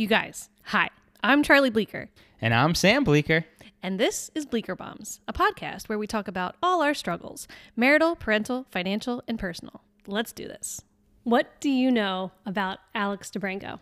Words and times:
You 0.00 0.06
guys, 0.06 0.48
hi. 0.62 0.88
I'm 1.22 1.42
Charlie 1.42 1.68
Bleeker, 1.68 2.08
And 2.40 2.54
I'm 2.54 2.74
Sam 2.74 3.04
Bleeker. 3.04 3.44
and 3.82 4.00
this 4.00 4.30
is 4.34 4.46
Bleeker 4.46 4.74
Bombs, 4.74 5.20
a 5.28 5.34
podcast 5.34 5.90
where 5.90 5.98
we 5.98 6.06
talk 6.06 6.26
about 6.26 6.56
all 6.62 6.80
our 6.80 6.94
struggles 6.94 7.46
marital, 7.76 8.16
parental, 8.16 8.64
financial, 8.70 9.22
and 9.28 9.38
personal. 9.38 9.82
Let's 10.06 10.32
do 10.32 10.48
this. 10.48 10.80
What 11.24 11.60
do 11.60 11.68
you 11.68 11.90
know 11.90 12.32
about 12.46 12.78
Alex 12.94 13.30
Dobrenko? 13.30 13.78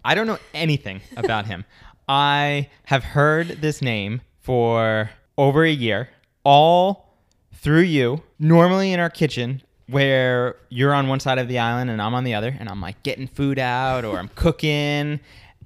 I 0.04 0.14
don't 0.14 0.26
know 0.26 0.38
anything 0.52 1.00
about 1.16 1.46
him. 1.46 1.64
I 2.06 2.68
have 2.84 3.04
heard 3.04 3.62
this 3.62 3.80
name 3.80 4.20
for 4.42 5.08
over 5.38 5.64
a 5.64 5.72
year, 5.72 6.10
all 6.44 7.16
through 7.54 7.84
you, 7.84 8.22
normally 8.38 8.92
in 8.92 9.00
our 9.00 9.08
kitchen 9.08 9.62
where 9.88 10.56
you're 10.68 10.94
on 10.94 11.08
one 11.08 11.20
side 11.20 11.38
of 11.38 11.48
the 11.48 11.58
island 11.58 11.90
and 11.90 12.00
I'm 12.00 12.14
on 12.14 12.24
the 12.24 12.34
other, 12.34 12.54
and 12.58 12.68
I'm 12.68 12.80
like 12.80 13.02
getting 13.02 13.26
food 13.26 13.58
out 13.58 14.04
or 14.04 14.18
I'm 14.18 14.28
cooking, 14.28 15.20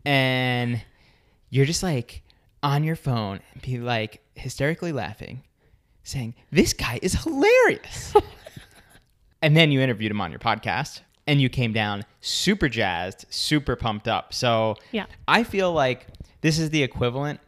and 0.04 0.82
you're 1.50 1.66
just 1.66 1.82
like 1.82 2.22
on 2.62 2.84
your 2.84 2.96
phone 2.96 3.40
and 3.52 3.62
be 3.62 3.78
like 3.78 4.20
hysterically 4.34 4.92
laughing, 4.92 5.42
saying, 6.02 6.34
This 6.50 6.72
guy 6.72 6.98
is 7.02 7.14
hilarious. 7.22 8.14
and 9.42 9.56
then 9.56 9.70
you 9.70 9.80
interviewed 9.80 10.10
him 10.10 10.20
on 10.20 10.30
your 10.30 10.40
podcast 10.40 11.00
and 11.26 11.40
you 11.40 11.48
came 11.48 11.72
down 11.72 12.04
super 12.20 12.68
jazzed, 12.68 13.26
super 13.30 13.76
pumped 13.76 14.08
up. 14.08 14.32
So 14.32 14.76
Yeah. 14.92 15.06
I 15.26 15.44
feel 15.44 15.72
like 15.72 16.06
this 16.40 16.58
is 16.58 16.70
the 16.70 16.82
equivalent 16.82 17.40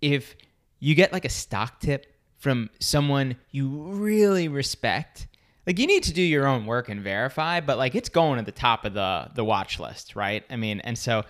if 0.00 0.36
you 0.80 0.94
get 0.94 1.12
like 1.12 1.24
a 1.24 1.30
stock 1.30 1.80
tip 1.80 2.06
from 2.38 2.68
someone 2.78 3.36
you 3.50 3.68
really 3.68 4.48
respect. 4.48 5.26
Like 5.66 5.78
you 5.78 5.86
need 5.86 6.02
to 6.04 6.12
do 6.12 6.22
your 6.22 6.46
own 6.46 6.66
work 6.66 6.88
and 6.88 7.00
verify, 7.00 7.60
but 7.60 7.78
like 7.78 7.94
it's 7.94 8.08
going 8.08 8.38
at 8.38 8.46
the 8.46 8.52
top 8.52 8.84
of 8.84 8.94
the 8.94 9.30
the 9.34 9.44
watch 9.44 9.80
list, 9.80 10.14
right? 10.14 10.44
I 10.50 10.56
mean, 10.56 10.80
and 10.80 10.98
so 10.98 11.24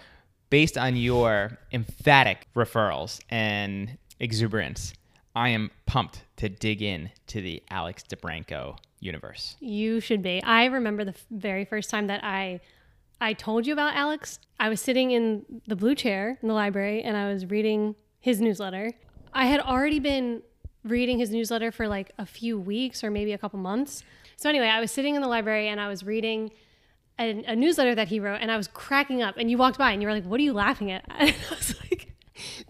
based 0.50 0.76
on 0.76 0.96
your 0.96 1.58
emphatic 1.72 2.48
referrals 2.54 3.20
and 3.30 3.98
exuberance, 4.18 4.92
I 5.36 5.50
am 5.50 5.70
pumped 5.86 6.22
to 6.36 6.48
dig 6.48 6.82
in 6.82 7.10
to 7.28 7.40
the 7.40 7.62
Alex 7.70 8.04
Dobrenko 8.08 8.76
universe. 9.00 9.56
You 9.60 10.00
should 10.00 10.22
be. 10.22 10.42
I 10.42 10.66
remember 10.66 11.04
the 11.04 11.14
very 11.30 11.64
first 11.64 11.90
time 11.90 12.08
that 12.08 12.24
I 12.24 12.60
I 13.20 13.32
told 13.32 13.66
you 13.66 13.72
about 13.72 13.94
Alex. 13.94 14.38
I 14.58 14.68
was 14.68 14.80
sitting 14.80 15.12
in 15.12 15.44
the 15.66 15.76
blue 15.76 15.94
chair 15.94 16.38
in 16.42 16.48
the 16.48 16.54
library 16.54 17.02
and 17.02 17.16
I 17.16 17.32
was 17.32 17.46
reading 17.46 17.94
his 18.20 18.40
newsletter. 18.40 18.92
I 19.32 19.46
had 19.46 19.60
already 19.60 19.98
been 19.98 20.42
reading 20.84 21.18
his 21.18 21.30
newsletter 21.30 21.72
for 21.72 21.88
like 21.88 22.12
a 22.18 22.26
few 22.26 22.58
weeks 22.58 23.02
or 23.02 23.10
maybe 23.10 23.32
a 23.32 23.38
couple 23.38 23.58
months. 23.58 24.02
So 24.36 24.48
anyway, 24.48 24.66
I 24.68 24.80
was 24.80 24.90
sitting 24.90 25.14
in 25.14 25.22
the 25.22 25.28
library 25.28 25.68
and 25.68 25.80
I 25.80 25.88
was 25.88 26.04
reading 26.04 26.50
a, 27.18 27.44
a 27.46 27.56
newsletter 27.56 27.94
that 27.94 28.08
he 28.08 28.20
wrote 28.20 28.40
and 28.40 28.50
I 28.50 28.56
was 28.56 28.68
cracking 28.68 29.22
up 29.22 29.36
and 29.36 29.50
you 29.50 29.58
walked 29.58 29.78
by 29.78 29.92
and 29.92 30.02
you 30.02 30.08
were 30.08 30.14
like, 30.14 30.24
"What 30.24 30.40
are 30.40 30.42
you 30.42 30.52
laughing 30.52 30.90
at?" 30.90 31.04
And 31.10 31.30
I 31.30 31.54
was 31.54 31.74
like, 31.90 32.14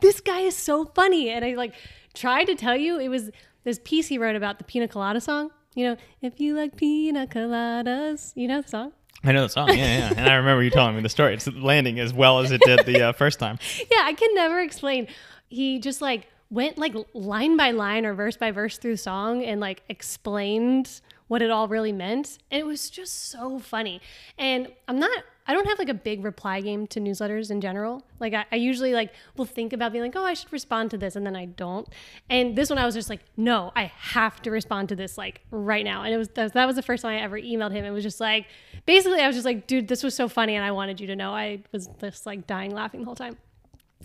"This 0.00 0.20
guy 0.20 0.40
is 0.40 0.56
so 0.56 0.84
funny." 0.84 1.30
And 1.30 1.44
I 1.44 1.54
like 1.54 1.74
tried 2.14 2.44
to 2.44 2.54
tell 2.54 2.76
you 2.76 2.98
it 2.98 3.08
was 3.08 3.30
this 3.64 3.80
piece 3.84 4.08
he 4.08 4.18
wrote 4.18 4.36
about 4.36 4.58
the 4.58 4.64
pina 4.64 4.88
colada 4.88 5.20
song. 5.20 5.50
You 5.74 5.86
know, 5.86 5.96
if 6.22 6.40
you 6.40 6.54
like 6.54 6.76
pina 6.76 7.26
coladas, 7.26 8.32
you 8.36 8.46
know 8.46 8.62
the 8.62 8.68
song. 8.68 8.92
I 9.24 9.32
know 9.32 9.42
the 9.42 9.48
song, 9.48 9.68
yeah, 9.70 9.74
yeah. 9.74 10.12
And 10.16 10.28
I 10.28 10.34
remember 10.34 10.62
you 10.62 10.70
telling 10.70 10.94
me 10.94 11.00
the 11.00 11.08
story. 11.08 11.32
It's 11.32 11.48
landing 11.48 11.98
as 11.98 12.12
well 12.12 12.40
as 12.40 12.52
it 12.52 12.60
did 12.60 12.84
the 12.84 13.08
uh, 13.08 13.12
first 13.12 13.38
time. 13.38 13.58
Yeah, 13.90 14.02
I 14.02 14.12
can 14.12 14.34
never 14.34 14.60
explain. 14.60 15.08
He 15.48 15.78
just 15.78 16.02
like 16.02 16.28
went 16.50 16.76
like 16.76 16.94
line 17.14 17.56
by 17.56 17.70
line 17.70 18.04
or 18.04 18.12
verse 18.14 18.36
by 18.36 18.50
verse 18.50 18.76
through 18.76 18.96
song 18.96 19.42
and 19.42 19.60
like 19.60 19.82
explained 19.88 21.00
what 21.28 21.42
it 21.42 21.50
all 21.50 21.68
really 21.68 21.92
meant. 21.92 22.38
And 22.50 22.60
it 22.60 22.66
was 22.66 22.90
just 22.90 23.30
so 23.30 23.58
funny. 23.58 24.00
And 24.38 24.68
I'm 24.88 24.98
not 24.98 25.24
I 25.46 25.52
don't 25.52 25.66
have 25.66 25.78
like 25.78 25.90
a 25.90 25.94
big 25.94 26.24
reply 26.24 26.62
game 26.62 26.86
to 26.88 27.00
newsletters 27.00 27.50
in 27.50 27.60
general. 27.60 28.02
Like 28.18 28.32
I, 28.32 28.46
I 28.50 28.56
usually 28.56 28.94
like 28.94 29.12
will 29.36 29.44
think 29.44 29.74
about 29.74 29.92
being 29.92 30.02
like, 30.02 30.16
oh, 30.16 30.24
I 30.24 30.32
should 30.32 30.50
respond 30.52 30.90
to 30.92 30.98
this, 30.98 31.16
and 31.16 31.26
then 31.26 31.36
I 31.36 31.44
don't. 31.44 31.86
And 32.30 32.56
this 32.56 32.70
one, 32.70 32.78
I 32.78 32.86
was 32.86 32.94
just 32.94 33.10
like, 33.10 33.20
no, 33.36 33.70
I 33.76 33.92
have 33.98 34.40
to 34.42 34.50
respond 34.50 34.88
to 34.90 34.96
this 34.96 35.18
like 35.18 35.42
right 35.50 35.84
now. 35.84 36.02
And 36.02 36.14
it 36.14 36.16
was 36.16 36.28
that 36.30 36.54
was, 36.54 36.76
the 36.76 36.82
first 36.82 37.02
time 37.02 37.18
I 37.18 37.20
ever 37.20 37.38
emailed 37.38 37.72
him. 37.72 37.84
It 37.84 37.90
was 37.90 38.02
just 38.02 38.20
like, 38.20 38.46
basically, 38.86 39.20
I 39.20 39.26
was 39.26 39.36
just 39.36 39.44
like, 39.44 39.66
dude, 39.66 39.88
this 39.88 40.02
was 40.02 40.14
so 40.14 40.28
funny, 40.28 40.54
and 40.54 40.64
I 40.64 40.70
wanted 40.70 40.98
you 40.98 41.06
to 41.08 41.16
know. 41.16 41.32
I 41.32 41.62
was 41.72 41.88
just 42.00 42.24
like 42.24 42.46
dying 42.46 42.70
laughing 42.70 43.00
the 43.00 43.06
whole 43.06 43.14
time 43.14 43.36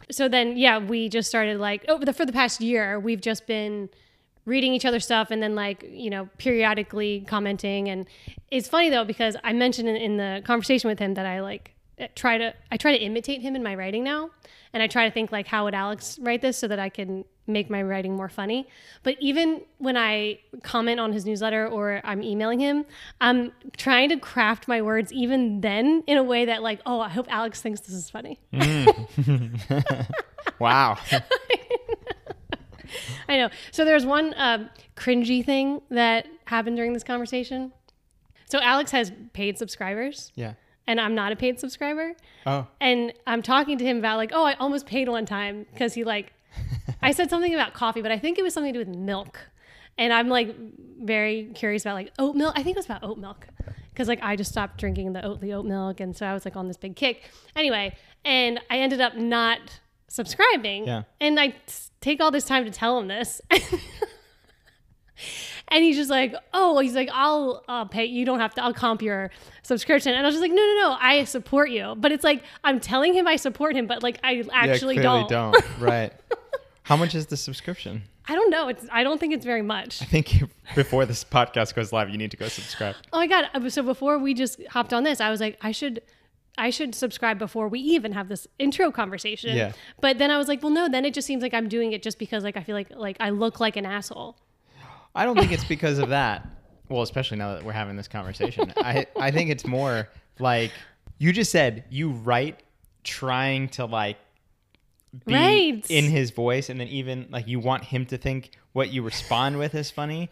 so 0.10 0.30
then 0.30 0.56
yeah 0.56 0.78
we 0.78 1.10
just 1.10 1.28
started 1.28 1.60
like 1.60 1.84
over 1.90 2.06
the 2.06 2.14
for 2.14 2.26
the 2.26 2.32
past 2.32 2.62
year 2.62 2.98
we've 2.98 3.20
just 3.20 3.46
been 3.46 3.90
reading 4.46 4.74
each 4.74 4.86
other's 4.86 5.06
stuff 5.06 5.32
and 5.32 5.42
then 5.42 5.56
like 5.56 5.84
you 5.90 6.10
know 6.10 6.30
periodically 6.38 7.24
commenting. 7.28 7.90
And 7.90 8.06
it's 8.50 8.68
funny 8.68 8.90
though 8.90 9.06
because 9.06 9.36
i 9.44 9.54
mentioned 9.54 9.88
in, 9.88 9.96
in 9.96 10.18
the 10.18 10.42
conversation 10.46 10.90
with 10.90 11.00
him 11.00 11.14
that 11.14 11.26
i 11.26 11.42
like 11.42 11.76
eh, 11.98 12.08
try 12.16 12.38
to 12.38 12.54
i 12.72 12.78
try 12.78 12.98
to 12.98 13.04
imitate 13.04 13.42
him 13.42 13.56
in 13.56 13.64
my 13.64 13.76
writing 13.76 14.04
now. 14.04 14.30
And 14.74 14.84
i 14.84 14.88
try 14.88 15.08
to 15.08 15.14
think 15.14 15.32
like 15.32 15.48
how 15.48 15.66
would 15.66 15.74
alex 15.74 16.18
write 16.20 16.42
this 16.42 16.58
so 16.58 16.68
that 16.68 16.80
i 16.80 16.90
can 16.90 17.26
make 17.48 17.68
my 17.68 17.82
writing 17.82 18.16
more 18.16 18.30
funny. 18.30 18.68
But 19.02 19.16
even 19.20 19.62
when 19.80 19.98
i 19.98 20.40
comment 20.62 21.00
on 21.00 21.14
his 21.14 21.26
newsletter 21.26 21.68
or 21.68 22.02
i'm 22.04 22.22
emailing 22.22 22.60
him 22.60 22.86
i'm 23.22 23.52
trying 23.78 24.10
to 24.10 24.18
craft 24.18 24.68
my 24.68 24.82
words 24.82 25.12
even 25.12 25.62
then 25.62 26.04
in 26.06 26.18
a 26.18 26.24
way 26.24 26.46
that 26.46 26.62
like 26.62 26.80
oh 26.86 27.00
i 27.00 27.10
hope 27.10 27.26
alex 27.30 27.62
thinks 27.62 27.82
this 27.82 27.96
is 27.96 28.10
funny. 28.10 28.40
Mm. 28.54 30.08
Wow. 30.60 30.98
I 33.30 33.38
know. 33.38 33.50
So 33.72 33.86
there's 33.86 34.06
one 34.06 34.34
um, 34.38 34.70
cringy 34.96 35.46
thing 35.46 35.82
that 35.90 36.28
happened 36.46 36.76
during 36.78 36.94
this 36.94 37.04
conversation. 37.04 37.72
So 38.46 38.60
Alex 38.62 38.92
has 38.92 39.12
paid 39.34 39.58
subscribers, 39.58 40.32
Yeah. 40.36 40.54
and 40.88 41.00
I'm 41.00 41.14
not 41.14 41.32
a 41.32 41.36
paid 41.36 41.60
subscriber. 41.60 42.14
Oh. 42.48 42.66
And 42.82 43.14
I'm 43.28 43.42
talking 43.44 43.78
to 43.78 43.86
him 43.86 43.98
about 44.00 44.18
like, 44.18 44.32
oh, 44.34 44.44
I 44.44 44.54
almost 44.56 44.86
paid 44.88 45.08
one 45.08 45.26
time 45.26 45.66
because 45.72 45.94
he 45.94 46.04
like, 46.04 46.34
I 47.02 47.12
said 47.12 47.30
something 47.30 47.54
about 47.54 47.74
coffee, 47.74 48.02
but 48.02 48.12
I 48.12 48.18
think 48.18 48.40
it 48.40 48.42
was 48.42 48.54
something 48.54 48.74
to 48.74 48.84
do 48.84 48.90
with 48.90 48.98
milk. 48.98 49.40
And 50.00 50.12
I'm 50.14 50.30
like 50.30 50.56
very 51.02 51.52
curious 51.54 51.84
about 51.84 51.94
like 51.96 52.12
oat 52.18 52.36
milk. 52.36 52.54
I 52.58 52.64
think 52.64 52.76
it 52.76 52.80
was 52.80 52.86
about 52.86 53.04
oat 53.04 53.18
milk 53.18 53.48
because 53.92 54.08
like 54.08 54.20
I 54.24 54.36
just 54.36 54.50
stopped 54.50 54.78
drinking 54.80 55.12
the 55.14 55.24
oat 55.24 55.42
the 55.42 55.54
oat 55.54 55.66
milk, 55.66 56.00
and 56.00 56.16
so 56.16 56.26
I 56.26 56.34
was 56.34 56.46
like 56.46 56.56
on 56.56 56.68
this 56.70 56.78
big 56.78 56.96
kick. 56.96 57.30
Anyway, 57.56 57.96
and 58.24 58.60
I 58.70 58.80
ended 58.80 59.02
up 59.02 59.16
not 59.18 59.60
subscribing. 60.10 60.86
Yeah. 60.86 61.04
And 61.22 61.40
I 61.40 61.56
take 62.02 62.20
all 62.20 62.32
this 62.32 62.46
time 62.46 62.66
to 62.66 62.72
tell 62.72 63.00
him 63.00 63.08
this. 63.08 63.42
And 65.72 65.84
he's 65.84 65.96
just 65.96 66.10
like, 66.10 66.34
oh, 66.54 66.80
he's 66.80 66.96
like, 66.96 67.10
I'll 67.14 67.64
uh, 67.68 67.86
pay. 67.86 68.06
You 68.06 68.26
don't 68.26 68.40
have 68.40 68.56
to. 68.56 68.64
I'll 68.64 68.74
comp 68.74 69.02
your 69.02 69.30
subscription. 69.62 70.14
And 70.14 70.26
I 70.26 70.28
was 70.28 70.36
just 70.36 70.42
like, 70.42 70.52
no, 70.52 70.58
no, 70.58 70.76
no. 70.90 70.98
I 71.00 71.24
support 71.26 71.70
you. 71.70 71.96
But 71.98 72.12
it's 72.12 72.24
like 72.24 72.44
I'm 72.64 72.80
telling 72.80 73.14
him 73.14 73.28
I 73.28 73.36
support 73.36 73.76
him, 73.76 73.86
but 73.86 74.02
like 74.02 74.20
I 74.24 74.44
actually 74.52 74.96
yeah, 74.96 75.04
don't. 75.04 75.30
don't. 75.30 75.56
Right. 75.80 76.12
How 76.84 76.98
much 76.98 77.14
is 77.14 77.28
the 77.28 77.38
subscription? 77.38 78.02
I 78.28 78.34
don't 78.34 78.50
know. 78.50 78.68
It's. 78.68 78.86
I 78.92 79.04
don't 79.04 79.20
think 79.20 79.34
it's 79.34 79.46
very 79.46 79.62
much. 79.62 80.02
I 80.02 80.06
think 80.06 80.44
before 80.74 81.06
this 81.06 81.24
podcast 81.32 81.76
goes 81.76 81.94
live, 81.94 82.10
you 82.10 82.18
need 82.18 82.32
to 82.32 82.38
go 82.38 82.48
subscribe. 82.48 82.96
Oh 83.14 83.20
my 83.20 83.28
god. 83.28 83.46
Uh, 83.54 83.70
So 83.70 83.84
before 83.84 84.18
we 84.18 84.34
just 84.34 84.60
hopped 84.70 84.92
on 84.92 85.04
this, 85.04 85.22
I 85.22 85.30
was 85.30 85.40
like, 85.40 85.58
I 85.62 85.72
should. 85.72 86.02
I 86.60 86.70
should 86.70 86.94
subscribe 86.94 87.40
before 87.40 87.68
we 87.68 87.80
even 87.80 88.12
have 88.12 88.28
this 88.30 88.48
intro 88.60 88.92
conversation. 88.92 89.56
Yeah. 89.56 89.72
But 90.02 90.18
then 90.18 90.30
I 90.30 90.38
was 90.38 90.48
like, 90.48 90.62
well, 90.62 90.72
no. 90.72 90.88
Then 90.90 91.06
it 91.06 91.14
just 91.14 91.26
seems 91.26 91.42
like 91.42 91.54
I'm 91.54 91.68
doing 91.70 91.94
it 91.94 92.04
just 92.04 92.20
because 92.20 92.44
like 92.44 92.58
I 92.58 92.64
feel 92.64 92.76
like 92.76 92.92
like 92.96 93.18
I 93.20 93.30
look 93.32 93.60
like 93.60 93.76
an 93.78 93.86
asshole. 93.86 94.38
I 95.16 95.26
don't 95.26 95.38
think 95.40 95.52
it's 95.52 95.64
because 95.76 95.98
of 95.98 96.10
that. 96.10 96.48
Well, 96.90 97.02
especially 97.02 97.38
now 97.38 97.54
that 97.56 97.64
we're 97.64 97.72
having 97.72 97.96
this 97.96 98.08
conversation. 98.08 98.74
I, 98.78 99.06
I 99.20 99.32
think 99.32 99.50
it's 99.50 99.66
more 99.66 100.10
like 100.40 100.72
you 101.18 101.32
just 101.32 101.52
said 101.52 101.84
you 101.90 102.12
write 102.12 102.62
trying 103.04 103.70
to 103.70 103.86
like 103.86 104.18
be 105.26 105.34
Right. 105.34 105.86
in 105.90 106.06
his 106.06 106.32
voice 106.32 106.70
and 106.70 106.80
then 106.80 106.88
even 106.88 107.28
like 107.32 107.48
you 107.48 107.60
want 107.60 107.84
him 107.86 108.06
to 108.08 108.18
think 108.18 108.52
what 108.74 108.90
you 108.92 109.02
respond 109.02 109.58
with 109.58 109.74
is 109.76 109.90
funny. 109.92 110.30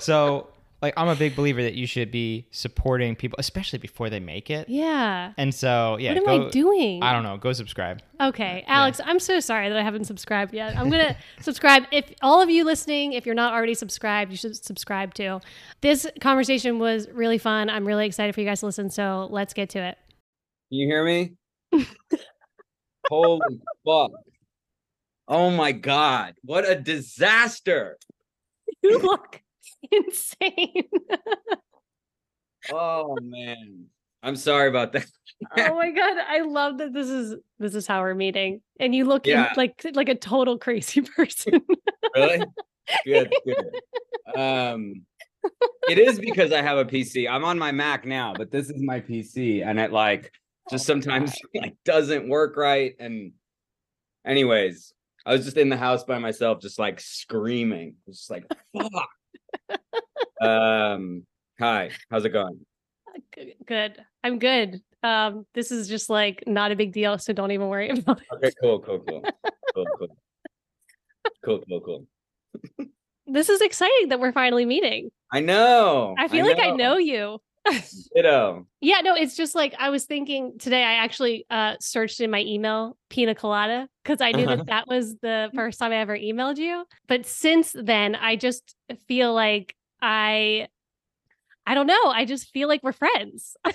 so 0.00 0.48
like 0.82 0.94
I'm 0.96 1.08
a 1.08 1.14
big 1.14 1.36
believer 1.36 1.62
that 1.62 1.74
you 1.74 1.86
should 1.86 2.10
be 2.10 2.46
supporting 2.50 3.14
people, 3.14 3.36
especially 3.38 3.78
before 3.78 4.08
they 4.08 4.20
make 4.20 4.50
it. 4.50 4.68
Yeah. 4.68 5.32
And 5.36 5.54
so 5.54 5.98
yeah, 5.98 6.10
What 6.14 6.18
am 6.18 6.24
go, 6.24 6.46
I 6.46 6.50
doing? 6.50 7.02
I 7.02 7.12
don't 7.12 7.22
know. 7.22 7.36
Go 7.36 7.52
subscribe. 7.52 8.00
Okay, 8.20 8.64
Alex, 8.66 9.00
I'm 9.04 9.18
so 9.18 9.40
sorry 9.40 9.68
that 9.68 9.78
I 9.78 9.82
haven't 9.82 10.04
subscribed 10.04 10.54
yet. 10.54 10.76
I'm 10.76 10.90
gonna 10.90 11.16
subscribe. 11.40 11.84
If 11.90 12.12
all 12.22 12.40
of 12.40 12.50
you 12.50 12.64
listening, 12.64 13.12
if 13.12 13.26
you're 13.26 13.34
not 13.34 13.52
already 13.52 13.74
subscribed, 13.74 14.30
you 14.30 14.36
should 14.36 14.56
subscribe 14.56 15.14
too. 15.14 15.40
This 15.80 16.06
conversation 16.20 16.78
was 16.78 17.08
really 17.10 17.38
fun. 17.38 17.68
I'm 17.68 17.86
really 17.86 18.06
excited 18.06 18.34
for 18.34 18.40
you 18.40 18.46
guys 18.46 18.60
to 18.60 18.66
listen. 18.66 18.90
So 18.90 19.28
let's 19.30 19.52
get 19.54 19.70
to 19.70 19.78
it. 19.80 19.98
Can 20.70 20.78
you 20.78 20.86
hear 20.86 21.04
me? 21.04 21.32
Holy 23.08 23.40
fuck. 23.84 24.12
Oh 25.28 25.50
my 25.50 25.72
god. 25.72 26.34
What 26.42 26.68
a 26.68 26.74
disaster. 26.74 27.96
You 28.82 28.98
look 28.98 29.40
insane. 29.92 30.84
Oh 32.72 33.16
man. 33.22 33.86
I'm 34.22 34.36
sorry 34.36 34.68
about 34.68 34.92
that. 34.92 35.06
oh 35.56 35.74
my 35.76 35.90
god, 35.92 36.18
I 36.28 36.40
love 36.42 36.78
that 36.78 36.92
this 36.92 37.08
is 37.08 37.36
this 37.58 37.74
is 37.74 37.86
how 37.86 38.00
we're 38.02 38.14
meeting, 38.14 38.60
and 38.78 38.94
you 38.94 39.04
look 39.06 39.26
in- 39.26 39.32
Yeah. 39.36 39.52
like 39.56 39.80
like 39.94 40.08
a 40.10 40.14
total 40.14 40.58
crazy 40.58 41.00
person. 41.16 41.60
Really? 42.14 42.44
Good, 43.04 43.32
good. 43.46 44.38
Um 44.38 45.06
it 45.88 45.98
is 45.98 46.18
because 46.18 46.52
I 46.52 46.60
have 46.60 46.76
a 46.76 46.84
PC. 46.84 47.28
I'm 47.30 47.44
on 47.44 47.58
my 47.58 47.72
Mac 47.72 48.04
now, 48.04 48.34
but 48.36 48.50
this 48.50 48.68
is 48.68 48.82
my 48.82 49.00
PC, 49.00 49.64
and 49.66 49.80
it 49.80 49.90
like 49.90 50.30
just 50.70 50.84
Oh, 50.84 50.92
sometimes 50.92 51.34
like 51.54 51.76
doesn't 51.86 52.28
work 52.28 52.56
right. 52.58 52.94
And 53.00 53.32
anyways, 54.26 54.92
I 55.24 55.32
was 55.32 55.46
just 55.46 55.56
in 55.56 55.70
the 55.70 55.78
house 55.78 56.04
by 56.04 56.18
myself, 56.18 56.60
just 56.60 56.78
like 56.78 57.00
screaming, 57.00 57.94
just 58.06 58.30
like 58.30 58.44
fuck 58.76 59.08
um, 60.40 61.24
hi, 61.58 61.90
how's 62.10 62.24
it 62.24 62.30
going? 62.30 62.60
Good. 63.66 63.96
I'm 64.22 64.38
good. 64.38 64.82
Um, 65.02 65.46
this 65.54 65.72
is 65.72 65.88
just 65.88 66.10
like 66.10 66.44
not 66.46 66.72
a 66.72 66.76
big 66.76 66.92
deal, 66.92 67.18
so 67.18 67.32
don't 67.32 67.50
even 67.52 67.68
worry 67.68 67.88
about 67.98 68.20
it. 68.20 68.26
Okay, 68.32 68.50
cool, 68.60 68.80
cool, 68.80 68.98
cool. 69.00 69.22
cool, 69.74 69.86
cool. 69.98 70.16
Cool, 71.44 71.62
cool, 71.68 71.80
cool. 71.80 72.86
this 73.26 73.48
is 73.48 73.60
exciting 73.60 74.08
that 74.08 74.20
we're 74.20 74.32
finally 74.32 74.66
meeting. 74.66 75.10
I 75.32 75.40
know. 75.40 76.14
I 76.18 76.28
feel 76.28 76.44
I 76.44 76.48
like 76.48 76.58
know. 76.58 76.64
I 76.64 76.76
know 76.76 76.96
you. 76.98 77.40
Ditto. 78.14 78.66
Yeah, 78.80 79.00
no, 79.02 79.14
it's 79.14 79.36
just 79.36 79.54
like 79.54 79.74
I 79.78 79.90
was 79.90 80.04
thinking 80.06 80.58
today. 80.58 80.82
I 80.82 80.94
actually 80.94 81.46
uh 81.50 81.76
searched 81.80 82.20
in 82.20 82.30
my 82.30 82.40
email 82.40 82.96
pina 83.10 83.34
colada 83.34 83.88
because 84.02 84.20
I 84.20 84.32
knew 84.32 84.44
Uh-huh. 84.46 84.56
that 84.56 84.66
that 84.66 84.88
was 84.88 85.16
the 85.20 85.50
first 85.54 85.78
time 85.78 85.92
I 85.92 85.96
ever 85.96 86.16
emailed 86.16 86.56
you. 86.56 86.84
But 87.06 87.26
since 87.26 87.72
then, 87.74 88.14
I 88.14 88.36
just 88.36 88.74
feel 89.06 89.34
like 89.34 89.74
I, 90.02 90.68
I 91.66 91.74
don't 91.74 91.86
know. 91.86 92.06
I 92.06 92.24
just 92.24 92.48
feel 92.50 92.68
like 92.68 92.82
we're 92.82 92.92
friends. 92.92 93.54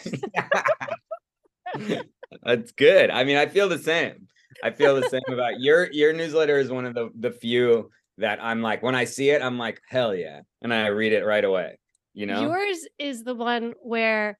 That's 2.43 2.71
good. 2.73 3.09
I 3.11 3.23
mean, 3.23 3.37
I 3.37 3.45
feel 3.47 3.69
the 3.69 3.77
same. 3.77 4.27
I 4.63 4.71
feel 4.71 4.99
the 4.99 5.07
same 5.09 5.21
about 5.27 5.59
your 5.59 5.91
your 5.91 6.13
newsletter 6.13 6.57
is 6.57 6.69
one 6.71 6.85
of 6.85 6.93
the 6.95 7.09
the 7.19 7.31
few 7.31 7.91
that 8.17 8.39
I'm 8.41 8.61
like 8.61 8.81
when 8.81 8.95
I 8.95 9.03
see 9.05 9.29
it, 9.29 9.41
I'm 9.41 9.57
like, 9.57 9.81
hell 9.89 10.15
yeah. 10.15 10.41
And 10.61 10.73
I 10.73 10.87
read 10.87 11.13
it 11.13 11.25
right 11.25 11.43
away. 11.43 11.77
You 12.15 12.25
know? 12.25 12.41
Yours 12.41 12.87
is 12.97 13.23
the 13.23 13.35
one 13.35 13.73
where, 13.83 14.37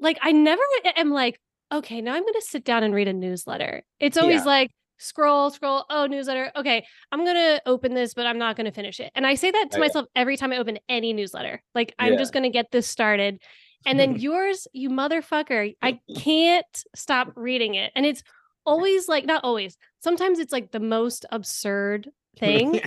like, 0.00 0.18
I 0.20 0.32
never 0.32 0.62
am 0.96 1.10
like, 1.10 1.40
okay, 1.72 2.00
now 2.00 2.14
I'm 2.14 2.22
going 2.22 2.34
to 2.34 2.42
sit 2.42 2.64
down 2.64 2.82
and 2.82 2.92
read 2.92 3.08
a 3.08 3.12
newsletter. 3.12 3.84
It's 4.00 4.16
always 4.16 4.40
Yeah. 4.40 4.46
like, 4.46 4.70
scroll, 4.98 5.50
scroll. 5.50 5.84
Oh, 5.88 6.06
newsletter. 6.06 6.50
Okay, 6.56 6.84
I'm 7.12 7.24
going 7.24 7.36
to 7.36 7.62
open 7.66 7.94
this, 7.94 8.12
but 8.14 8.26
I'm 8.26 8.36
not 8.38 8.56
going 8.56 8.66
to 8.66 8.72
finish 8.72 8.98
it. 9.00 9.12
And 9.14 9.26
I 9.26 9.34
say 9.36 9.50
that 9.50 9.70
to 9.70 9.78
myself 9.78 10.06
every 10.16 10.36
time 10.36 10.52
I 10.52 10.58
open 10.58 10.78
any 10.88 11.12
newsletter. 11.12 11.62
Like, 11.74 11.94
I'm 11.98 12.12
Yeah. 12.14 12.18
just 12.18 12.32
going 12.32 12.42
to 12.42 12.50
get 12.50 12.70
this 12.72 12.88
started. 12.88 13.40
And 13.86 13.98
then 13.98 14.16
yours, 14.20 14.66
you 14.72 14.90
motherfucker, 14.90 15.74
I 15.80 16.00
can't 16.18 16.84
stop 16.94 17.32
reading 17.36 17.74
it. 17.76 17.92
And 17.94 18.04
it's 18.04 18.22
always 18.66 19.08
like, 19.08 19.24
not 19.24 19.44
always, 19.44 19.78
sometimes 20.00 20.38
it's 20.40 20.52
like 20.52 20.72
the 20.72 20.80
most 20.80 21.24
absurd 21.30 22.10
thing. 22.38 22.80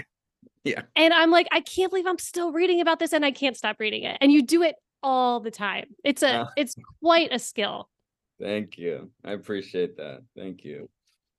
And 0.95 1.13
I'm 1.13 1.31
like, 1.31 1.47
I 1.51 1.61
can't 1.61 1.91
believe 1.91 2.05
I'm 2.07 2.17
still 2.19 2.51
reading 2.51 2.79
about 2.81 2.99
this 2.99 3.13
and 3.13 3.25
I 3.25 3.31
can't 3.31 3.57
stop 3.57 3.77
reading 3.79 4.03
it. 4.03 4.17
And 4.21 4.31
you 4.31 4.41
do 4.41 4.63
it 4.63 4.75
all 5.01 5.39
the 5.39 5.51
time. 5.51 5.85
It's 6.03 6.23
a 6.23 6.41
Uh. 6.41 6.45
it's 6.55 6.75
quite 7.01 7.29
a 7.33 7.39
skill. 7.39 7.89
Thank 8.41 8.77
you. 8.77 9.11
I 9.23 9.31
appreciate 9.33 9.97
that. 9.97 10.21
Thank 10.37 10.63
you. 10.63 10.89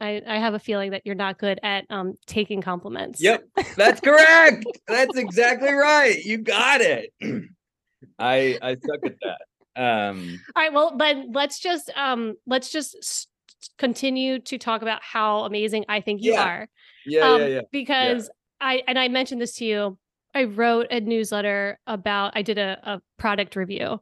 I, 0.01 0.21
I 0.27 0.39
have 0.39 0.55
a 0.55 0.59
feeling 0.59 0.91
that 0.91 1.03
you're 1.05 1.15
not 1.15 1.39
good 1.39 1.59
at 1.63 1.87
um 1.89 2.15
taking 2.27 2.61
compliments. 2.61 3.23
Yep, 3.23 3.45
that's 3.77 4.01
correct. 4.01 4.67
That's 4.87 5.17
exactly 5.17 5.73
right. 5.73 6.23
You 6.23 6.39
got 6.39 6.81
it. 6.81 7.13
I 8.19 8.59
I 8.61 8.75
suck 8.77 9.01
at 9.07 9.15
that. 9.23 9.41
Um 9.83 10.41
All 10.55 10.63
right. 10.63 10.73
Well, 10.73 10.97
but 10.97 11.17
let's 11.33 11.59
just 11.59 11.91
um 11.97 12.35
let's 12.47 12.71
just 12.71 12.97
s- 12.97 13.27
continue 13.79 14.39
to 14.41 14.59
talk 14.59 14.83
about 14.83 15.03
how 15.03 15.45
amazing 15.45 15.85
I 15.89 16.01
think 16.01 16.23
you 16.23 16.35
Yeah. 16.35 16.45
are. 16.45 16.69
yeah, 17.07 17.21
um, 17.33 17.41
yeah, 17.41 17.47
yeah. 17.47 17.61
Because 17.73 18.31
I 18.61 18.83
and 18.87 18.99
I 18.99 19.09
mentioned 19.09 19.41
this 19.41 19.57
to 19.57 19.65
you. 19.65 19.99
I 20.35 20.45
wrote 20.45 20.89
a 20.91 21.01
newsletter 21.01 21.79
about 21.87 22.33
I 22.37 22.43
did 22.43 22.59
a, 22.59 22.79
a 22.83 23.03
product 23.19 23.57
review. 23.57 24.01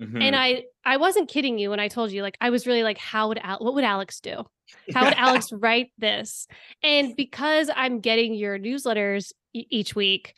Mhm. 0.00 0.22
And 0.22 0.34
I 0.36 0.64
I 0.84 0.96
wasn't 0.96 1.28
kidding 1.28 1.58
you 1.58 1.70
when 1.70 1.80
I 1.80 1.88
told 1.88 2.10
you 2.12 2.22
like 2.22 2.36
I 2.40 2.50
was 2.50 2.66
really 2.66 2.82
like 2.82 2.98
how 2.98 3.28
would 3.28 3.38
Al- 3.38 3.58
what 3.58 3.74
would 3.74 3.84
Alex 3.84 4.20
do? 4.20 4.44
How 4.94 5.04
would 5.04 5.14
Alex 5.14 5.52
write 5.52 5.92
this? 5.98 6.46
And 6.82 7.14
because 7.14 7.68
I'm 7.76 8.00
getting 8.00 8.32
your 8.32 8.58
newsletters 8.58 9.32
e- 9.52 9.66
each 9.68 9.94
week, 9.94 10.32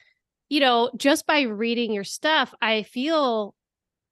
you 0.48 0.58
know, 0.58 0.90
just 0.96 1.24
by 1.24 1.42
reading 1.42 1.92
your 1.92 2.02
stuff, 2.02 2.52
I 2.60 2.82
feel 2.82 3.54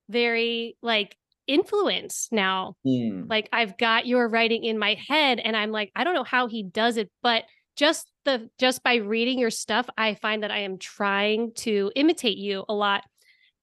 very 0.09 0.77
like 0.81 1.17
influenced 1.49 2.33
now. 2.33 2.77
Hmm. 2.85 3.25
Like 3.29 3.49
I've 3.53 3.77
got 3.79 4.07
your 4.07 4.29
writing 4.29 4.63
in 4.65 4.79
my 4.79 4.97
head 5.09 5.41
and 5.41 5.57
I'm 5.57 5.73
like 5.73 5.91
I 5.97 6.05
don't 6.05 6.15
know 6.15 6.25
how 6.25 6.47
he 6.47 6.63
does 6.63 6.97
it, 6.97 7.11
but 7.23 7.45
just 7.77 8.11
the 8.25 8.51
just 8.59 8.83
by 8.83 8.97
reading 8.97 9.39
your 9.39 9.51
stuff, 9.51 9.89
I 9.97 10.15
find 10.15 10.43
that 10.43 10.51
I 10.51 10.61
am 10.61 10.79
trying 10.79 11.53
to 11.57 11.91
imitate 11.95 12.39
you 12.39 12.65
a 12.69 12.75
lot. 12.75 13.03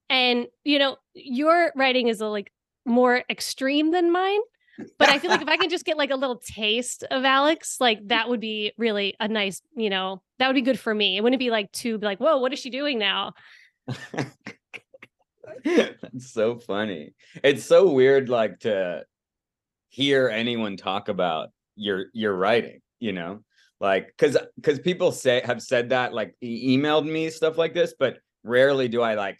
And 0.09 0.47
you 0.63 0.79
know, 0.79 0.97
your 1.13 1.71
writing 1.75 2.07
is 2.07 2.21
a, 2.21 2.27
like 2.27 2.51
more 2.85 3.23
extreme 3.29 3.91
than 3.91 4.11
mine, 4.11 4.39
but 4.97 5.09
I 5.09 5.19
feel 5.19 5.29
like 5.29 5.41
if 5.41 5.47
I 5.47 5.57
can 5.61 5.69
just 5.69 5.85
get 5.85 5.97
like 5.97 6.11
a 6.11 6.15
little 6.15 6.37
taste 6.37 7.03
of 7.09 7.25
Alex, 7.25 7.77
like 7.79 7.99
that 8.07 8.29
would 8.29 8.39
be 8.39 8.73
really 8.77 9.15
a 9.19 9.27
nice, 9.27 9.61
you 9.75 9.89
know, 9.89 10.21
that 10.39 10.47
would 10.47 10.55
be 10.55 10.61
good 10.61 10.79
for 10.79 10.93
me. 10.93 11.17
It 11.17 11.21
wouldn't 11.21 11.39
be 11.39 11.51
like 11.51 11.71
too 11.71 11.97
like, 11.97 12.19
whoa, 12.19 12.37
what 12.37 12.53
is 12.53 12.59
she 12.59 12.69
doing 12.69 12.99
now? 12.99 13.33
That's 15.63 16.31
so 16.31 16.57
funny. 16.57 17.13
It's 17.43 17.65
so 17.65 17.89
weird, 17.89 18.29
like 18.29 18.59
to 18.59 19.03
hear 19.89 20.29
anyone 20.29 20.77
talk 20.77 21.09
about 21.09 21.49
your 21.75 22.05
your 22.13 22.33
writing. 22.35 22.81
You 22.99 23.13
know, 23.13 23.43
like 23.79 24.07
because 24.07 24.37
because 24.55 24.79
people 24.79 25.11
say 25.11 25.41
have 25.45 25.61
said 25.61 25.89
that, 25.89 26.13
like 26.13 26.35
e- 26.41 26.77
emailed 26.77 27.05
me 27.05 27.29
stuff 27.29 27.57
like 27.57 27.73
this, 27.73 27.93
but 27.97 28.19
rarely 28.43 28.87
do 28.87 29.01
I 29.01 29.15
like 29.15 29.39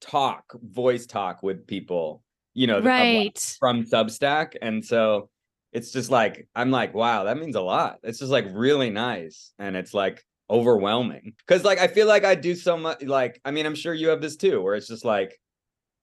talk 0.00 0.44
voice 0.62 1.06
talk 1.06 1.42
with 1.42 1.66
people. 1.66 2.22
You 2.54 2.66
know, 2.66 2.80
Right. 2.80 3.38
from 3.60 3.84
Substack, 3.84 4.54
and 4.60 4.84
so 4.84 5.30
it's 5.72 5.92
just 5.92 6.10
like 6.10 6.48
I'm 6.56 6.70
like, 6.70 6.92
wow, 6.94 7.24
that 7.24 7.38
means 7.38 7.54
a 7.54 7.60
lot. 7.60 7.98
It's 8.02 8.18
just 8.18 8.32
like 8.32 8.46
really 8.52 8.90
nice, 8.90 9.52
and 9.58 9.76
it's 9.76 9.94
like 9.94 10.24
overwhelming 10.50 11.34
because 11.46 11.62
like 11.62 11.78
I 11.78 11.86
feel 11.86 12.06
like 12.08 12.24
I 12.24 12.34
do 12.34 12.54
so 12.56 12.76
much. 12.76 13.02
Like, 13.02 13.40
I 13.44 13.50
mean, 13.52 13.64
I'm 13.66 13.74
sure 13.76 13.94
you 13.94 14.08
have 14.08 14.20
this 14.20 14.36
too, 14.36 14.60
where 14.62 14.74
it's 14.74 14.88
just 14.88 15.04
like 15.04 15.38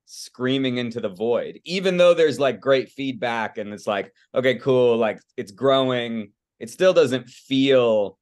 screaming 0.06 0.77
into 0.77 1.01
the 1.01 1.09
void, 1.09 1.59
even 1.65 1.97
though 1.97 2.13
there's 2.13 2.39
like 2.39 2.62
great 2.62 2.89
feedback, 2.89 3.57
and 3.57 3.73
it's 3.73 3.88
like, 3.88 4.13
okay, 4.33 4.56
cool, 4.56 4.97
like 4.97 5.19
it's 5.38 5.51
growing. 5.51 6.31
It 6.60 6.69
still 6.69 6.94
doesn't 6.94 7.28
feel. 7.30 8.18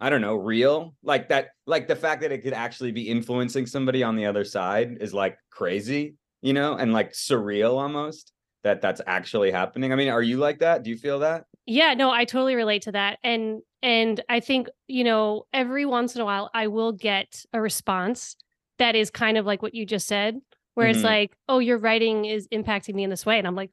I 0.00 0.10
don't 0.10 0.20
know, 0.20 0.34
real 0.34 0.96
like 1.04 1.28
that. 1.28 1.50
Like 1.66 1.86
the 1.86 1.94
fact 1.94 2.22
that 2.22 2.32
it 2.32 2.38
could 2.42 2.52
actually 2.54 2.90
be 2.90 3.08
influencing 3.08 3.66
somebody 3.66 4.02
on 4.02 4.16
the 4.16 4.26
other 4.26 4.44
side 4.44 4.98
is 5.00 5.14
like 5.14 5.38
crazy, 5.50 6.16
you 6.40 6.52
know, 6.52 6.74
and 6.74 6.92
like 6.92 7.12
surreal 7.12 7.80
almost 7.80 8.32
that 8.64 8.80
that's 8.80 9.00
actually 9.06 9.52
happening. 9.52 9.92
I 9.92 9.96
mean, 9.96 10.08
are 10.08 10.22
you 10.22 10.38
like 10.38 10.58
that? 10.58 10.82
Do 10.82 10.90
you 10.90 10.96
feel 10.96 11.20
that? 11.20 11.44
Yeah, 11.66 11.94
no, 11.94 12.10
I 12.10 12.24
totally 12.24 12.56
relate 12.56 12.82
to 12.82 12.92
that. 12.92 13.20
And 13.22 13.62
and 13.80 14.20
I 14.28 14.40
think, 14.40 14.68
you 14.88 15.04
know, 15.04 15.46
every 15.52 15.86
once 15.86 16.16
in 16.16 16.20
a 16.20 16.24
while 16.24 16.50
I 16.52 16.66
will 16.66 16.92
get 16.92 17.44
a 17.52 17.60
response 17.60 18.36
that 18.78 18.96
is 18.96 19.08
kind 19.10 19.36
of 19.38 19.46
like 19.46 19.62
what 19.62 19.74
you 19.74 19.86
just 19.86 20.08
said, 20.08 20.40
where 20.74 20.88
Mhm. 20.88 20.94
it's 20.94 21.04
like, 21.04 21.36
"Oh, 21.48 21.60
your 21.60 21.78
writing 21.78 22.24
is 22.24 22.48
impacting 22.48 22.94
me 22.94 23.04
in 23.04 23.10
this 23.10 23.24
way." 23.26 23.38
And 23.38 23.46
I'm 23.46 23.54
like, 23.54 23.70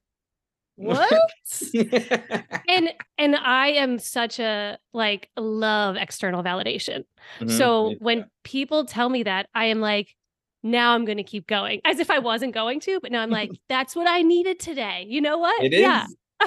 "What?" 0.79 1.12
and 2.67 2.89
and 3.17 3.36
I 3.36 3.67
am 3.71 4.00
such 4.00 4.39
a 4.39 4.77
like 4.93 5.29
love 5.38 5.95
external 5.95 6.43
validation. 6.43 7.03
Mhm, 7.39 7.51
So 7.51 7.89
me 7.89 7.98
when 8.00 8.25
people 8.43 8.86
tell 8.86 9.09
me 9.09 9.24
that, 9.24 9.50
I 9.53 9.65
am 9.65 9.81
like, 9.81 10.15
now 10.63 10.93
I'm 10.93 11.05
going 11.05 11.17
to 11.17 11.24
keep 11.24 11.48
going 11.48 11.81
as 11.86 12.00
if 12.00 12.09
I 12.09 12.19
wasn't 12.19 12.53
going 12.53 12.79
to, 12.81 13.00
but 13.01 13.12
now 13.12 13.21
I'm 13.21 13.29
like, 13.29 13.51
that's 13.69 13.95
what 13.95 14.07
I 14.07 14.21
needed 14.21 14.59
today. 14.59 15.05
You 15.07 15.21
know 15.21 15.38
what? 15.38 15.63
It 15.63 15.74
is. 15.74 15.81
Yeah. 15.81 16.05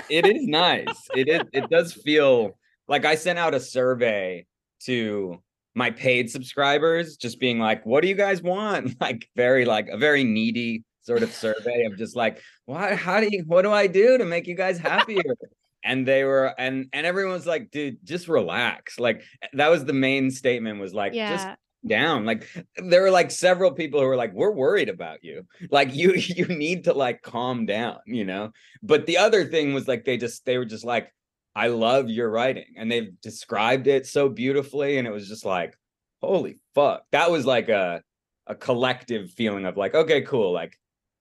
it 0.09 0.27
is 0.27 0.47
nice. 0.47 1.09
It 1.15 1.29
is. 1.29 1.43
It 1.53 1.69
does 1.71 1.93
feel 1.93 2.59
like 2.89 3.05
I 3.05 3.15
sent 3.15 3.39
out 3.39 3.55
a 3.55 3.61
survey 3.61 4.47
to 4.85 5.43
my 5.75 5.91
paid 5.91 6.31
subscribers, 6.31 7.17
just 7.17 7.41
being 7.41 7.59
like, 7.59 7.85
"What 7.87 8.03
do 8.03 8.09
you 8.09 8.15
guys 8.15 8.43
want?" 8.43 8.95
Like 9.01 9.29
very 9.37 9.65
like 9.65 9.89
a 9.89 9.97
very 9.97 10.25
needy 10.25 10.85
sort 11.03 11.23
of 11.23 11.33
survey 11.33 11.85
of 11.85 11.97
just 11.99 12.17
like, 12.17 12.41
"What? 12.67 12.97
How 12.97 13.21
do 13.21 13.29
you? 13.31 13.45
What 13.47 13.63
do 13.63 13.73
I 13.73 13.87
do 13.87 14.19
to 14.19 14.25
make 14.25 14.47
you 14.47 14.55
guys 14.57 14.79
happier?" 14.79 15.23
and 15.85 16.07
they 16.07 16.25
were 16.25 16.55
and 16.59 16.89
and 16.93 17.07
everyone 17.07 17.35
was 17.35 17.47
like, 17.47 17.71
"Dude, 17.71 17.99
just 18.05 18.29
relax." 18.29 18.99
Like 18.99 19.23
that 19.53 19.69
was 19.69 19.85
the 19.85 19.93
main 19.93 20.31
statement 20.31 20.81
was 20.81 20.95
like, 20.95 21.13
just 21.13 21.47
Yeah. 21.47 21.57
down 21.85 22.25
like 22.25 22.49
there 22.77 23.03
were 23.03 23.11
like 23.11 23.29
several 23.33 23.73
people 23.73 23.99
who 24.01 24.07
were 24.07 24.15
like 24.15 24.33
we're 24.33 24.53
worried 24.53 24.89
about 24.89 25.19
you 25.25 25.45
like 25.73 25.93
you 25.93 26.13
you 26.39 26.47
need 26.47 26.85
to 26.85 26.93
like 26.93 27.21
calm 27.23 27.67
down 27.67 27.99
you 28.07 28.25
know 28.25 28.53
but 28.85 29.05
the 29.07 29.19
other 29.19 29.45
thing 29.47 29.75
was 29.75 29.89
like 29.89 30.05
they 30.05 30.17
just 30.17 30.45
they 30.47 30.57
were 30.59 30.65
just 30.65 30.85
like 30.85 31.13
i 31.57 31.67
love 31.67 32.09
your 32.09 32.31
writing 32.31 32.75
and 32.77 32.89
they've 32.89 33.21
described 33.21 33.89
it 33.89 34.07
so 34.07 34.29
beautifully 34.29 34.97
and 34.99 35.09
it 35.09 35.11
was 35.11 35.27
just 35.27 35.45
like 35.45 35.77
holy 36.21 36.61
fuck 36.73 37.03
that 37.11 37.33
was 37.33 37.45
like 37.45 37.69
a 37.69 38.01
a 38.47 38.55
collective 38.55 39.33
feeling 39.33 39.65
of 39.67 39.77
like 39.77 39.97
okay 39.97 40.23
cool 40.23 40.53
like 40.53 40.79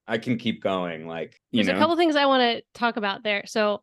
i 0.08 0.17
can 0.17 0.38
keep 0.38 0.62
going 0.62 1.08
like 1.08 1.39
you 1.51 1.58
There's 1.58 1.67
know 1.67 1.75
a 1.75 1.79
couple 1.79 1.96
things 1.96 2.15
I 2.15 2.25
want 2.25 2.41
to 2.41 2.63
talk 2.74 2.98
about 2.98 3.24
there. 3.24 3.43
So, 3.46 3.81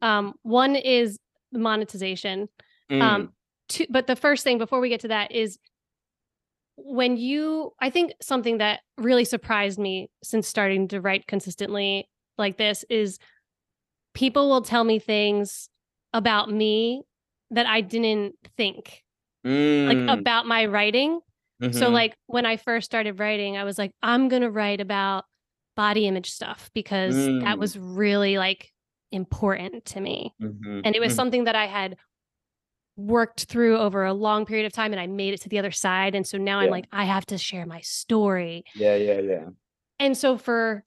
um, 0.00 0.34
one 0.42 0.76
is 0.76 1.18
monetization. 1.52 2.48
Mm, 2.90 3.02
Um, 3.02 3.32
two, 3.68 3.86
but 3.90 4.06
the 4.06 4.16
first 4.16 4.44
thing 4.44 4.58
before 4.58 4.80
we 4.80 4.88
get 4.88 5.00
to 5.00 5.08
that 5.08 5.30
is 5.32 5.58
when 6.76 7.16
you 7.16 7.72
I 7.80 7.90
think 7.90 8.12
something 8.20 8.58
that 8.58 8.80
really 8.98 9.24
surprised 9.24 9.78
me 9.78 10.10
since 10.22 10.48
starting 10.48 10.88
to 10.88 11.00
write 11.00 11.26
consistently 11.26 12.08
like 12.38 12.56
this 12.56 12.84
is 12.88 13.18
people 14.14 14.48
will 14.48 14.62
tell 14.62 14.84
me 14.84 14.98
things 14.98 15.68
about 16.12 16.50
me 16.50 17.02
that 17.50 17.66
I 17.66 17.80
didn't 17.80 18.34
think 18.56 19.02
Mm, 19.44 20.06
like 20.08 20.18
about 20.20 20.46
my 20.46 20.66
writing. 20.66 21.18
So 21.72 21.90
mhm, 21.90 21.92
like 21.92 22.14
when 22.26 22.46
I 22.46 22.56
first 22.58 22.84
started 22.86 23.18
writing, 23.18 23.56
I 23.56 23.64
was 23.64 23.76
like 23.76 23.92
I'm 24.00 24.28
going 24.28 24.42
to 24.42 24.50
write 24.50 24.80
about 24.80 25.24
body 25.76 26.06
image 26.06 26.30
stuff 26.30 26.70
because 26.74 27.14
that 27.16 27.56
Mm. 27.56 27.58
was 27.58 27.76
really 27.78 28.38
like 28.38 28.72
important 29.10 29.84
to 29.86 30.00
me. 30.00 30.34
mhm, 30.40 30.82
And 30.84 30.94
it 30.96 31.00
was 31.00 31.12
mhm. 31.12 31.16
something 31.16 31.44
that 31.44 31.54
I 31.56 31.66
had 31.66 31.96
worked 32.96 33.44
through 33.44 33.78
over 33.78 34.04
a 34.04 34.12
long 34.12 34.44
period 34.44 34.66
of 34.66 34.72
time 34.72 34.92
and 34.92 35.00
I 35.00 35.06
made 35.06 35.32
it 35.32 35.40
to 35.42 35.48
the 35.48 35.58
other 35.58 35.70
side 35.70 36.14
and 36.14 36.26
so 36.26 36.36
now 36.36 36.58
I'm 36.60 36.68
like 36.70 36.86
I 36.92 37.04
have 37.04 37.24
to 37.26 37.38
share 37.38 37.64
my 37.64 37.80
story. 37.80 38.64
yeah, 38.74 38.96
yeah, 38.96 39.20
yeah. 39.20 39.46
And 39.98 40.16
so 40.16 40.36
for 40.36 40.84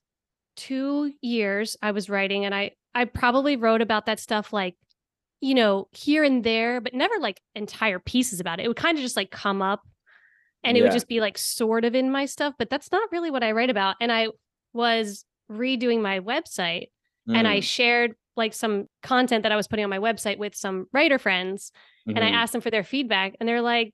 2 0.55 1.13
years 1.21 1.75
I 1.81 1.91
was 1.91 2.09
writing 2.09 2.45
and 2.45 2.53
I 2.53 2.71
I 2.93 3.05
probably 3.05 3.57
wrote 3.57 3.81
about 3.81 4.05
that 4.05 4.19
stuff 4.19 4.53
like 4.53 4.75
you 5.41 5.53
know, 5.53 5.87
here 5.91 6.23
and 6.23 6.43
there, 6.43 6.79
but 6.81 6.93
never 6.93 7.13
like 7.19 7.39
entire 7.55 7.99
pieces 7.99 8.39
about 8.39 8.59
it. 8.59 8.65
It 8.65 8.67
would 8.69 8.77
kind 8.77 8.97
of 8.97 9.01
just 9.03 9.17
like 9.17 9.29
come 9.31 9.61
up 9.61 9.81
and 10.63 10.75
it 10.77 10.81
would 10.81 10.91
just 10.93 11.07
be 11.07 11.19
like 11.19 11.37
sort 11.37 11.85
of 11.85 11.93
in 11.93 12.09
my 12.11 12.25
stuff, 12.25 12.55
but 12.57 12.69
that's 12.69 12.91
not 12.91 13.11
really 13.11 13.29
what 13.29 13.43
I 13.43 13.51
write 13.51 13.69
about. 13.69 13.95
And 14.01 14.11
I 14.11 14.29
was 14.75 15.25
redoing 15.51 16.01
my 16.01 16.19
website 16.19 16.87
and 17.33 17.47
I 17.47 17.59
Mm, 17.59 17.61
shared 17.61 18.13
like 18.35 18.53
some 18.53 18.87
content 19.01 19.43
that 19.43 19.51
I 19.51 19.55
was 19.55 19.67
putting 19.67 19.85
on 19.85 19.89
my 19.89 19.99
website 19.99 20.37
with 20.37 20.55
some 20.55 20.87
writer 20.93 21.17
friends 21.19 21.71
and 22.13 22.23
I 22.23 22.29
mhm. 22.29 22.33
asked 22.33 22.53
them 22.53 22.61
for 22.61 22.69
their 22.71 22.83
feedback 22.83 23.35
and 23.39 23.49
they're 23.49 23.61
like 23.61 23.93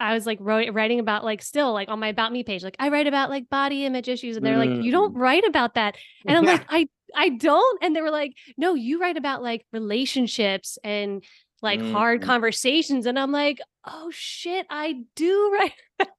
I 0.00 0.14
was 0.14 0.26
like 0.26 0.38
wrote, 0.40 0.72
writing 0.74 1.00
about 1.00 1.24
like 1.24 1.42
still 1.42 1.72
like 1.72 1.88
on 1.88 2.00
my 2.00 2.08
about 2.08 2.32
me 2.32 2.42
page 2.42 2.64
like 2.64 2.76
I 2.78 2.88
write 2.88 3.06
about 3.06 3.30
like 3.30 3.48
body 3.48 3.84
image 3.86 4.08
issues 4.08 4.36
and 4.36 4.44
they're 4.44 4.58
like 4.58 4.74
you 4.78 4.90
don't 4.92 5.14
write 5.16 5.46
about 5.46 5.74
that 5.74 5.96
and 6.26 6.36
I'm 6.36 6.44
like 6.46 6.64
I 6.68 6.88
I 7.14 7.30
don't 7.30 7.82
and 7.82 7.94
they 7.94 8.02
were 8.02 8.10
like 8.10 8.32
no 8.56 8.74
you 8.74 9.00
write 9.00 9.16
about 9.16 9.42
like 9.42 9.66
relationships 9.72 10.78
and 10.84 11.22
like 11.62 11.80
hard 11.80 12.20
Mm. 12.20 12.26
conversations 12.26 13.06
and 13.06 13.18
I'm 13.18 13.32
like 13.32 13.60
oh 13.86 14.10
shit 14.12 14.66
I 14.70 14.96
do 15.16 15.52
write 15.58 15.72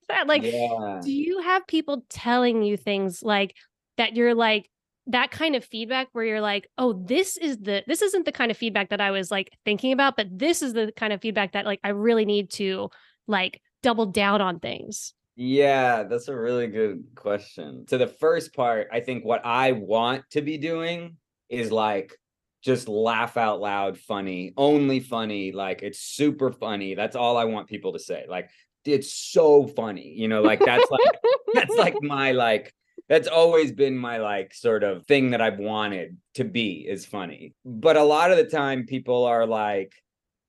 that 0.09 0.27
like 0.27 0.43
yeah. 0.43 1.01
do 1.01 1.11
you 1.11 1.41
have 1.41 1.67
people 1.67 2.05
telling 2.09 2.63
you 2.63 2.77
things 2.77 3.21
like 3.21 3.55
that 3.97 4.15
you're 4.15 4.35
like 4.35 4.69
that 5.07 5.29
kind 5.29 5.55
of 5.55 5.63
feedback 5.63 6.07
where 6.13 6.25
you're 6.25 6.41
like 6.41 6.67
oh 6.77 6.93
this 6.93 7.37
is 7.37 7.57
the 7.57 7.83
this 7.87 8.01
isn't 8.01 8.25
the 8.25 8.31
kind 8.31 8.49
of 8.49 8.57
feedback 8.57 8.89
that 8.89 8.99
i 8.99 9.11
was 9.11 9.29
like 9.29 9.51
thinking 9.63 9.91
about 9.91 10.17
but 10.17 10.27
this 10.31 10.61
is 10.63 10.73
the 10.73 10.91
kind 10.95 11.13
of 11.13 11.21
feedback 11.21 11.51
that 11.51 11.65
like 11.65 11.79
i 11.83 11.89
really 11.89 12.25
need 12.25 12.49
to 12.49 12.89
like 13.27 13.61
double 13.83 14.07
down 14.07 14.41
on 14.41 14.59
things 14.59 15.13
Yeah, 15.35 16.03
that's 16.03 16.29
a 16.29 16.35
really 16.35 16.67
good 16.67 17.03
question. 17.13 17.85
To 17.87 17.97
the 17.97 18.07
first 18.07 18.53
part, 18.55 18.87
I 18.91 19.01
think 19.01 19.25
what 19.25 19.45
I 19.45 19.73
want 19.73 20.23
to 20.31 20.41
be 20.41 20.57
doing 20.57 21.17
is 21.49 21.71
like 21.71 22.15
just 22.63 22.87
laugh 22.87 23.35
out 23.35 23.59
loud 23.59 23.97
funny, 23.97 24.53
only 24.55 25.01
funny, 25.01 25.51
like 25.51 25.83
it's 25.83 25.99
super 25.99 26.51
funny. 26.51 26.95
That's 26.95 27.17
all 27.17 27.35
I 27.35 27.43
want 27.45 27.67
people 27.67 27.93
to 27.93 27.99
say. 27.99 28.25
Like 28.29 28.49
it's 28.85 29.11
so 29.11 29.67
funny. 29.67 30.13
You 30.15 30.29
know, 30.29 30.41
like 30.41 30.61
that's 30.63 30.89
like 30.89 31.15
that's 31.53 31.75
like 31.75 31.95
my 32.01 32.31
like 32.31 32.73
that's 33.07 33.27
always 33.27 33.71
been 33.71 33.97
my 33.97 34.17
like 34.17 34.53
sort 34.53 34.83
of 34.83 35.05
thing 35.05 35.31
that 35.31 35.41
I've 35.41 35.59
wanted 35.59 36.17
to 36.35 36.43
be 36.43 36.85
is 36.87 37.05
funny. 37.05 37.53
But 37.63 37.97
a 37.97 38.03
lot 38.03 38.31
of 38.31 38.37
the 38.37 38.45
time 38.45 38.85
people 38.85 39.25
are 39.25 39.45
like, 39.45 39.93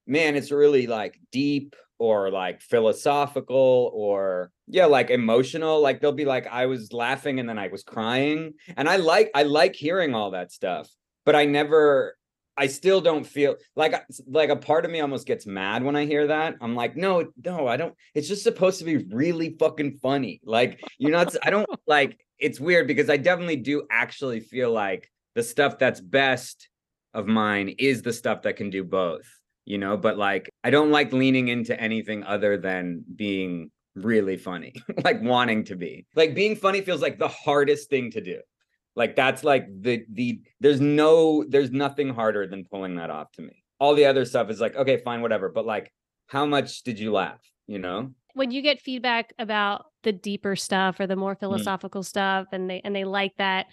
man, 0.07 0.37
it's 0.37 0.51
really 0.51 0.87
like 0.87 1.21
deep 1.33 1.77
or 1.99 2.31
like 2.31 2.61
philosophical 2.61 3.91
or 3.95 4.51
yeah, 4.69 4.87
like 4.87 5.11
emotional. 5.11 5.81
Like 5.81 6.01
they'll 6.01 6.13
be 6.13 6.25
like, 6.25 6.47
I 6.47 6.67
was 6.67 6.93
laughing 6.93 7.41
and 7.41 7.49
then 7.49 7.59
I 7.59 7.69
was 7.69 7.83
crying. 7.83 8.55
And 8.77 8.89
I 8.89 8.97
like 8.97 9.31
I 9.35 9.43
like 9.43 9.75
hearing 9.75 10.15
all 10.15 10.31
that 10.31 10.53
stuff, 10.53 10.89
but 11.25 11.37
I 11.37 11.45
never 11.45 12.17
I 12.57 12.67
still 12.67 13.01
don't 13.01 13.27
feel 13.27 13.57
like 13.75 13.95
like 14.27 14.49
a 14.51 14.57
part 14.57 14.85
of 14.85 14.91
me 14.91 15.01
almost 15.01 15.27
gets 15.27 15.47
mad 15.47 15.83
when 15.83 15.97
I 15.97 16.07
hear 16.07 16.27
that. 16.29 16.57
I'm 16.61 16.75
like, 16.75 16.97
no, 16.97 17.27
no, 17.45 17.67
I 17.67 17.77
don't. 17.77 17.95
It's 18.15 18.29
just 18.29 18.43
supposed 18.43 18.79
to 18.79 18.85
be 18.85 18.97
really 18.97 19.57
fucking 19.59 19.99
funny. 19.99 20.41
Like 20.45 20.81
you're 20.99 21.13
not. 21.13 21.35
I 21.43 21.51
don't 21.51 21.69
like. 21.87 22.19
It's 22.39 22.61
weird 22.61 22.87
because 22.87 23.09
I 23.09 23.17
definitely 23.17 23.57
do 23.57 23.87
actually 23.91 24.41
feel 24.41 24.71
like 24.71 25.11
the 25.35 25.43
stuff 25.43 25.79
that's 25.79 26.01
best 26.01 26.69
of 27.15 27.27
mine 27.27 27.75
is 27.79 28.03
the 28.03 28.13
stuff 28.13 28.43
that 28.43 28.57
can 28.57 28.71
do 28.71 28.85
both. 28.85 29.27
You 29.65 29.79
know, 29.79 29.97
but 29.97 30.17
like 30.17 30.49
I 30.65 30.71
don't 30.71 30.91
like 30.91 31.13
leaning 31.13 31.49
into 31.49 31.79
anything 31.79 32.23
other 32.25 32.57
than 32.57 33.05
being 33.15 33.71
really 33.95 34.37
funny, 34.37 34.75
like 35.05 35.21
wanting 35.23 35.65
to 35.65 35.77
be. 35.77 36.07
Like 36.15 36.35
being 36.35 36.57
funny 36.57 36.81
feels 36.81 37.03
like 37.03 37.19
the 37.19 37.29
hardest 37.29 37.91
thing 37.91 38.11
to 38.13 38.21
do. 38.21 38.41
Like 38.97 39.15
that's 39.15 39.45
like 39.45 39.67
the 39.83 40.05
the 40.11 40.41
there's 40.59 40.81
no 40.81 41.45
there's 41.45 41.71
nothing 41.71 42.09
harder 42.09 42.47
than 42.47 42.65
pulling 42.65 42.97
that 42.97 43.11
off 43.11 43.31
to 43.33 43.43
me. 43.43 43.63
All 43.79 43.95
the 43.95 44.07
other 44.07 44.25
stuff 44.25 44.51
is 44.51 44.61
like 44.61 44.75
okay, 44.75 44.97
fine, 44.97 45.21
whatever. 45.21 45.49
But 45.51 45.67
like, 45.67 45.93
how 46.27 46.47
much 46.47 46.83
did 46.83 46.99
you 46.99 47.13
laugh? 47.13 47.41
You 47.67 47.79
know? 47.79 48.13
when 48.35 48.51
you 48.51 48.61
get 48.61 48.83
feedback 48.83 49.33
about 49.39 49.87
the 50.03 50.13
deeper 50.13 50.57
stuff 50.57 51.01
or 51.01 51.07
the 51.07 51.15
Mm. 51.15 51.21
more 51.21 51.35
philosophical 51.37 52.03
stuff 52.03 52.47
and 52.53 52.69
they 52.69 52.83
and 52.85 52.95
they 52.95 53.05
like 53.05 53.33
that 53.39 53.67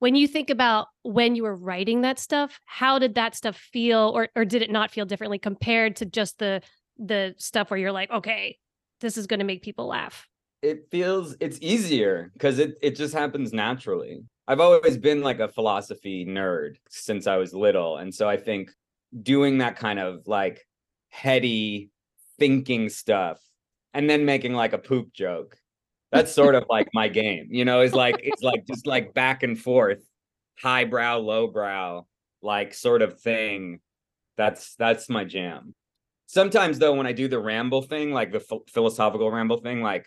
when 0.00 0.16
you 0.16 0.26
think 0.26 0.50
about 0.50 0.88
when 1.02 1.36
you 1.36 1.44
were 1.44 1.54
writing 1.56 2.00
that 2.00 2.18
stuff 2.18 2.58
how 2.64 2.98
did 2.98 3.14
that 3.14 3.36
stuff 3.36 3.56
feel 3.56 4.10
or 4.14 4.28
or 4.34 4.44
did 4.44 4.62
it 4.62 4.70
not 4.70 4.90
feel 4.90 5.06
differently 5.06 5.38
compared 5.38 5.94
to 5.96 6.04
just 6.04 6.38
the 6.40 6.60
the 6.98 7.34
stuff 7.38 7.70
where 7.70 7.78
you're 7.78 7.92
like 7.92 8.10
okay 8.10 8.58
this 9.00 9.16
is 9.16 9.28
going 9.28 9.38
to 9.38 9.46
make 9.46 9.62
people 9.62 9.86
laugh 9.86 10.26
It 10.62 10.88
feels 10.90 11.36
it's 11.40 11.58
easier 11.60 12.30
because 12.34 12.58
it 12.58 12.76
it 12.82 12.96
just 12.96 13.14
happens 13.14 13.52
naturally. 13.52 14.22
I've 14.46 14.60
always 14.60 14.98
been 14.98 15.22
like 15.22 15.38
a 15.40 15.48
philosophy 15.48 16.26
nerd 16.26 16.76
since 16.88 17.26
I 17.26 17.36
was 17.36 17.54
little, 17.54 17.98
and 17.98 18.14
so 18.14 18.28
I 18.28 18.36
think 18.36 18.70
doing 19.22 19.58
that 19.58 19.76
kind 19.76 19.98
of 19.98 20.26
like 20.26 20.66
heady 21.08 21.90
thinking 22.38 22.88
stuff 22.88 23.40
and 23.94 24.08
then 24.08 24.24
making 24.24 24.54
like 24.54 24.72
a 24.72 24.78
poop 24.78 25.12
joke 25.12 25.56
that's 26.12 26.32
sort 26.32 26.54
of 26.54 26.64
like 26.70 26.88
my 26.94 27.08
game 27.08 27.48
you 27.50 27.64
know? 27.64 27.80
It's 27.80 27.94
like 27.94 28.16
it's 28.22 28.42
like 28.42 28.66
just 28.66 28.86
like 28.86 29.14
back 29.14 29.42
and 29.42 29.58
forth 29.58 30.00
highbrow 30.60 31.18
lowbrow 31.18 32.06
like 32.42 32.74
sort 32.74 33.02
of 33.02 33.20
thing. 33.20 33.80
That's 34.36 34.74
that's 34.76 35.08
my 35.08 35.24
jam. 35.24 35.74
Sometimes 36.26 36.78
though 36.78 36.94
when 36.94 37.06
i 37.06 37.12
do 37.12 37.28
the 37.28 37.38
ramble 37.40 37.82
thing 37.82 38.12
like 38.12 38.32
the 38.32 38.40
ph- 38.40 38.62
philosophical 38.68 39.30
ramble 39.30 39.58
thing 39.58 39.82
like 39.82 40.06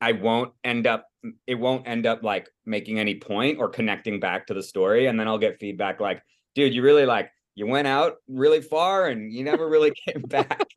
i 0.00 0.12
won't 0.12 0.52
end 0.64 0.86
up 0.86 1.06
it 1.46 1.54
won't 1.54 1.86
end 1.86 2.06
up 2.06 2.22
like 2.22 2.48
making 2.64 2.98
any 2.98 3.14
point 3.14 3.58
or 3.58 3.68
connecting 3.68 4.20
back 4.20 4.46
to 4.46 4.54
the 4.54 4.62
story 4.62 5.06
and 5.06 5.18
then 5.18 5.28
i'll 5.28 5.38
get 5.38 5.58
feedback 5.60 6.00
like 6.00 6.22
dude 6.54 6.74
you 6.74 6.82
really 6.82 7.06
like 7.06 7.30
you 7.54 7.66
went 7.66 7.86
out 7.86 8.16
really 8.26 8.62
far 8.62 9.08
and 9.08 9.32
you 9.32 9.44
never 9.44 9.68
really 9.68 9.92
came 10.08 10.22
back. 10.22 10.66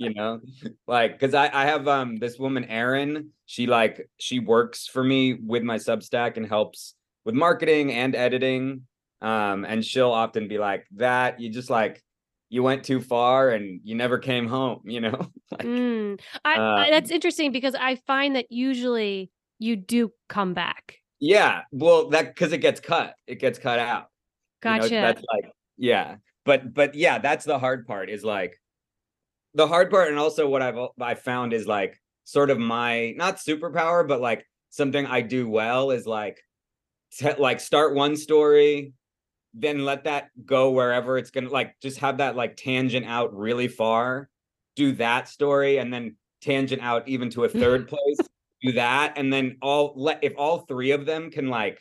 You 0.00 0.14
know? 0.14 0.40
Like 0.86 1.18
because 1.18 1.34
I, 1.34 1.50
I 1.52 1.66
have 1.66 1.88
um 1.88 2.16
this 2.16 2.38
woman 2.38 2.64
erin 2.64 3.30
she 3.46 3.66
like 3.66 4.08
she 4.18 4.38
works 4.38 4.86
for 4.86 5.02
me 5.04 5.34
with 5.34 5.62
my 5.62 5.76
substack 5.76 6.36
and 6.36 6.46
helps 6.46 6.94
with 7.24 7.34
marketing 7.34 7.92
and 7.92 8.14
editing 8.14 8.82
um 9.20 9.66
and 9.66 9.84
she'll 9.84 10.12
often 10.12 10.46
be 10.46 10.56
like 10.56 10.86
that 10.94 11.40
you 11.40 11.50
just 11.50 11.68
like 11.68 12.02
you 12.50 12.62
went 12.62 12.84
too 12.84 13.00
far 13.00 13.50
and 13.50 13.80
you 13.84 13.94
never 13.94 14.18
came 14.18 14.46
home 14.46 14.80
you 14.84 15.00
know 15.00 15.28
like, 15.50 15.62
Mm. 15.66 16.20
I, 16.44 16.54
I, 16.58 16.90
that's 16.90 17.10
Um, 17.10 17.14
interesting 17.14 17.52
because 17.52 17.74
i 17.74 17.96
find 17.96 18.36
that 18.36 18.46
usually 18.50 19.30
you 19.58 19.76
do 19.76 20.12
come 20.28 20.54
back 20.54 20.96
yeah 21.20 21.62
well 21.72 22.08
that 22.10 22.34
because 22.34 22.52
it 22.52 22.58
gets 22.58 22.80
cut 22.80 23.14
it 23.26 23.36
gets 23.40 23.58
cut 23.58 23.78
out 23.78 24.06
You 24.64 24.70
know, 24.70 24.76
gotcha 24.78 24.94
that's 24.94 25.22
like 25.34 25.52
yeah 25.76 26.16
but 26.44 26.72
but 26.72 26.94
yeah 26.94 27.18
that's 27.18 27.44
the 27.44 27.58
hard 27.58 27.86
part 27.86 28.08
is 28.10 28.24
like 28.24 28.58
the 29.54 29.66
hard 29.66 29.90
part 29.90 30.08
and 30.08 30.18
also 30.18 30.48
what 30.48 30.62
i've 30.62 30.78
i 31.00 31.14
found 31.14 31.52
is 31.52 31.66
like 31.66 32.00
sort 32.24 32.50
of 32.50 32.58
my 32.58 33.12
not 33.16 33.36
superpower 33.38 34.06
but 34.06 34.20
like 34.20 34.44
something 34.70 35.06
i 35.06 35.20
do 35.20 35.48
well 35.48 35.90
is 35.90 36.06
like 36.06 36.38
like 37.38 37.58
start 37.58 37.94
one 37.94 38.16
story 38.16 38.92
then 39.60 39.84
let 39.84 40.04
that 40.04 40.30
go 40.44 40.70
wherever 40.70 41.18
it's 41.18 41.30
gonna 41.30 41.48
like 41.48 41.74
just 41.80 41.98
have 41.98 42.18
that 42.18 42.36
like 42.36 42.56
tangent 42.56 43.06
out 43.06 43.36
really 43.36 43.68
far. 43.68 44.28
Do 44.76 44.92
that 44.92 45.28
story 45.28 45.78
and 45.78 45.92
then 45.92 46.16
tangent 46.40 46.82
out 46.82 47.08
even 47.08 47.30
to 47.30 47.44
a 47.44 47.48
third 47.48 47.88
place. 47.88 48.18
Do 48.62 48.72
that 48.72 49.14
and 49.16 49.32
then 49.32 49.56
all 49.62 49.92
let 49.96 50.22
if 50.22 50.34
all 50.36 50.60
three 50.60 50.92
of 50.92 51.06
them 51.06 51.30
can 51.30 51.48
like 51.48 51.78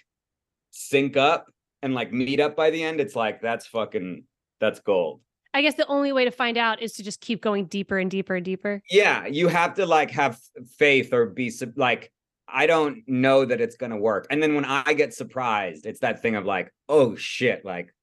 sync 0.72 1.18
up 1.18 1.48
and 1.82 1.94
like 1.94 2.12
meet 2.12 2.40
up 2.40 2.56
by 2.56 2.70
the 2.70 2.84
end 2.84 3.00
it's 3.00 3.16
like 3.16 3.42
that's 3.42 3.68
fucking 3.68 4.24
that's 4.60 4.80
gold. 4.80 5.22
I 5.54 5.62
guess 5.62 5.76
the 5.76 5.88
only 5.88 6.12
way 6.12 6.26
to 6.26 6.32
find 6.32 6.58
out 6.58 6.82
is 6.82 6.94
to 6.94 7.04
just 7.04 7.20
keep 7.20 7.42
going 7.42 7.66
deeper 7.66 7.98
and 7.98 8.12
deeper 8.12 8.36
and 8.36 8.46
deeper. 8.46 8.82
Yeah 8.92 9.26
you 9.26 9.48
have 9.48 9.76
to 9.76 9.86
like 9.86 10.12
have 10.12 10.40
faith 10.78 11.14
or 11.14 11.28
be 11.28 11.50
sub- 11.50 11.78
like 11.78 12.12
i 12.48 12.66
don't 12.66 13.04
know 13.08 13.46
that 13.46 13.60
it's 13.62 13.76
gonna 13.76 13.98
work 13.98 14.26
and 14.30 14.42
then 14.42 14.56
when 14.56 14.66
i 14.66 14.94
get 14.94 15.14
surprised 15.14 15.86
it's 15.86 16.00
that 16.00 16.22
thing 16.22 16.36
of 16.36 16.46
like 16.46 16.72
oh 16.90 17.16
shit 17.16 17.64
like 17.66 17.94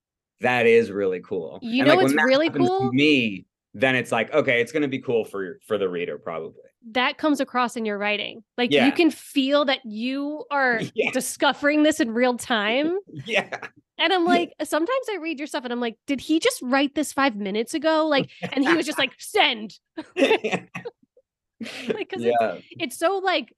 that 0.41 0.67
is 0.67 0.91
really 0.91 1.21
cool 1.21 1.59
You 1.63 1.81
And, 1.83 1.89
know 1.89 1.95
like, 1.95 2.03
what's 2.03 2.15
really 2.15 2.51
to 2.51 2.59
cool? 2.59 2.93
me 2.93 3.47
then 3.73 3.97
it's 3.97 4.13
like 4.13 4.33
okay 4.33 4.61
it's 4.61 4.73
gonna 4.73 4.89
be 4.89 5.01
cool 5.01 5.25
for 5.25 5.59
for 5.67 5.79
the 5.79 5.89
reader 5.89 6.19
probably 6.19 6.61
that 6.93 7.17
comes 7.17 7.41
across 7.41 7.77
in 7.79 7.87
your 7.87 7.97
writing. 7.97 8.45
Like 8.59 8.71
Yeah. 8.71 8.85
you 8.85 8.93
can 8.93 9.11
feel 9.11 9.65
that 9.65 9.79
you 9.87 10.45
are 10.51 10.83
Yeah. 10.95 11.13
discovering 11.13 11.83
this 11.83 11.99
in 11.99 12.11
real 12.11 12.37
time. 12.37 12.99
Yeah. 13.25 13.49
And 13.97 14.13
I'm 14.13 14.27
like, 14.27 14.53
sometimes 14.63 15.07
I 15.11 15.17
read 15.17 15.39
your 15.39 15.47
stuff 15.47 15.65
and 15.65 15.73
I'm 15.73 15.81
like, 15.81 15.97
did 16.07 16.21
he 16.21 16.41
just 16.41 16.61
write 16.61 16.95
this 16.95 17.11
five 17.11 17.37
minutes 17.37 17.73
ago? 17.73 18.07
Like, 18.07 18.29
and 18.53 18.69
he 18.69 18.75
was 18.75 18.85
just 18.85 18.99
like, 18.99 19.13
send. 19.19 19.79
Like, 20.15 22.11
'cause 22.11 22.21
it's- 22.23 22.35
yeah. 22.41 22.59
It's 22.73 22.99
so 22.99 23.19
like, 23.25 23.53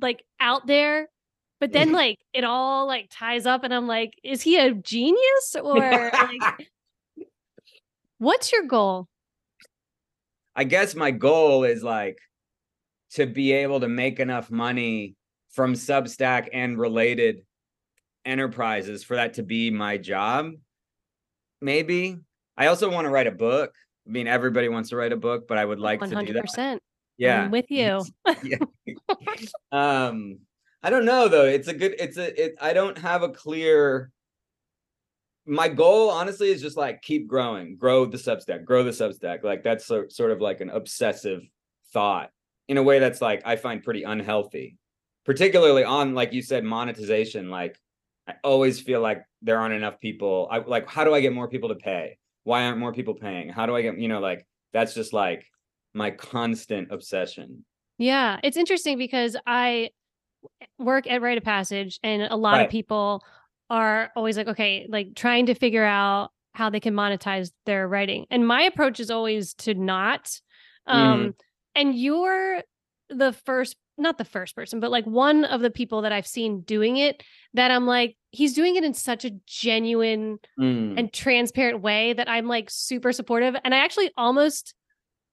like 0.00 0.24
out 0.40 0.66
there, 0.66 1.08
but 1.60 1.72
then 1.72 1.92
like 1.92 2.18
it 2.32 2.44
all 2.44 2.86
like 2.86 3.08
ties 3.10 3.46
up, 3.46 3.64
and 3.64 3.72
I'm 3.74 3.86
like, 3.86 4.14
is 4.22 4.42
he 4.42 4.58
a 4.58 4.72
genius 4.72 5.56
or 5.62 5.78
like, 5.78 6.68
what's 8.18 8.52
your 8.52 8.64
goal? 8.64 9.08
I 10.54 10.64
guess 10.64 10.94
my 10.94 11.10
goal 11.10 11.64
is 11.64 11.82
like 11.82 12.18
to 13.12 13.26
be 13.26 13.52
able 13.52 13.80
to 13.80 13.88
make 13.88 14.20
enough 14.20 14.50
money 14.50 15.14
from 15.50 15.74
Substack 15.74 16.48
and 16.52 16.78
related 16.78 17.42
enterprises 18.24 19.04
for 19.04 19.16
that 19.16 19.34
to 19.34 19.42
be 19.42 19.70
my 19.70 19.96
job. 19.96 20.52
Maybe. 21.60 22.18
I 22.56 22.66
also 22.66 22.90
want 22.90 23.06
to 23.06 23.10
write 23.10 23.26
a 23.26 23.32
book. 23.32 23.72
I 24.06 24.10
mean, 24.10 24.26
everybody 24.26 24.68
wants 24.68 24.90
to 24.90 24.96
write 24.96 25.12
a 25.12 25.16
book, 25.16 25.46
but 25.48 25.58
I 25.58 25.64
would 25.64 25.80
like 25.80 26.00
One 26.00 26.10
to 26.10 26.24
do 26.24 26.32
that. 26.34 26.80
Yeah. 27.18 27.42
I'm 27.42 27.50
with 27.50 27.70
you. 27.70 28.04
yeah. 28.42 28.58
um 29.72 30.38
i 30.82 30.90
don't 30.90 31.04
know 31.04 31.28
though. 31.28 31.46
It's 31.46 31.68
a 31.68 31.74
good 31.74 31.94
it's 31.98 32.16
a 32.16 32.44
it 32.44 32.56
i 32.60 32.72
don't 32.72 32.98
have 32.98 33.22
a 33.22 33.28
clear 33.30 34.10
my 35.46 35.68
goal 35.68 36.10
honestly 36.10 36.50
is 36.50 36.60
just 36.60 36.76
like 36.76 37.02
keep 37.02 37.26
growing. 37.28 37.76
Grow 37.76 38.04
the 38.04 38.18
substack 38.18 38.64
grow 38.64 38.82
the 38.82 38.90
substack. 38.90 39.42
Like 39.42 39.62
that's 39.62 39.86
so, 39.86 40.06
sort 40.08 40.30
of 40.30 40.40
like 40.40 40.60
an 40.60 40.70
obsessive 40.70 41.42
thought 41.92 42.30
in 42.68 42.78
a 42.78 42.82
way 42.82 42.98
that's 42.98 43.22
like 43.22 43.42
i 43.44 43.54
find 43.56 43.82
pretty 43.82 44.02
unhealthy 44.02 44.76
particularly 45.24 45.84
on 45.84 46.14
like 46.14 46.32
you 46.32 46.42
said 46.42 46.64
monetization. 46.64 47.50
Like 47.50 47.78
i 48.28 48.34
always 48.44 48.80
feel 48.80 49.00
like 49.00 49.24
there 49.42 49.58
aren't 49.58 49.74
enough 49.74 50.00
people. 50.00 50.48
I 50.50 50.58
like 50.58 50.88
how 50.88 51.04
do 51.04 51.14
i 51.14 51.20
get 51.20 51.32
more 51.32 51.48
people 51.48 51.70
to 51.70 51.76
pay? 51.76 52.18
Why 52.44 52.66
aren't 52.66 52.78
more 52.78 52.92
people 52.92 53.14
paying? 53.14 53.48
How 53.48 53.66
do 53.66 53.74
i 53.74 53.82
get 53.82 53.98
you 53.98 54.08
know 54.08 54.20
like 54.20 54.46
that's 54.72 54.94
just 54.94 55.12
like 55.12 55.46
my 55.96 56.10
constant 56.10 56.92
obsession 56.92 57.64
Yeah, 57.98 58.38
it's 58.44 58.56
interesting 58.56 58.98
because 58.98 59.36
I 59.46 59.90
work 60.78 61.06
at 61.10 61.22
Write 61.22 61.38
of 61.38 61.44
Passage, 61.44 61.98
and 62.02 62.22
a 62.22 62.36
lot 62.36 62.52
Right. 62.54 62.66
of 62.66 62.70
people 62.70 63.24
are 63.70 64.10
always 64.14 64.36
like, 64.36 64.48
okay, 64.48 64.86
like 64.88 65.14
trying 65.16 65.46
to 65.46 65.54
figure 65.54 65.84
out 65.84 66.30
how 66.52 66.70
they 66.70 66.80
can 66.80 66.94
monetize 66.94 67.50
their 67.64 67.88
writing. 67.88 68.26
And 68.30 68.46
my 68.46 68.62
approach 68.62 69.00
is 69.00 69.10
always 69.10 69.54
to 69.54 69.74
not. 69.74 70.40
Um, 70.86 71.34
and 71.74 71.94
you're 71.94 72.62
the 73.08 73.32
first, 73.32 73.76
not 73.98 74.18
the 74.18 74.24
first 74.24 74.54
person, 74.54 74.78
but 74.80 74.90
like 74.90 75.04
one 75.04 75.44
of 75.44 75.60
the 75.62 75.70
people 75.70 76.02
that 76.02 76.12
I've 76.12 76.26
seen 76.26 76.60
doing 76.60 76.96
it 76.96 77.22
that 77.54 77.70
I'm 77.70 77.86
like, 77.86 78.16
he's 78.30 78.54
doing 78.54 78.76
it 78.76 78.84
in 78.84 78.94
such 78.94 79.24
a 79.24 79.30
genuine 79.46 80.38
Mm. 80.58 80.98
and 80.98 81.12
transparent 81.12 81.80
way 81.82 82.12
that 82.14 82.28
I'm 82.28 82.46
like 82.46 82.70
super 82.70 83.12
supportive. 83.12 83.54
And 83.64 83.74
I 83.74 83.78
actually 83.78 84.10
almost, 84.16 84.74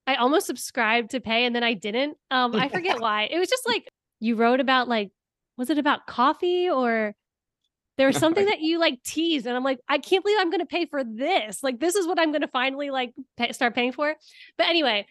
I 0.06 0.16
almost 0.16 0.48
subscribed 0.48 1.12
to 1.12 1.20
pay 1.20 1.46
and 1.46 1.56
then 1.56 1.64
I 1.64 1.74
didn't. 1.74 2.18
Um, 2.30 2.56
I 2.56 2.70
forget 2.70 3.00
why. 3.00 3.24
It 3.24 3.40
was 3.40 3.50
just 3.50 3.68
like 3.68 3.88
you 4.20 4.36
wrote 4.36 4.60
about 4.60 4.88
like, 4.88 5.12
was 5.58 5.70
it 5.70 5.78
about 5.78 6.08
coffee 6.08 6.70
or 6.70 7.16
there 7.98 8.08
was 8.08 8.18
something 8.18 8.46
that 8.48 8.60
you 8.60 8.80
like 8.80 9.02
teased 9.04 9.46
and 9.46 9.56
I'm 9.56 9.64
like, 9.64 9.80
I 9.88 10.00
can't 10.00 10.24
believe 10.24 10.38
I'm 10.40 10.50
going 10.50 10.62
to 10.62 10.66
pay 10.66 10.86
for 10.88 11.04
this. 11.04 11.62
Like, 11.62 11.80
this 11.80 11.96
is 11.96 12.08
what 12.08 12.20
I'm 12.20 12.32
going 12.32 12.42
to 12.42 12.48
finally 12.48 12.90
like 12.90 13.14
pay, 13.38 13.52
start 13.52 13.76
paying 13.76 13.92
for. 13.92 14.16
But 14.58 14.68
anyway, 14.68 15.06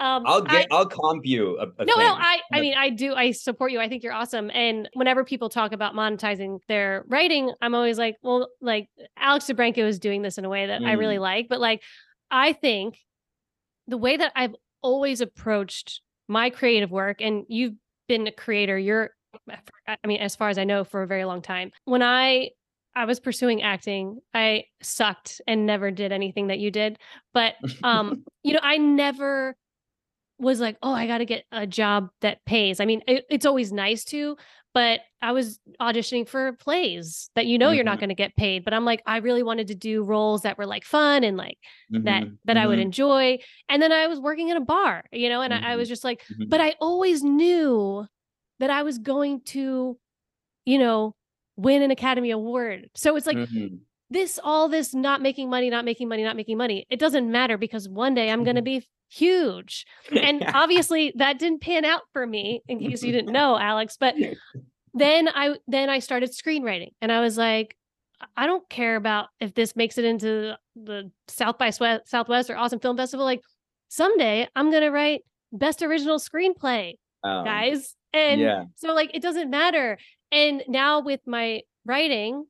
um, 0.00 0.24
I'll 0.26 0.42
I- 0.48 0.62
get. 0.62 0.68
I'll 0.70 0.86
comp 0.86 1.24
you 1.24 1.58
a, 1.58 1.64
a 1.64 1.84
no, 1.84 1.94
thing. 1.94 2.04
no, 2.04 2.14
I 2.14 2.40
I 2.52 2.60
mean 2.60 2.74
I 2.74 2.90
do 2.90 3.14
I 3.14 3.30
support 3.30 3.70
you. 3.70 3.78
I 3.80 3.88
think 3.88 4.02
you're 4.02 4.12
awesome. 4.12 4.50
And 4.52 4.88
whenever 4.94 5.24
people 5.24 5.48
talk 5.48 5.72
about 5.72 5.94
monetizing 5.94 6.58
their 6.66 7.04
writing, 7.06 7.52
I'm 7.60 7.74
always 7.74 7.98
like, 7.98 8.16
well, 8.22 8.48
like 8.60 8.88
Alex 9.16 9.44
Dobrenko 9.44 9.78
is 9.78 10.00
doing 10.00 10.22
this 10.22 10.38
in 10.38 10.44
a 10.44 10.48
way 10.48 10.66
that 10.66 10.82
I 10.82 10.92
really 10.92 11.18
like. 11.18 11.46
But 11.48 11.60
like 11.60 11.82
I 12.30 12.52
think 12.52 12.98
the 13.86 13.98
way 13.98 14.16
that 14.16 14.32
I've 14.34 14.54
always 14.82 15.20
approached 15.20 16.00
my 16.28 16.50
creative 16.50 16.90
work, 16.90 17.20
and 17.20 17.44
you've 17.48 17.74
been 18.08 18.26
a 18.26 18.32
creator, 18.32 18.78
you're 18.78 19.10
I 19.88 20.06
mean, 20.06 20.20
as 20.20 20.36
far 20.36 20.48
as 20.50 20.58
I 20.58 20.64
know, 20.64 20.84
for 20.84 21.02
a 21.02 21.06
very 21.06 21.24
long 21.24 21.42
time. 21.42 21.72
When 21.84 22.02
I 22.02 22.50
I 22.94 23.06
was 23.06 23.20
pursuing 23.20 23.62
acting, 23.62 24.20
I 24.34 24.64
sucked 24.82 25.40
and 25.46 25.64
never 25.64 25.90
did 25.90 26.12
anything 26.12 26.48
that 26.48 26.58
you 26.58 26.70
did. 26.70 26.98
But 27.32 27.54
um, 27.82 28.24
you 28.42 28.52
know, 28.52 28.60
I 28.62 28.76
never 28.76 29.56
was 30.38 30.60
like, 30.60 30.76
oh, 30.82 30.92
I 30.92 31.06
got 31.06 31.18
to 31.18 31.24
get 31.24 31.44
a 31.52 31.66
job 31.66 32.08
that 32.20 32.44
pays. 32.44 32.80
I 32.80 32.84
mean, 32.84 33.02
it, 33.06 33.24
it's 33.30 33.46
always 33.46 33.72
nice 33.72 34.04
to, 34.06 34.36
but 34.74 35.00
I 35.20 35.32
was 35.32 35.60
auditioning 35.80 36.28
for 36.28 36.52
plays 36.54 37.30
that 37.34 37.46
you 37.46 37.58
know 37.58 37.70
you're 37.70 37.84
not 37.84 37.98
Mhm. 37.98 38.00
going 38.00 38.08
to 38.08 38.14
get 38.14 38.36
paid. 38.36 38.64
But 38.64 38.74
I'm 38.74 38.84
like, 38.84 39.02
I 39.06 39.18
really 39.18 39.42
wanted 39.42 39.68
to 39.68 39.74
do 39.74 40.02
roles 40.02 40.42
that 40.42 40.58
were 40.58 40.66
like 40.66 40.84
fun 40.84 41.24
and 41.24 41.36
like 41.36 41.58
that 42.02 42.28
Mhm, 42.28 42.38
that 42.44 42.56
I 42.56 42.66
would 42.66 42.78
mhm, 42.78 42.80
enjoy. 42.80 43.38
And 43.68 43.82
then 43.82 43.92
I 43.92 44.06
was 44.06 44.20
working 44.20 44.48
in 44.48 44.56
a 44.56 44.60
bar, 44.60 45.04
you 45.12 45.28
know, 45.28 45.42
and 45.42 45.54
I, 45.54 45.58
I 45.58 45.76
Mhm. 45.76 45.76
was 45.76 45.88
just 45.88 46.04
like, 46.04 46.22
but 46.50 46.60
I 46.60 46.74
always 46.80 47.22
knew 47.22 48.06
that 48.60 48.70
I 48.70 48.82
was 48.82 48.98
going 48.98 49.42
to, 49.46 49.98
you 50.66 50.78
know, 50.78 51.14
win 51.56 51.82
an 51.82 51.90
Academy 51.92 52.30
Award. 52.32 52.90
So 52.94 53.16
it's 53.16 53.26
like. 53.26 53.40
This 54.12 54.38
all 54.42 54.68
this 54.68 54.94
not 54.94 55.22
making 55.22 55.48
money 55.50 55.70
not 55.70 55.84
making 55.84 56.08
money 56.08 56.22
not 56.22 56.36
making 56.36 56.58
money. 56.58 56.86
It 56.90 56.98
doesn't 56.98 57.30
matter 57.30 57.56
because 57.56 57.88
one 57.88 58.14
day 58.14 58.30
i'm 58.30 58.44
going 58.44 58.56
to 58.56 58.62
mm-hmm. 58.62 58.80
be 58.80 58.88
huge. 59.08 59.86
And 60.12 60.44
obviously 60.54 61.12
that 61.16 61.38
didn't 61.38 61.60
pan 61.60 61.84
out 61.84 62.02
for 62.12 62.26
me 62.26 62.62
in 62.68 62.78
case 62.78 63.02
you 63.02 63.12
didn't 63.12 63.32
know 63.38 63.58
alex 63.58 63.96
but 63.98 64.14
then 64.94 65.28
i 65.28 65.56
then 65.66 65.88
i 65.88 65.98
started 65.98 66.30
screenwriting 66.30 66.90
and 67.00 67.10
i 67.10 67.20
was 67.20 67.38
like 67.38 67.74
i 68.36 68.46
don't 68.46 68.68
care 68.68 68.96
about 68.96 69.28
if 69.40 69.54
this 69.54 69.74
makes 69.74 69.96
it 69.96 70.04
into 70.04 70.56
the 70.76 71.10
south 71.28 71.58
by 71.58 71.70
southwest 71.70 72.50
or 72.50 72.56
Austin 72.56 72.78
film 72.78 72.96
festival. 72.96 73.24
Like 73.24 73.42
someday 73.88 74.48
i'm 74.54 74.70
going 74.70 74.82
to 74.82 74.90
write 74.90 75.22
best 75.52 75.82
original 75.82 76.18
screenplay 76.18 76.94
Oh, 77.24 77.44
guys. 77.44 77.94
And 78.12 78.40
yeah. 78.40 78.64
so 78.76 78.94
like 78.94 79.10
it 79.14 79.22
doesn't 79.22 79.50
matter. 79.50 79.98
And 80.30 80.64
now 80.68 81.00
with 81.00 81.20
my 81.26 81.62
writing 81.84 82.44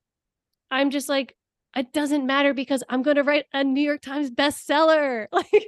i'm 0.70 0.90
just 0.90 1.08
like 1.08 1.34
it 1.76 1.92
doesn't 1.92 2.26
matter 2.26 2.54
because 2.54 2.82
i'm 2.88 3.02
going 3.02 3.16
to 3.16 3.22
write 3.22 3.46
a 3.52 3.64
new 3.64 3.80
york 3.80 4.00
times 4.00 4.30
bestseller 4.30 5.26
like 5.32 5.66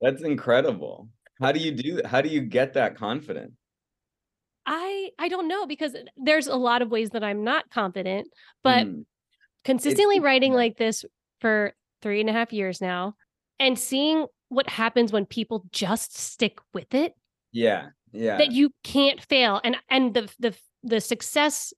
That's 0.00 0.22
incredible. 0.22 1.08
How 1.40 1.50
do 1.52 1.58
you 1.58 1.72
do 1.72 1.96
that? 1.96 2.06
How 2.06 2.20
do 2.20 2.28
you 2.28 2.40
get 2.40 2.74
that 2.74 2.96
confident? 2.96 3.52
i 4.66 5.10
i 5.18 5.28
don't 5.28 5.48
know 5.48 5.66
because 5.66 5.96
there's 6.16 6.46
a 6.46 6.54
lot 6.56 6.82
of 6.82 6.90
ways 6.90 7.10
that 7.10 7.24
i'm 7.24 7.42
not 7.42 7.68
confident 7.70 8.28
but 8.62 8.86
Mm, 8.86 9.04
consistently 9.64 10.20
writing 10.20 10.52
like 10.52 10.76
this 10.76 11.04
for 11.40 11.72
three 12.02 12.20
and 12.20 12.28
a 12.28 12.32
half 12.32 12.52
years 12.52 12.80
now 12.80 13.14
and 13.58 13.78
seeing 13.78 14.26
what 14.50 14.68
happens 14.68 15.10
when 15.12 15.26
people 15.26 15.64
just 15.72 16.16
stick 16.16 16.58
with 16.72 16.94
it 16.94 17.14
yeah, 17.52 17.86
yeah. 18.12 18.36
that 18.36 18.52
you 18.52 18.70
can't 18.84 19.22
fail 19.22 19.60
and 19.64 19.76
and 19.88 20.14
the 20.14 20.30
the 20.38 20.54
the 20.82 21.00
success 21.00 21.72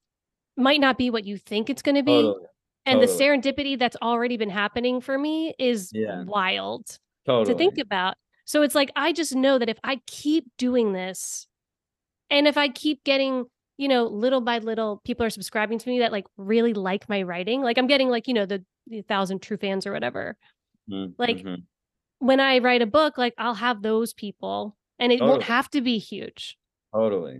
might 0.57 0.79
not 0.79 0.97
be 0.97 1.09
what 1.09 1.25
you 1.25 1.37
think 1.37 1.69
it's 1.69 1.81
going 1.81 1.95
to 1.95 2.03
be 2.03 2.21
totally, 2.23 2.45
and 2.85 3.01
the 3.01 3.07
serendipity 3.07 3.77
that's 3.77 3.97
already 4.01 4.37
been 4.37 4.49
happening 4.49 5.01
for 5.01 5.17
me 5.17 5.53
is 5.57 5.91
Yeah. 5.93 6.23
wild 6.25 6.97
totally. 7.25 7.53
to 7.53 7.57
think 7.57 7.77
about 7.77 8.15
so 8.45 8.61
it's 8.61 8.75
like 8.75 8.91
i 8.95 9.11
just 9.13 9.35
know 9.35 9.57
that 9.57 9.69
if 9.69 9.77
i 9.83 10.01
keep 10.07 10.45
doing 10.57 10.91
this 10.93 11.47
and 12.29 12.47
if 12.47 12.57
i 12.57 12.67
keep 12.67 13.03
getting 13.03 13.45
you 13.77 13.87
know 13.87 14.05
little 14.05 14.41
by 14.41 14.57
little 14.59 15.01
people 15.05 15.25
are 15.25 15.29
subscribing 15.29 15.79
to 15.79 15.89
me 15.89 15.99
that 15.99 16.11
like 16.11 16.25
really 16.37 16.73
like 16.73 17.07
my 17.07 17.21
writing 17.21 17.61
like 17.61 17.77
i'm 17.77 17.87
getting 17.87 18.09
like 18.09 18.27
you 18.27 18.33
know 18.33 18.45
the, 18.45 18.63
the 18.87 19.01
thousand 19.03 19.41
true 19.41 19.57
fans 19.57 19.85
or 19.85 19.91
whatever 19.93 20.35
Mhm, 20.89 21.13
like, 21.17 21.37
mhm. 21.37 21.63
when 22.19 22.39
i 22.39 22.57
write 22.59 22.81
a 22.81 22.87
book 22.87 23.17
like 23.17 23.33
i'll 23.37 23.53
have 23.53 23.81
those 23.81 24.13
people 24.13 24.75
and 24.99 25.11
it 25.11 25.21
won't 25.21 25.43
have 25.43 25.69
to 25.71 25.81
be 25.81 25.97
huge 25.97 26.57
Totally. 26.93 27.39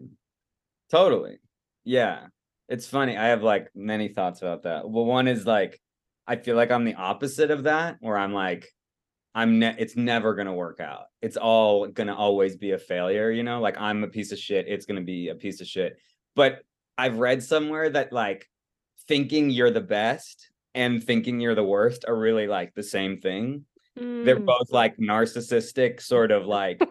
Totally. 0.90 1.40
Yeah. 1.84 2.28
It's 2.72 2.88
funny. 2.88 3.18
I 3.18 3.28
have 3.28 3.44
like 3.44 3.68
many 3.76 4.08
thoughts 4.08 4.42
about 4.42 4.64
that. 4.64 4.90
Well, 4.90 5.04
one 5.04 5.28
is 5.28 5.46
like, 5.46 5.82
I 6.26 6.38
feel 6.38 6.56
like 6.56 6.72
I'm 6.72 6.86
the 6.86 6.94
opposite 6.94 7.52
of 7.52 7.64
that, 7.64 7.98
where 8.00 8.18
I'm 8.18 8.34
like, 8.34 8.66
I'm 9.36 9.60
ne- 9.60 9.76
it's 9.78 9.98
never 9.98 10.36
gonna 10.36 10.54
work 10.54 10.80
out. 10.80 11.08
It's 11.22 11.36
all 11.36 11.88
gonna 11.88 12.16
always 12.16 12.56
be 12.56 12.72
a 12.72 12.78
failure, 12.78 13.30
you 13.30 13.44
know? 13.44 13.60
Like 13.60 13.76
I'm 13.78 14.06
a 14.06 14.08
piece 14.08 14.32
of 14.32 14.40
shit, 14.40 14.70
it's 14.70 14.86
gonna 14.86 15.02
be 15.02 15.28
a 15.28 15.36
piece 15.36 15.60
of 15.60 15.68
shit. 15.68 15.98
But 16.34 16.64
I've 16.98 17.18
read 17.18 17.44
somewhere 17.44 17.90
that 17.90 18.14
like 18.14 18.50
thinking 19.06 19.50
you're 19.50 19.72
the 19.72 19.82
best 19.82 20.50
and 20.74 21.04
thinking 21.04 21.42
you're 21.42 21.56
the 21.56 21.66
worst 21.66 22.06
are 22.08 22.16
really 22.18 22.48
like 22.48 22.74
the 22.74 22.84
same 22.84 23.20
thing. 23.20 23.66
They're 23.96 24.40
Mm. 24.40 24.46
both 24.46 24.72
like 24.72 24.98
narcissistic, 24.98 26.02
sort 26.02 26.32
of 26.32 26.46
like 26.46 26.82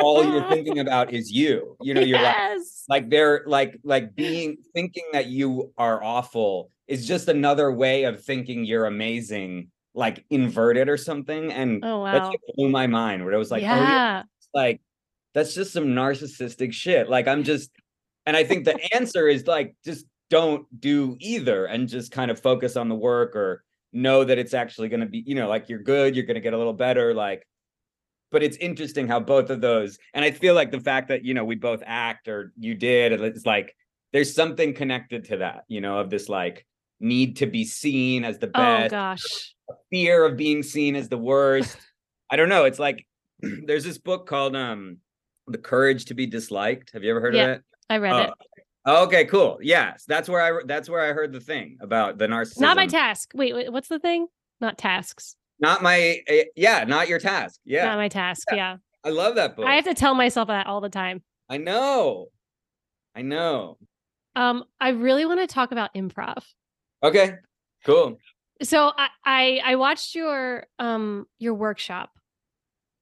all 0.00 0.24
you're 0.24 0.48
thinking 0.50 0.80
about 0.80 1.12
is 1.12 1.30
you. 1.30 1.76
You 1.80 1.94
know, 1.94 2.00
you're 2.00 2.20
like 2.20 2.36
yes. 2.36 2.84
like 2.88 3.10
they're 3.10 3.44
like 3.46 3.78
like 3.84 4.14
being 4.14 4.56
thinking 4.74 5.04
that 5.12 5.26
you 5.26 5.72
are 5.78 6.02
awful 6.02 6.70
is 6.88 7.06
just 7.06 7.28
another 7.28 7.70
way 7.72 8.04
of 8.04 8.24
thinking 8.24 8.64
you're 8.64 8.86
amazing 8.86 9.68
like 9.94 10.24
inverted 10.30 10.88
or 10.88 10.96
something 10.96 11.52
and 11.52 11.84
oh 11.84 12.04
that 12.04 12.22
wow 12.22 12.32
blew 12.56 12.68
my 12.68 12.86
mind 12.86 13.24
where 13.24 13.32
it 13.32 13.38
was 13.38 13.50
like 13.50 13.62
oh, 13.62 13.66
yeah 13.66 14.22
like 14.54 14.80
that's 15.34 15.54
just 15.54 15.72
some 15.72 15.86
narcissistic 15.86 16.72
shit. 16.72 17.08
Like 17.08 17.28
I'm 17.28 17.44
just, 17.44 17.70
and 18.26 18.36
I 18.36 18.44
think 18.44 18.64
the 18.64 18.78
answer 18.94 19.28
is 19.28 19.46
like 19.46 19.76
just 19.84 20.06
don't 20.30 20.66
do 20.80 21.16
either 21.20 21.66
and 21.66 21.88
just 21.88 22.12
kind 22.12 22.30
of 22.30 22.40
focus 22.40 22.76
on 22.76 22.88
the 22.88 22.94
work 22.94 23.34
or 23.34 23.64
know 23.92 24.24
that 24.24 24.38
it's 24.38 24.54
actually 24.54 24.88
going 24.88 25.00
to 25.00 25.06
be, 25.06 25.22
you 25.26 25.34
know, 25.34 25.48
like 25.48 25.68
you're 25.68 25.82
good, 25.82 26.14
you're 26.14 26.26
going 26.26 26.34
to 26.34 26.40
get 26.40 26.52
a 26.54 26.58
little 26.58 26.72
better. 26.72 27.14
Like, 27.14 27.46
but 28.30 28.42
it's 28.42 28.56
interesting 28.58 29.08
how 29.08 29.20
both 29.20 29.50
of 29.50 29.60
those, 29.60 29.98
and 30.14 30.24
I 30.24 30.30
feel 30.30 30.54
like 30.54 30.70
the 30.70 30.80
fact 30.80 31.08
that, 31.08 31.24
you 31.24 31.34
know, 31.34 31.44
we 31.44 31.54
both 31.54 31.82
act 31.86 32.28
or 32.28 32.52
you 32.58 32.74
did, 32.74 33.12
it's 33.12 33.46
like 33.46 33.74
there's 34.12 34.34
something 34.34 34.74
connected 34.74 35.24
to 35.24 35.38
that, 35.38 35.64
you 35.68 35.80
know, 35.80 35.98
of 35.98 36.10
this 36.10 36.28
like 36.28 36.66
need 37.00 37.36
to 37.36 37.46
be 37.46 37.64
seen 37.64 38.24
as 38.24 38.38
the 38.38 38.48
Oh 38.48 38.50
best, 38.52 38.90
gosh. 38.90 39.54
fear 39.90 40.24
of 40.24 40.36
being 40.36 40.62
seen 40.62 40.96
as 40.96 41.08
the 41.08 41.18
worst. 41.18 41.76
I 42.30 42.36
don't 42.36 42.48
know. 42.48 42.64
It's 42.64 42.78
like 42.78 43.06
there's 43.40 43.84
this 43.84 43.98
book 43.98 44.26
called 44.26 44.54
um 44.54 44.98
The 45.46 45.58
Courage 45.58 46.06
to 46.06 46.14
Be 46.14 46.26
Disliked. 46.26 46.90
Have 46.92 47.04
you 47.04 47.10
ever 47.10 47.20
heard 47.20 47.34
Yeah, 47.34 47.44
of 47.44 47.50
it? 47.58 47.64
I 47.88 47.96
read 47.98 48.26
it. 48.26 48.30
Okay, 48.88 49.26
cool. 49.26 49.58
Yes, 49.60 50.04
that's 50.08 50.30
where 50.30 50.40
I 50.40 50.62
that's 50.64 50.88
where 50.88 51.02
I 51.02 51.12
heard 51.12 51.30
the 51.30 51.40
thing 51.40 51.76
about 51.82 52.16
the 52.16 52.26
narcissism. 52.26 52.60
Not 52.62 52.76
my 52.76 52.86
task. 52.86 53.32
Wait, 53.34 53.54
wait, 53.54 53.70
what's 53.70 53.88
the 53.88 53.98
thing? 53.98 54.28
Not 54.62 54.78
tasks. 54.78 55.36
Not 55.60 55.82
my 55.82 56.22
eh, 56.26 56.44
yeah, 56.56 56.84
not 56.84 57.06
your 57.06 57.18
task. 57.18 57.60
Yeah. 57.66 57.84
Not 57.84 57.98
my 57.98 58.08
task. 58.08 58.48
Yeah. 58.50 58.78
I 59.04 59.10
love 59.10 59.34
that 59.34 59.56
book. 59.56 59.66
I 59.66 59.74
have 59.74 59.84
to 59.84 59.94
tell 59.94 60.14
myself 60.14 60.48
that 60.48 60.66
all 60.66 60.80
the 60.80 60.88
time. 60.88 61.22
I 61.50 61.58
know. 61.58 62.28
I 63.14 63.22
know. 63.22 63.76
Um, 64.34 64.64
I 64.80 64.90
really 64.90 65.26
want 65.26 65.40
to 65.40 65.46
talk 65.46 65.70
about 65.70 65.92
improv. 65.94 66.42
Okay. 67.02 67.34
Cool. 67.84 68.16
So 68.62 68.90
I, 68.96 69.08
I 69.24 69.60
I 69.64 69.76
watched 69.76 70.14
your 70.14 70.66
um 70.78 71.26
your 71.38 71.54
workshop. 71.54 72.10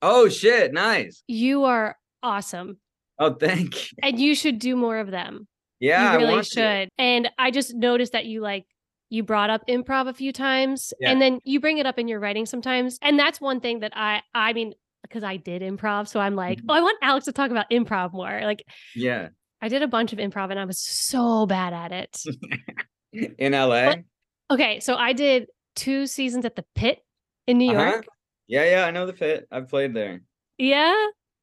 Oh 0.03 0.29
shit, 0.29 0.72
nice. 0.72 1.22
You 1.29 1.64
are 1.64 1.96
awesome. 2.25 2.79
Oh, 3.18 3.35
thank 3.35 3.92
you. 3.92 3.99
And 4.03 4.18
you 4.18 4.35
should 4.35 4.59
do 4.59 4.75
more 4.75 4.99
of 4.99 5.11
them. 5.11 5.46
Yeah, 5.80 6.02
you 6.02 6.08
I 6.08 6.14
really 6.16 6.32
want 6.34 6.46
to. 6.46 6.50
should. 6.50 6.88
And 6.98 7.28
I 7.38 7.50
just 7.50 7.74
noticed 7.74 8.12
that 8.12 8.24
you 8.26 8.40
like 8.40 8.64
you 9.10 9.22
brought 9.22 9.50
up 9.50 9.62
improv 9.68 10.08
a 10.08 10.14
few 10.14 10.32
times 10.32 10.92
Yeah. 11.00 11.10
and 11.12 11.20
then 11.22 11.38
you 11.44 11.60
bring 11.60 11.78
it 11.78 11.86
up 11.86 11.98
in 11.98 12.08
your 12.08 12.18
writing 12.18 12.44
sometimes. 12.46 12.98
And 13.02 13.18
that's 13.18 13.40
one 13.40 13.60
thing 13.60 13.80
that 13.80 13.92
I 13.94 14.22
I 14.34 14.52
mean 14.52 14.72
because 15.02 15.22
I 15.22 15.36
did 15.36 15.62
improv, 15.62 16.08
so 16.08 16.18
I'm 16.18 16.34
like, 16.34 16.58
Mhm. 16.58 16.64
oh, 16.68 16.74
I 16.74 16.80
want 16.80 16.98
Alex 17.02 17.26
to 17.26 17.32
talk 17.32 17.50
about 17.52 17.70
improv 17.70 18.12
more. 18.12 18.40
Like 18.42 18.64
Yeah. 18.96 19.28
I 19.62 19.68
did 19.68 19.82
a 19.82 19.86
bunch 19.88 20.12
of 20.12 20.18
improv 20.18 20.50
and 20.50 20.58
I 20.58 20.64
was 20.64 20.80
so 20.84 21.46
bad 21.46 21.72
at 21.72 21.92
it. 21.92 22.20
In 23.38 23.52
LA. 23.52 23.86
What? 23.86 23.98
okay, 24.50 24.80
so 24.80 24.96
I 24.96 25.12
did 25.12 25.46
two 25.76 26.06
seasons 26.06 26.44
at 26.44 26.56
the 26.56 26.64
Pit 26.74 26.98
in 27.46 27.58
New 27.58 27.72
Uh-huh. 27.72 27.90
York. 27.90 28.06
Yeah, 28.48 28.64
yeah, 28.64 28.84
I 28.86 28.90
know 28.90 29.06
the 29.06 29.12
Pit. 29.12 29.46
I've 29.50 29.68
played 29.68 29.94
there. 29.94 30.22
Yeah. 30.58 30.94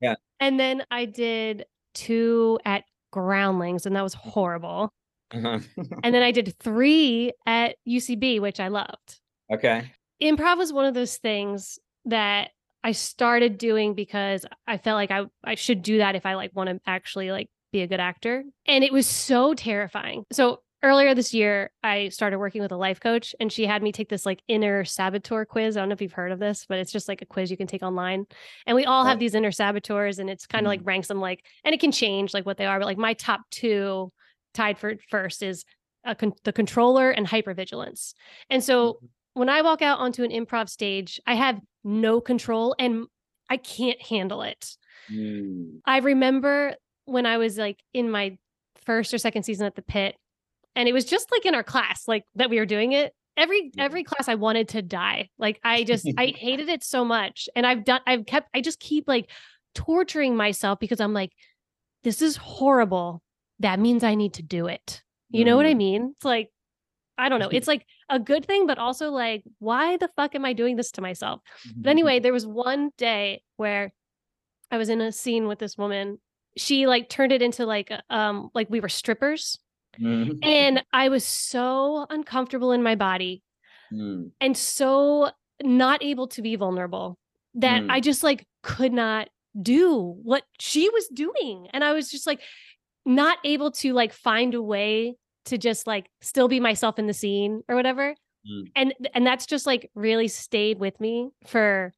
Yeah. 0.02 0.16
And 0.40 0.60
then 0.60 0.84
I 0.92 1.06
did 1.06 1.66
two 1.94 2.60
at 2.66 2.84
Groundlings, 3.14 3.86
and 3.86 3.96
that 3.96 4.02
was 4.02 4.16
horrible. 4.16 4.92
Uh-huh. 5.32 5.60
And 6.04 6.14
then 6.16 6.24
I 6.24 6.32
did 6.32 6.54
three 6.60 7.32
at 7.46 7.76
UCB, 7.88 8.40
which 8.42 8.60
I 8.60 8.68
loved. 8.68 9.20
okay. 9.54 9.92
Improv 10.22 10.58
was 10.58 10.72
one 10.74 10.86
of 10.86 10.94
those 10.94 11.18
things 11.18 11.80
that 12.06 12.52
I 12.84 12.92
started 12.94 13.58
doing 13.58 13.94
because 13.94 14.46
I 14.68 14.78
felt 14.78 14.96
like 14.96 15.12
I 15.12 15.26
I 15.44 15.56
should 15.56 15.82
do 15.82 15.98
that 16.00 16.16
if 16.16 16.26
I 16.26 16.36
like 16.36 16.52
want 16.56 16.70
to 16.70 16.80
actually 16.88 17.32
like 17.32 17.48
be 17.72 17.82
a 17.82 17.88
good 17.88 18.00
actor. 18.00 18.44
And 18.66 18.84
it 18.84 18.94
was 18.94 19.08
so 19.08 19.54
terrifying. 19.54 20.24
So 20.32 20.62
earlier 20.84 21.16
this 21.16 21.34
year, 21.34 21.72
I 21.82 22.10
started 22.10 22.38
working 22.40 22.62
with 22.62 22.72
a 22.72 22.78
life 22.78 23.00
coach 23.00 23.34
and 23.40 23.52
she 23.52 23.66
had 23.66 23.82
me 23.82 23.92
take 23.92 24.10
this 24.10 24.26
like 24.26 24.42
inner 24.48 24.84
saboteur 24.84 25.46
quiz. 25.46 25.78
I 25.78 25.80
don't 25.80 25.90
know 25.90 25.94
if 25.94 26.02
you've 26.02 26.12
heard 26.14 26.32
of 26.32 26.40
this, 26.40 26.66
but 26.68 26.78
it's 26.78 26.92
just 26.92 27.08
like 27.08 27.22
a 27.22 27.26
quiz 27.26 27.50
you 27.50 27.58
can 27.58 27.68
take 27.68 27.82
online. 27.84 28.26
And 28.68 28.76
we 28.76 28.86
all 28.86 29.06
have 29.06 29.18
Oh. 29.18 29.20
these 29.20 29.34
inner 29.34 29.52
saboteurs 29.52 30.20
and 30.20 30.30
it's 30.30 30.46
kind 30.46 30.66
of 30.66 30.70
like 30.70 30.82
ranks 30.84 31.08
them 31.08 31.20
like, 31.22 31.46
and 31.64 31.74
it 31.74 31.80
can 31.80 31.92
change 31.92 32.34
like 32.34 32.46
what 32.46 32.58
they 32.58 32.66
are, 32.66 32.78
but 32.80 32.86
like 32.86 32.98
my 32.98 33.14
top 33.14 33.42
two 33.50 34.12
tied 34.54 34.78
for 34.78 34.94
first 35.10 35.42
is 35.42 35.64
a 36.04 36.14
con- 36.16 36.34
the 36.44 36.52
controller 36.54 37.10
and 37.12 37.26
hypervigilance. 37.26 38.14
And 38.50 38.62
so 38.64 39.00
when 39.34 39.50
I 39.50 39.62
walk 39.62 39.82
out 39.82 40.00
onto 40.00 40.24
an 40.24 40.32
improv 40.32 40.70
stage, 40.70 41.20
I 41.26 41.36
have 41.36 41.60
no 41.84 42.20
control 42.22 42.76
and 42.78 43.06
I 43.50 43.58
can't 43.58 44.02
handle 44.02 44.42
it. 44.42 44.76
Mm. 45.12 45.80
I 45.86 46.00
remember 46.00 46.76
when 47.06 47.26
I 47.26 47.38
was 47.38 47.58
like 47.58 47.80
in 47.94 48.12
my 48.12 48.38
first 48.86 49.14
or 49.14 49.18
second 49.18 49.44
season 49.44 49.66
at 49.66 49.76
the 49.76 49.82
pit, 49.82 50.16
and 50.76 50.88
it 50.90 50.94
was 50.94 51.06
just 51.06 51.32
like 51.32 51.46
in 51.46 51.56
our 51.56 51.64
class, 51.64 52.08
like 52.08 52.24
that 52.36 52.50
we 52.50 52.60
were 52.60 52.66
doing 52.66 52.92
it. 52.94 53.14
Every 53.36 53.72
every 53.80 54.04
class 54.04 54.28
I 54.30 54.36
wanted 54.36 54.70
to 54.70 54.82
die. 54.82 55.30
Like 55.38 55.60
I 55.64 55.84
just 55.84 56.08
I 56.18 56.28
hated 56.38 56.70
it 56.70 56.84
so 56.84 57.04
much. 57.04 57.50
And 57.56 57.66
I've 57.66 57.84
done 57.84 58.02
I've 58.06 58.26
kept 58.26 58.50
I 58.54 58.62
just 58.62 58.80
keep 58.80 59.08
like 59.08 59.30
torturing 59.74 60.36
myself 60.36 60.80
because 60.80 61.00
I'm 61.00 61.14
like, 61.14 61.32
this 62.04 62.22
is 62.22 62.36
horrible. 62.36 63.22
That 63.60 63.80
means 63.80 64.04
I 64.04 64.16
need 64.16 64.36
to 64.36 64.44
do 64.44 64.68
it. 64.68 65.02
You 65.32 65.46
know 65.46 65.58
what 65.58 65.66
I 65.66 65.74
Mm. 65.74 65.78
mean? 65.78 66.14
It's 66.16 66.26
like, 66.26 66.50
I 67.18 67.30
don't 67.30 67.40
know. 67.40 67.50
It's 67.50 67.68
like 67.74 67.86
a 68.10 68.20
good 68.20 68.46
thing, 68.46 68.68
but 68.68 68.78
also 68.78 69.10
like, 69.10 69.44
why 69.60 69.98
the 69.98 70.10
fuck 70.16 70.36
am 70.36 70.46
I 70.46 70.54
doing 70.54 70.76
this 70.76 70.92
to 70.92 71.02
myself? 71.02 71.42
But 71.76 71.90
anyway, 71.90 72.20
there 72.20 72.34
was 72.34 72.46
one 72.46 72.92
day 72.98 73.42
where 73.58 73.92
I 74.70 74.78
was 74.78 74.90
in 74.90 75.02
a 75.02 75.12
scene 75.12 75.48
with 75.48 75.58
this 75.58 75.76
woman. 75.78 76.20
She 76.56 76.86
like 76.86 77.10
turned 77.10 77.32
it 77.32 77.42
into 77.42 77.66
like 77.66 77.92
um 78.12 78.50
like 78.54 78.70
we 78.70 78.80
were 78.80 78.90
strippers 78.90 79.58
Mhm. 80.00 80.40
and 80.44 80.84
I 80.92 81.10
was 81.10 81.24
so 81.26 82.06
uncomfortable 82.10 82.72
in 82.72 82.82
my 82.84 82.96
body 82.96 83.44
Mm. 83.92 84.32
and 84.42 84.58
so 84.58 85.30
not 85.62 86.02
able 86.04 86.28
to 86.30 86.42
be 86.42 86.56
vulnerable 86.56 87.18
that 87.56 87.84
Mm. 87.84 87.92
I 87.92 88.00
just 88.00 88.24
like 88.24 88.48
could 88.64 88.92
not 88.94 89.30
do 89.62 90.00
what 90.24 90.44
she 90.60 90.90
was 90.90 91.08
doing 91.10 91.68
and 91.74 91.84
I 91.84 91.94
was 91.94 92.10
just 92.10 92.26
like 92.26 92.42
not 93.06 93.38
able 93.44 93.70
to 93.72 93.94
like 93.94 94.12
find 94.14 94.54
a 94.56 94.62
way 94.64 95.16
to 95.46 95.58
just 95.60 95.86
like 95.86 96.10
still 96.22 96.48
be 96.48 96.60
myself 96.60 96.98
in 96.98 97.06
the 97.06 97.14
scene 97.14 97.62
or 97.68 97.76
whatever 97.76 98.16
Mm. 98.50 98.72
and 98.76 98.94
and 99.14 99.26
that's 99.28 99.46
just 99.46 99.66
like 99.68 99.92
really 99.96 100.28
stayed 100.28 100.80
with 100.80 101.00
me 101.00 101.30
for 101.46 101.94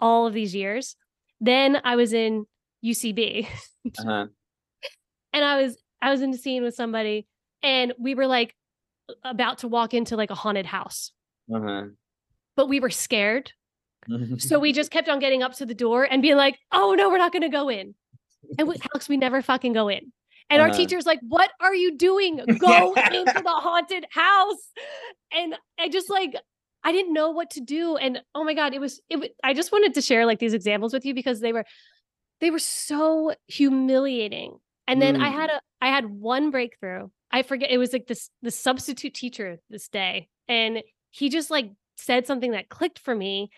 all 0.00 0.26
of 0.26 0.34
these 0.34 0.54
years 0.54 0.96
then 1.40 1.80
I 1.84 1.94
was 1.96 2.12
in 2.12 2.46
UCB 2.84 3.46
Uh-huh. 3.98 4.26
and 5.32 5.44
I 5.44 5.62
was 5.62 5.76
I 6.02 6.10
was 6.10 6.20
in 6.20 6.30
the 6.32 6.36
scene 6.38 6.62
with 6.62 6.74
somebody 6.74 7.26
and 7.62 7.94
we 7.98 8.14
were 8.14 8.26
like 8.26 8.54
about 9.24 9.58
to 9.58 9.68
walk 9.68 9.94
into 9.94 10.16
like 10.16 10.30
a 10.30 10.34
haunted 10.34 10.66
house. 10.66 11.12
Uh-huh. 11.52 11.84
but 12.56 12.68
we 12.68 12.80
were 12.80 12.90
scared. 12.90 13.52
So 14.38 14.58
we 14.58 14.72
just 14.72 14.90
kept 14.90 15.08
on 15.08 15.20
getting 15.20 15.42
up 15.44 15.54
to 15.58 15.66
the 15.66 15.74
door 15.76 16.02
and 16.04 16.20
being 16.22 16.36
like 16.36 16.58
oh 16.72 16.94
no 16.98 17.08
we're 17.08 17.18
not 17.18 17.30
going 17.32 17.42
to 17.42 17.48
go 17.48 17.68
in. 17.68 17.94
And 18.58 18.66
we, 18.68 18.74
Alex 18.92 19.08
we 19.08 19.16
never 19.16 19.40
fucking 19.42 19.72
go 19.74 19.88
in. 19.88 20.12
And 20.50 20.60
our 20.60 20.68
Uh-huh. 20.68 20.76
teacher's 20.76 21.06
like 21.06 21.20
what 21.22 21.50
are 21.60 21.74
you 21.74 21.96
doing? 21.96 22.36
Go 22.58 22.94
into 22.94 23.32
the 23.44 23.56
haunted 23.66 24.04
house. 24.10 24.62
And 25.32 25.54
I 25.78 25.88
just 25.88 26.10
like 26.10 26.34
I 26.84 26.90
didn't 26.90 27.12
know 27.14 27.30
what 27.30 27.50
to 27.50 27.60
do. 27.60 27.96
And 27.96 28.20
oh 28.34 28.42
my 28.42 28.54
god 28.54 28.74
it 28.74 28.80
was 28.80 29.00
it 29.08 29.16
wa- 29.18 29.28
I 29.44 29.54
just 29.54 29.70
wanted 29.70 29.94
to 29.94 30.02
share 30.02 30.26
like 30.26 30.40
these 30.40 30.52
examples 30.54 30.92
with 30.92 31.04
you 31.04 31.14
because 31.14 31.38
they 31.40 31.52
were 31.52 31.64
they 32.40 32.50
were 32.50 32.58
so 32.58 33.34
humiliating 33.46 34.58
and 34.88 35.00
then 35.00 35.20
I 35.20 35.28
Mm. 35.30 35.32
had 35.32 35.50
a 35.50 35.60
I 35.80 35.88
had 35.88 36.06
one 36.06 36.50
breakthrough 36.50 37.08
I 37.30 37.42
forget 37.42 37.70
it 37.70 37.78
was 37.78 37.92
like 37.92 38.06
this 38.06 38.30
the 38.42 38.50
substitute 38.50 39.14
teacher 39.14 39.58
this 39.70 39.88
day 39.88 40.28
and 40.48 40.82
he 41.10 41.28
just 41.28 41.50
like 41.50 41.70
said 41.96 42.26
something 42.26 42.52
that 42.52 42.68
clicked 42.68 42.98
for 42.98 43.14
me 43.14 43.50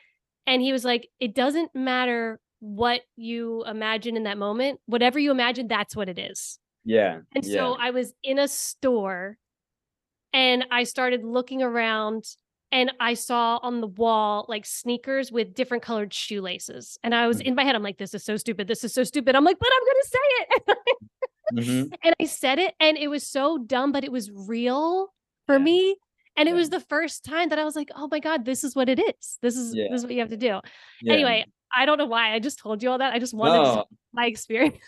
and 0.47 0.61
he 0.63 0.73
was 0.73 0.85
like 0.85 1.09
it 1.21 1.35
doesn't 1.35 1.75
matter 1.75 2.41
what 2.61 3.03
you 3.17 3.65
imagine 3.67 4.17
in 4.17 4.25
that 4.25 4.39
moment 4.39 4.81
whatever 4.87 5.19
you 5.19 5.31
imagine 5.31 5.67
that's 5.69 5.95
what 5.97 6.09
it 6.09 6.19
is 6.19 6.59
yeah. 6.85 7.21
and 7.35 7.45
yeah. 7.45 7.53
so 7.59 7.77
I 7.79 7.91
was 7.91 8.13
in 8.23 8.39
a 8.39 8.49
store 8.49 9.37
and 10.33 10.65
I 10.71 10.85
started 10.85 11.25
looking 11.25 11.63
around 11.63 12.25
and 12.73 12.91
I 12.99 13.15
saw 13.15 13.59
on 13.63 13.81
the 13.81 13.87
wall 13.87 14.47
like 14.49 14.67
sneakers 14.67 15.31
with 15.31 15.55
different 15.55 15.85
colored 15.85 16.13
shoelaces. 16.13 16.99
And 17.05 17.15
I 17.15 17.29
was 17.29 17.39
Mhm. 17.41 17.47
in 17.47 17.55
my 17.55 17.63
head, 17.63 17.77
I'm 17.77 17.85
like, 17.85 17.99
this 17.99 18.15
is 18.15 18.25
so 18.25 18.37
stupid. 18.37 18.67
This 18.67 18.83
is 18.83 18.93
so 18.93 19.05
stupid. 19.05 19.37
I'm 19.37 19.45
like, 19.45 19.61
but 19.61 19.69
I'm 19.73 19.85
going 19.87 20.03
to 20.03 20.09
say 20.09 20.19
it. 20.75 20.79
Mhm. 21.53 21.93
and 22.03 22.15
I 22.21 22.25
said 22.25 22.59
it 22.59 22.75
and 22.81 22.97
it 22.97 23.09
was 23.09 23.27
so 23.27 23.59
dumb, 23.59 23.93
but 23.93 24.05
it 24.05 24.13
was 24.13 24.31
real 24.31 25.13
for 25.47 25.57
Yeah. 25.57 25.65
me. 25.65 25.97
And 26.37 26.49
it 26.49 26.55
was 26.55 26.71
the 26.71 26.81
first 26.81 27.25
time 27.25 27.51
that 27.51 27.59
I 27.61 27.65
was 27.65 27.77
like, 27.77 27.91
oh 27.95 28.09
my 28.11 28.19
God, 28.19 28.45
this 28.45 28.65
is 28.65 28.75
what 28.75 28.89
it 28.89 28.99
is. 28.99 29.39
This 29.41 29.57
is 29.57 29.75
Yeah. 29.75 29.89
this 29.91 30.01
is 30.01 30.05
what 30.05 30.15
you 30.15 30.21
have 30.21 30.31
to 30.31 30.37
do. 30.37 30.61
Yeah. 31.03 31.13
Anyway, 31.13 31.45
I 31.77 31.87
don't 31.87 31.99
know 31.99 32.07
why. 32.07 32.33
I 32.35 32.39
just 32.41 32.59
told 32.59 32.83
you 32.83 32.91
all 32.91 32.99
that. 32.99 33.13
I 33.13 33.19
just 33.19 33.35
wanted 33.35 33.63
No, 33.63 33.85
my 34.13 34.27
experience. 34.27 34.79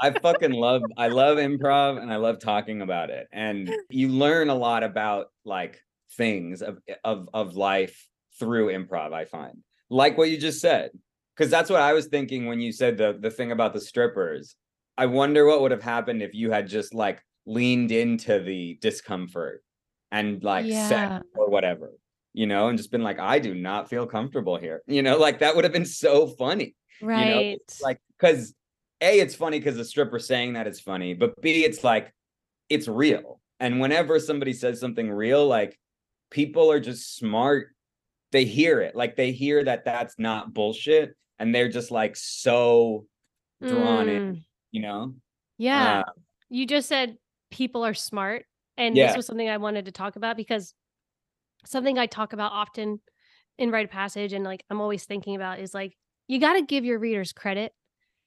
I 0.00 0.10
fucking 0.10 0.52
love 0.52 0.82
I 0.96 1.08
love 1.08 1.38
improv 1.48 2.00
and 2.00 2.12
I 2.12 2.16
love 2.16 2.38
talking 2.40 2.82
about 2.82 3.10
it. 3.10 3.28
And 3.32 3.70
you 3.90 4.08
learn 4.08 4.48
a 4.48 4.54
lot 4.54 4.82
about 4.82 5.26
like 5.44 5.82
things 6.16 6.62
of 6.62 6.78
of 7.04 7.28
of 7.34 7.54
life 7.56 8.08
through 8.38 8.68
improv, 8.68 9.12
I 9.12 9.24
find. 9.24 9.62
Like 9.90 10.16
what 10.18 10.30
you 10.30 10.38
just 10.38 10.60
said. 10.60 10.90
Cuz 11.36 11.50
that's 11.50 11.70
what 11.70 11.80
I 11.80 11.92
was 11.92 12.06
thinking 12.06 12.46
when 12.46 12.60
you 12.60 12.72
said 12.72 12.96
the 12.96 13.16
the 13.20 13.30
thing 13.30 13.52
about 13.52 13.72
the 13.72 13.80
strippers. 13.80 14.56
I 14.98 15.06
wonder 15.06 15.46
what 15.46 15.62
would 15.62 15.70
have 15.70 15.82
happened 15.82 16.22
if 16.22 16.34
you 16.34 16.50
had 16.50 16.68
just 16.68 16.92
like 16.92 17.22
leaned 17.46 17.92
into 17.92 18.40
the 18.40 18.78
discomfort 18.82 19.62
and 20.10 20.42
like 20.42 20.66
Yeah. 20.66 20.88
set 20.88 21.22
or 21.34 21.48
whatever. 21.48 21.92
You 22.34 22.46
know, 22.46 22.68
and 22.68 22.76
just 22.76 22.90
been 22.90 23.02
like 23.02 23.18
I 23.18 23.38
do 23.38 23.54
not 23.54 23.88
feel 23.88 24.06
comfortable 24.06 24.58
here. 24.58 24.82
You 24.86 25.02
know, 25.02 25.16
like 25.16 25.38
that 25.38 25.54
would 25.56 25.64
have 25.64 25.72
been 25.72 25.86
so 25.86 26.26
funny. 26.26 26.74
Right. 27.00 27.52
know, 27.52 27.56
like 27.82 28.00
because 28.18 28.54
a 29.00 29.20
it's 29.20 29.34
funny 29.34 29.58
because 29.60 29.76
the 29.76 29.84
stripper 29.84 30.18
saying 30.18 30.54
that 30.54 30.66
it's 30.66 30.80
funny, 30.80 31.14
but 31.14 31.40
b 31.40 31.64
it's 31.64 31.82
like 31.84 32.12
it's 32.68 32.88
real. 32.88 33.40
And 33.60 33.80
whenever 33.80 34.18
somebody 34.20 34.52
says 34.52 34.78
something 34.80 35.10
real, 35.10 35.46
like 35.46 35.78
people 36.30 36.70
are 36.70 36.80
just 36.80 37.16
smart. 37.16 37.74
They 38.30 38.44
hear 38.44 38.80
it, 38.82 38.94
like 38.94 39.16
they 39.16 39.32
hear 39.32 39.64
that 39.64 39.84
that's 39.84 40.18
not 40.18 40.52
bullshit, 40.52 41.16
and 41.38 41.54
they're 41.54 41.70
just 41.70 41.90
like 41.90 42.14
so 42.14 43.06
drawn 43.62 44.08
in. 44.08 44.22
Mm. 44.34 44.44
You 44.70 44.82
know? 44.82 45.14
Yeah. 45.56 46.00
Uh, 46.00 46.12
you 46.48 46.66
just 46.66 46.88
said 46.88 47.16
people 47.50 47.84
are 47.84 47.94
smart. 47.94 48.44
And 48.76 48.96
Yeah. 48.96 49.08
this 49.08 49.16
was 49.16 49.26
something 49.26 49.48
I 49.48 49.56
wanted 49.56 49.86
to 49.86 49.92
talk 49.92 50.16
about 50.16 50.36
because 50.36 50.74
something 51.64 51.98
I 51.98 52.06
talk 52.06 52.32
about 52.32 52.52
often 52.52 53.00
in 53.58 53.70
Write 53.70 53.86
of 53.86 53.90
Passage 53.90 54.32
and 54.32 54.44
like 54.44 54.64
I'm 54.70 54.80
always 54.80 55.04
thinking 55.04 55.34
about 55.34 55.58
is 55.58 55.74
like 55.74 55.96
you 56.28 56.38
got 56.38 56.54
to 56.54 56.62
give 56.62 56.84
your 56.84 56.98
readers 56.98 57.32
credit. 57.32 57.72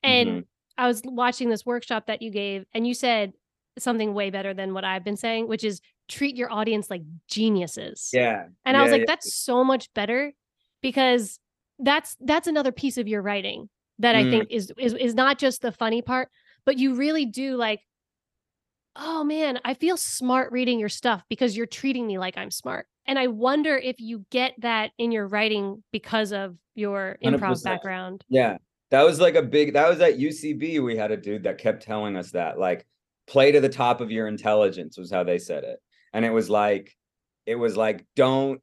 And 0.03 0.29
Mhm. 0.29 0.45
I 0.77 0.87
was 0.87 1.01
watching 1.05 1.49
this 1.49 1.65
workshop 1.65 2.07
that 2.07 2.21
you 2.21 2.31
gave 2.31 2.65
and 2.73 2.85
you 2.87 2.93
said 2.93 3.33
something 3.77 4.13
way 4.13 4.29
better 4.29 4.53
than 4.53 4.73
what 4.73 4.83
I've 4.83 5.03
been 5.03 5.15
saying, 5.15 5.47
which 5.47 5.63
is 5.63 5.79
treat 6.09 6.35
your 6.35 6.51
audience 6.51 6.89
like 6.89 7.03
geniuses. 7.27 8.09
yeah. 8.11 8.47
And 8.65 8.75
I 8.75 8.81
was 8.83 8.91
like, 8.91 9.01
yeah. 9.01 9.05
that's 9.07 9.33
so 9.33 9.63
much 9.63 9.93
better 9.93 10.33
because 10.81 11.39
that's 11.79 12.17
that's 12.19 12.47
another 12.47 12.71
piece 12.73 12.97
of 12.97 13.07
your 13.07 13.21
writing 13.21 13.69
that 14.01 14.15
I 14.15 14.23
Mm. 14.23 14.29
think 14.31 14.47
is 14.51 14.71
is 14.77 14.93
is 14.93 15.15
not 15.15 15.39
just 15.39 15.61
the 15.61 15.71
funny 15.71 16.01
part, 16.01 16.29
but 16.65 16.77
you 16.77 16.95
really 16.95 17.25
do 17.25 17.55
like, 17.55 17.81
oh 18.95 19.23
man, 19.23 19.59
I 19.63 19.73
feel 19.73 19.97
smart 19.97 20.51
reading 20.51 20.79
your 20.79 20.89
stuff 20.89 21.23
because 21.29 21.55
you're 21.55 21.65
treating 21.65 22.05
me 22.05 22.17
like 22.17 22.37
I'm 22.37 22.51
smart. 22.51 22.87
And 23.05 23.17
I 23.17 23.27
wonder 23.27 23.75
if 23.77 23.99
you 23.99 24.25
get 24.29 24.53
that 24.59 24.91
in 24.97 25.11
your 25.11 25.27
writing 25.27 25.83
because 25.91 26.33
of 26.33 26.57
your 26.75 27.17
improv 27.23 27.39
100%. 27.39 27.63
background. 27.63 28.25
Yeah. 28.29 28.57
That 28.91 29.03
was 29.03 29.19
like 29.21 29.35
a 29.35 29.41
big 29.41 29.73
that 29.73 29.89
was 29.89 30.01
at 30.01 30.19
UCB. 30.19 30.83
We 30.83 30.97
had 30.97 31.11
a 31.11 31.17
dude 31.17 31.43
that 31.43 31.57
kept 31.57 31.83
telling 31.83 32.17
us 32.17 32.31
that. 32.31 32.59
Like, 32.59 32.85
play 33.27 33.51
to 33.53 33.61
the 33.61 33.69
top 33.69 34.01
of 34.01 34.11
your 34.11 34.27
intelligence 34.27 34.97
was 34.97 35.09
how 35.09 35.23
they 35.23 35.37
said 35.37 35.63
it. 35.63 35.79
And 36.13 36.25
it 36.25 36.29
was 36.31 36.49
like, 36.49 36.95
it 37.45 37.55
was 37.55 37.77
like, 37.77 38.05
don't 38.15 38.61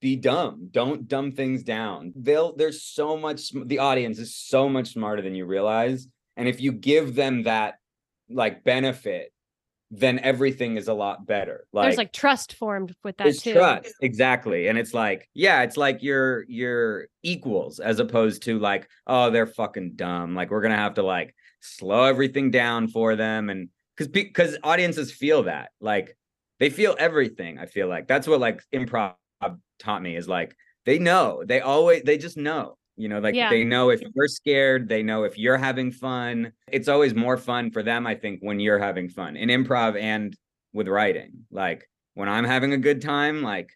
be 0.00 0.16
dumb. 0.16 0.68
Don't 0.70 1.08
dumb 1.08 1.32
things 1.32 1.62
down. 1.62 2.12
They'll 2.16 2.54
there's 2.54 2.82
so 2.82 3.16
much 3.16 3.50
the 3.50 3.78
audience 3.78 4.18
is 4.18 4.34
so 4.36 4.68
much 4.68 4.92
smarter 4.92 5.22
than 5.22 5.34
you 5.34 5.46
realize. 5.46 6.06
And 6.36 6.48
if 6.48 6.60
you 6.60 6.72
give 6.72 7.14
them 7.14 7.44
that 7.44 7.74
like 8.28 8.62
benefit, 8.64 9.32
then 9.90 10.18
everything 10.18 10.76
is 10.76 10.88
a 10.88 10.94
lot 10.94 11.26
better. 11.26 11.66
Like 11.72 11.86
There's 11.86 11.96
like 11.96 12.12
trust 12.12 12.54
formed 12.54 12.94
with 13.04 13.16
that 13.18 13.38
too. 13.38 13.54
trust 13.54 13.94
exactly 14.02 14.66
and 14.68 14.76
it's 14.78 14.92
like 14.92 15.28
yeah 15.32 15.62
it's 15.62 15.76
like 15.76 16.02
you're 16.02 16.44
you're 16.48 17.06
equals 17.22 17.78
as 17.78 18.00
opposed 18.00 18.42
to 18.44 18.58
like 18.58 18.88
oh 19.06 19.30
they're 19.30 19.46
fucking 19.46 19.92
dumb 19.94 20.34
like 20.34 20.50
we're 20.50 20.60
gonna 20.62 20.76
have 20.76 20.94
to 20.94 21.02
like 21.02 21.34
slow 21.60 22.04
everything 22.04 22.50
down 22.50 22.88
for 22.88 23.16
them 23.16 23.48
and 23.48 23.68
because 23.96 24.08
because 24.08 24.58
audiences 24.62 25.12
feel 25.12 25.44
that 25.44 25.70
like 25.80 26.16
they 26.58 26.68
feel 26.68 26.96
everything 26.98 27.58
i 27.58 27.66
feel 27.66 27.88
like 27.88 28.06
that's 28.06 28.26
what 28.26 28.40
like 28.40 28.62
improv 28.74 29.14
taught 29.78 30.02
me 30.02 30.16
is 30.16 30.28
like 30.28 30.56
they 30.84 30.98
know 30.98 31.42
they 31.46 31.60
always 31.60 32.02
they 32.02 32.16
just 32.16 32.36
know 32.36 32.76
you 32.96 33.08
know 33.08 33.18
like 33.18 33.34
Yeah. 33.34 33.50
they 33.50 33.62
know 33.62 33.90
if 33.90 34.00
you're 34.14 34.28
scared 34.28 34.88
they 34.88 35.02
know 35.02 35.24
if 35.24 35.36
you're 35.38 35.58
having 35.58 35.92
fun 35.92 36.52
it's 36.72 36.88
always 36.88 37.14
more 37.14 37.36
fun 37.36 37.70
for 37.70 37.82
them 37.82 38.06
i 38.06 38.14
think 38.14 38.40
when 38.40 38.58
you're 38.58 38.78
having 38.78 39.08
fun 39.10 39.36
in 39.36 39.50
improv 39.50 40.00
and 40.00 40.34
with 40.72 40.88
writing 40.88 41.44
like 41.50 41.88
when 42.14 42.28
i'm 42.28 42.44
having 42.44 42.72
a 42.72 42.78
good 42.78 43.02
time 43.02 43.42
like 43.42 43.70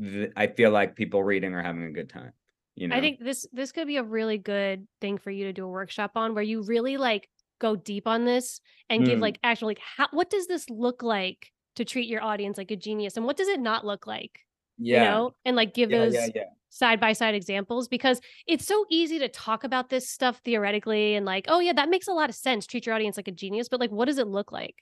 th- 0.00 0.30
i 0.36 0.46
feel 0.46 0.70
like 0.70 0.94
people 0.94 1.22
reading 1.22 1.52
are 1.54 1.62
having 1.62 1.82
a 1.84 1.90
good 1.92 2.08
time 2.08 2.32
you 2.76 2.86
know 2.86 2.94
I 2.96 3.00
think 3.00 3.18
this 3.18 3.46
this 3.52 3.72
could 3.72 3.88
be 3.88 3.96
a 3.96 4.04
really 4.04 4.38
good 4.38 4.86
thing 5.00 5.18
for 5.18 5.30
you 5.32 5.46
to 5.46 5.52
do 5.52 5.64
a 5.64 5.68
workshop 5.68 6.12
on 6.14 6.34
where 6.34 6.44
you 6.44 6.62
really 6.62 6.96
like 6.96 7.28
go 7.58 7.74
deep 7.74 8.06
on 8.06 8.24
this 8.24 8.60
and 8.88 9.04
give 9.04 9.18
Mm. 9.18 9.22
like 9.22 9.38
actual 9.42 9.66
like 9.66 9.80
how 9.80 10.06
what 10.12 10.30
does 10.30 10.46
this 10.46 10.70
look 10.70 11.02
like 11.02 11.50
to 11.74 11.84
treat 11.84 12.08
your 12.08 12.22
audience 12.22 12.56
like 12.56 12.70
a 12.70 12.76
genius 12.76 13.16
and 13.16 13.26
what 13.26 13.36
does 13.36 13.48
it 13.48 13.60
not 13.60 13.84
look 13.84 14.06
like? 14.06 14.40
Yeah 14.80 15.02
You 15.02 15.08
know, 15.10 15.34
and 15.44 15.56
like 15.56 15.74
give 15.74 15.90
yeah, 15.90 15.98
those 16.04 16.32
yeah 16.34 16.44
side 16.70 17.00
by 17.00 17.12
side 17.12 17.34
examples 17.34 17.88
because 17.88 18.20
it's 18.46 18.66
so 18.66 18.86
easy 18.90 19.18
to 19.18 19.28
talk 19.28 19.64
about 19.64 19.88
this 19.90 20.08
stuff 20.08 20.40
theoretically 20.44 21.14
and 21.16 21.26
like, 21.26 21.46
oh 21.48 21.60
yeah, 21.60 21.72
that 21.72 21.90
makes 21.90 22.08
a 22.08 22.12
lot 22.12 22.30
of 22.30 22.36
sense. 22.36 22.66
Treat 22.66 22.86
your 22.86 22.94
audience 22.94 23.16
like 23.16 23.28
a 23.28 23.32
genius, 23.32 23.68
but 23.68 23.80
like 23.80 23.90
what 23.90 24.06
does 24.06 24.18
it 24.18 24.28
look 24.28 24.52
like? 24.52 24.76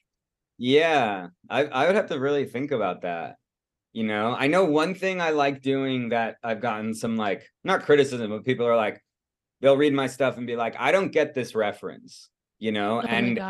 Yeah, 0.59 1.29
I 1.49 1.65
I 1.67 1.87
would 1.87 1.95
have 1.97 2.09
to 2.09 2.19
really 2.19 2.45
think 2.47 2.73
about 2.73 3.03
that. 3.03 3.37
You 3.93 4.05
know, 4.05 4.35
I 4.35 4.49
know 4.49 4.65
one 4.65 4.95
thing 4.95 5.21
I 5.21 5.31
like 5.31 5.63
doing 5.63 6.11
that 6.11 6.37
I've 6.43 6.61
gotten 6.61 6.95
some 6.95 7.17
like 7.17 7.49
not 7.65 7.85
criticism, 7.85 8.31
but 8.31 8.45
people 8.45 8.67
are 8.67 8.77
like, 8.77 9.03
they'll 9.61 9.77
read 9.77 9.95
my 9.95 10.07
stuff 10.09 10.39
and 10.39 10.47
be 10.47 10.57
like, 10.57 10.77
I 10.79 10.93
don't 10.93 11.13
get 11.13 11.35
this 11.35 11.55
reference, 11.55 12.31
you 12.59 12.73
know, 12.73 13.03
Oh 13.03 13.07
and 13.09 13.41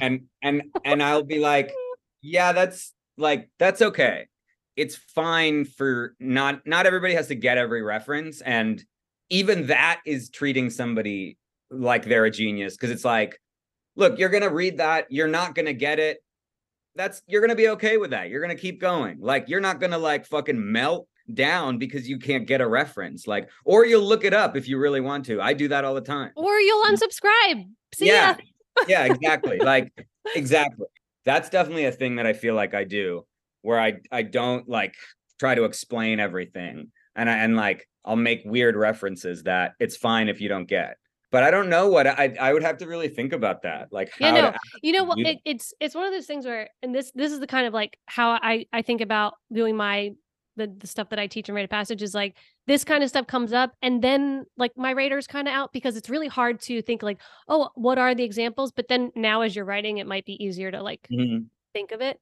and 0.00 0.28
and 0.42 0.62
and 0.84 1.02
I'll 1.02 1.24
be 1.24 1.40
like, 1.40 1.80
yeah, 2.22 2.52
that's 2.52 2.94
like 3.18 3.50
that's 3.58 3.82
okay. 3.82 4.28
It's 4.78 4.94
fine 4.94 5.64
for 5.64 6.14
not 6.20 6.64
not 6.64 6.86
everybody 6.86 7.12
has 7.14 7.26
to 7.28 7.34
get 7.34 7.58
every 7.58 7.82
reference, 7.82 8.40
and 8.40 8.80
even 9.28 9.66
that 9.66 10.00
is 10.06 10.30
treating 10.30 10.70
somebody 10.70 11.36
like 11.68 12.04
they're 12.04 12.26
a 12.26 12.30
genius 12.30 12.76
because 12.76 12.92
it's 12.92 13.04
like, 13.04 13.40
look, 13.96 14.20
you're 14.20 14.28
gonna 14.28 14.48
read 14.48 14.78
that, 14.78 15.06
you're 15.10 15.26
not 15.26 15.56
gonna 15.56 15.72
get 15.72 15.98
it. 15.98 16.18
That's 16.94 17.22
you're 17.26 17.40
gonna 17.40 17.56
be 17.56 17.70
okay 17.70 17.96
with 17.96 18.10
that. 18.10 18.30
You're 18.30 18.40
gonna 18.40 18.54
keep 18.54 18.80
going. 18.80 19.18
Like 19.20 19.48
you're 19.48 19.60
not 19.60 19.80
gonna 19.80 19.98
like 19.98 20.26
fucking 20.26 20.70
melt 20.70 21.08
down 21.34 21.78
because 21.78 22.08
you 22.08 22.20
can't 22.20 22.46
get 22.46 22.60
a 22.60 22.68
reference. 22.68 23.26
Like, 23.26 23.50
or 23.64 23.84
you'll 23.84 24.06
look 24.06 24.22
it 24.22 24.32
up 24.32 24.56
if 24.56 24.68
you 24.68 24.78
really 24.78 25.00
want 25.00 25.26
to. 25.26 25.40
I 25.40 25.54
do 25.54 25.66
that 25.68 25.84
all 25.84 25.94
the 25.96 26.00
time. 26.00 26.30
Or 26.36 26.56
you'll 26.60 26.84
mm. 26.84 26.94
unsubscribe. 26.94 27.68
See 27.96 28.06
yeah, 28.06 28.36
yeah, 28.86 29.06
exactly. 29.06 29.58
like 29.62 29.90
exactly. 30.36 30.86
That's 31.24 31.50
definitely 31.50 31.86
a 31.86 31.92
thing 31.92 32.14
that 32.14 32.26
I 32.26 32.32
feel 32.32 32.54
like 32.54 32.74
I 32.74 32.84
do 32.84 33.26
where 33.68 33.78
I 33.78 33.98
I 34.10 34.22
don't 34.22 34.66
like 34.66 34.94
try 35.38 35.54
to 35.54 35.64
explain 35.64 36.20
everything 36.20 36.90
and 37.14 37.28
I 37.28 37.36
and 37.36 37.54
like 37.54 37.86
I'll 38.02 38.16
make 38.16 38.40
weird 38.46 38.76
references 38.76 39.42
that 39.42 39.72
it's 39.78 39.94
fine 39.96 40.30
if 40.30 40.40
you 40.40 40.48
don't 40.48 40.66
get. 40.66 40.96
But 41.30 41.42
I 41.42 41.50
don't 41.50 41.68
know 41.68 41.88
what 41.90 42.06
I 42.06 42.34
I 42.40 42.54
would 42.54 42.62
have 42.62 42.78
to 42.78 42.86
really 42.86 43.10
think 43.10 43.34
about 43.34 43.60
that. 43.62 43.88
Like 43.92 44.10
how 44.18 44.34
Yeah, 44.34 44.40
no, 44.40 44.52
you 44.82 44.92
know 44.92 45.04
what 45.04 45.18
it, 45.18 45.38
it's 45.44 45.74
it's 45.80 45.94
one 45.94 46.06
of 46.06 46.12
those 46.12 46.24
things 46.24 46.46
where 46.46 46.70
and 46.82 46.94
this 46.94 47.12
this 47.14 47.30
is 47.30 47.40
the 47.40 47.46
kind 47.46 47.66
of 47.66 47.74
like 47.74 47.98
how 48.06 48.30
i 48.30 48.64
i 48.72 48.80
think 48.80 49.02
about 49.02 49.34
doing 49.52 49.76
my 49.76 50.12
the, 50.56 50.66
the 50.78 50.86
stuff 50.86 51.10
that 51.10 51.18
i 51.18 51.26
teach 51.26 51.48
in 51.50 51.54
write 51.54 51.64
of 51.64 51.70
passage 51.70 52.02
is 52.02 52.14
like 52.14 52.34
this 52.66 52.84
kind 52.84 53.02
of 53.04 53.10
stuff 53.10 53.26
comes 53.26 53.52
up 53.52 53.74
and 53.82 54.02
then 54.02 54.44
like 54.56 54.72
my 54.76 54.90
radar's 54.92 55.26
kind 55.26 55.46
of 55.46 55.52
out 55.52 55.72
because 55.72 55.96
it's 55.96 56.08
really 56.08 56.26
hard 56.28 56.58
to 56.60 56.80
think 56.82 57.02
like 57.02 57.20
oh 57.48 57.68
what 57.74 57.98
are 57.98 58.14
the 58.14 58.24
examples 58.24 58.72
but 58.72 58.88
then 58.88 59.12
now 59.14 59.42
as 59.42 59.54
you're 59.54 59.64
writing 59.66 59.98
it 59.98 60.06
might 60.06 60.24
be 60.24 60.42
easier 60.42 60.70
to 60.70 60.82
like 60.82 61.06
Mhm. 61.12 61.46
think 61.74 61.92
of 61.92 62.00
it 62.00 62.18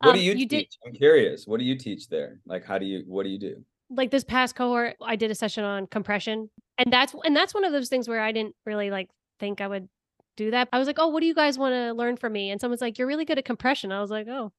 What 0.00 0.10
Um, 0.10 0.16
do 0.16 0.22
you, 0.22 0.32
you 0.32 0.46
teach? 0.48 0.70
did- 0.70 0.76
I'm 0.86 0.92
curious. 0.94 1.46
What 1.46 1.58
do 1.58 1.64
you 1.64 1.76
teach 1.76 2.08
there? 2.08 2.40
Like 2.46 2.64
how 2.64 2.78
do 2.78 2.86
you 2.86 3.02
what 3.06 3.22
do 3.24 3.30
you 3.30 3.38
do? 3.38 3.64
like 3.88 4.10
this 4.10 4.24
past 4.24 4.56
cohort 4.56 4.96
i 5.00 5.14
did 5.14 5.30
a 5.30 5.34
session 5.36 5.62
on 5.62 5.86
compression 5.86 6.50
and 6.76 6.92
that's 6.92 7.14
and 7.24 7.36
that's 7.36 7.54
one 7.54 7.62
of 7.64 7.70
those 7.70 7.88
things 7.88 8.08
where 8.08 8.20
i 8.20 8.32
didn't 8.32 8.52
really 8.64 8.90
like 8.90 9.08
think 9.38 9.60
i 9.60 9.68
would 9.68 9.88
do 10.36 10.50
that 10.50 10.68
i 10.72 10.78
was 10.80 10.88
like 10.88 10.98
oh 10.98 11.06
what 11.06 11.20
do 11.20 11.26
you 11.28 11.34
guys 11.36 11.56
want 11.56 11.72
to 11.72 11.92
learn 11.92 12.16
from 12.16 12.32
me 12.32 12.50
and 12.50 12.60
someone's 12.60 12.80
like 12.80 12.98
you're 12.98 13.06
really 13.06 13.24
good 13.24 13.38
at 13.38 13.44
compression 13.44 13.92
i 13.92 14.00
was 14.00 14.10
like 14.10 14.26
oh 14.26 14.50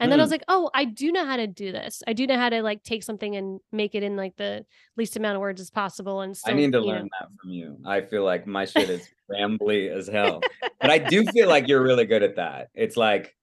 and 0.00 0.12
then 0.12 0.20
i 0.20 0.22
Hmm. 0.22 0.24
was 0.26 0.30
like 0.30 0.44
oh 0.48 0.70
i 0.74 0.84
do 0.84 1.10
know 1.12 1.24
how 1.24 1.36
to 1.38 1.46
do 1.46 1.72
this 1.72 2.02
i 2.06 2.12
do 2.12 2.26
know 2.26 2.36
how 2.36 2.50
to 2.50 2.62
like 2.62 2.82
take 2.82 3.02
something 3.02 3.34
and 3.36 3.58
make 3.72 3.94
it 3.94 4.02
in 4.02 4.16
like 4.16 4.36
the 4.36 4.66
least 4.98 5.16
amount 5.16 5.36
of 5.36 5.40
words 5.40 5.62
as 5.62 5.70
possible 5.70 6.20
and 6.20 6.36
I 6.46 6.52
need 6.52 6.72
to 6.72 6.80
you 6.80 6.84
know- 6.84 6.92
learn 6.92 7.08
that 7.18 7.28
from 7.40 7.50
you. 7.52 7.78
I 7.86 8.02
feel 8.02 8.22
like 8.24 8.46
my 8.46 8.66
shit 8.66 8.90
is 8.90 9.08
rambly 9.32 9.90
as 9.90 10.08
hell. 10.08 10.42
But 10.78 10.90
I 10.90 10.98
do 10.98 11.24
feel 11.24 11.48
like 11.48 11.68
you're 11.68 11.82
really 11.82 12.04
good 12.04 12.22
at 12.22 12.36
that. 12.36 12.68
It's 12.74 12.98
like 12.98 13.34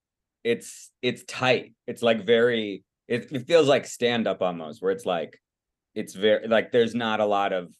it's 0.43 0.91
it's 1.01 1.23
tight. 1.25 1.73
It's 1.87 2.01
like 2.01 2.25
very 2.25 2.83
it, 3.07 3.31
it 3.31 3.47
feels 3.47 3.67
like 3.67 3.85
stand 3.85 4.27
up 4.27 4.41
almost 4.41 4.81
where 4.81 4.91
it's 4.91 5.05
like 5.05 5.39
it's 5.95 6.13
very 6.13 6.47
like 6.47 6.71
there's 6.71 6.95
not 6.95 7.19
a 7.19 7.25
lot 7.25 7.53
of 7.53 7.73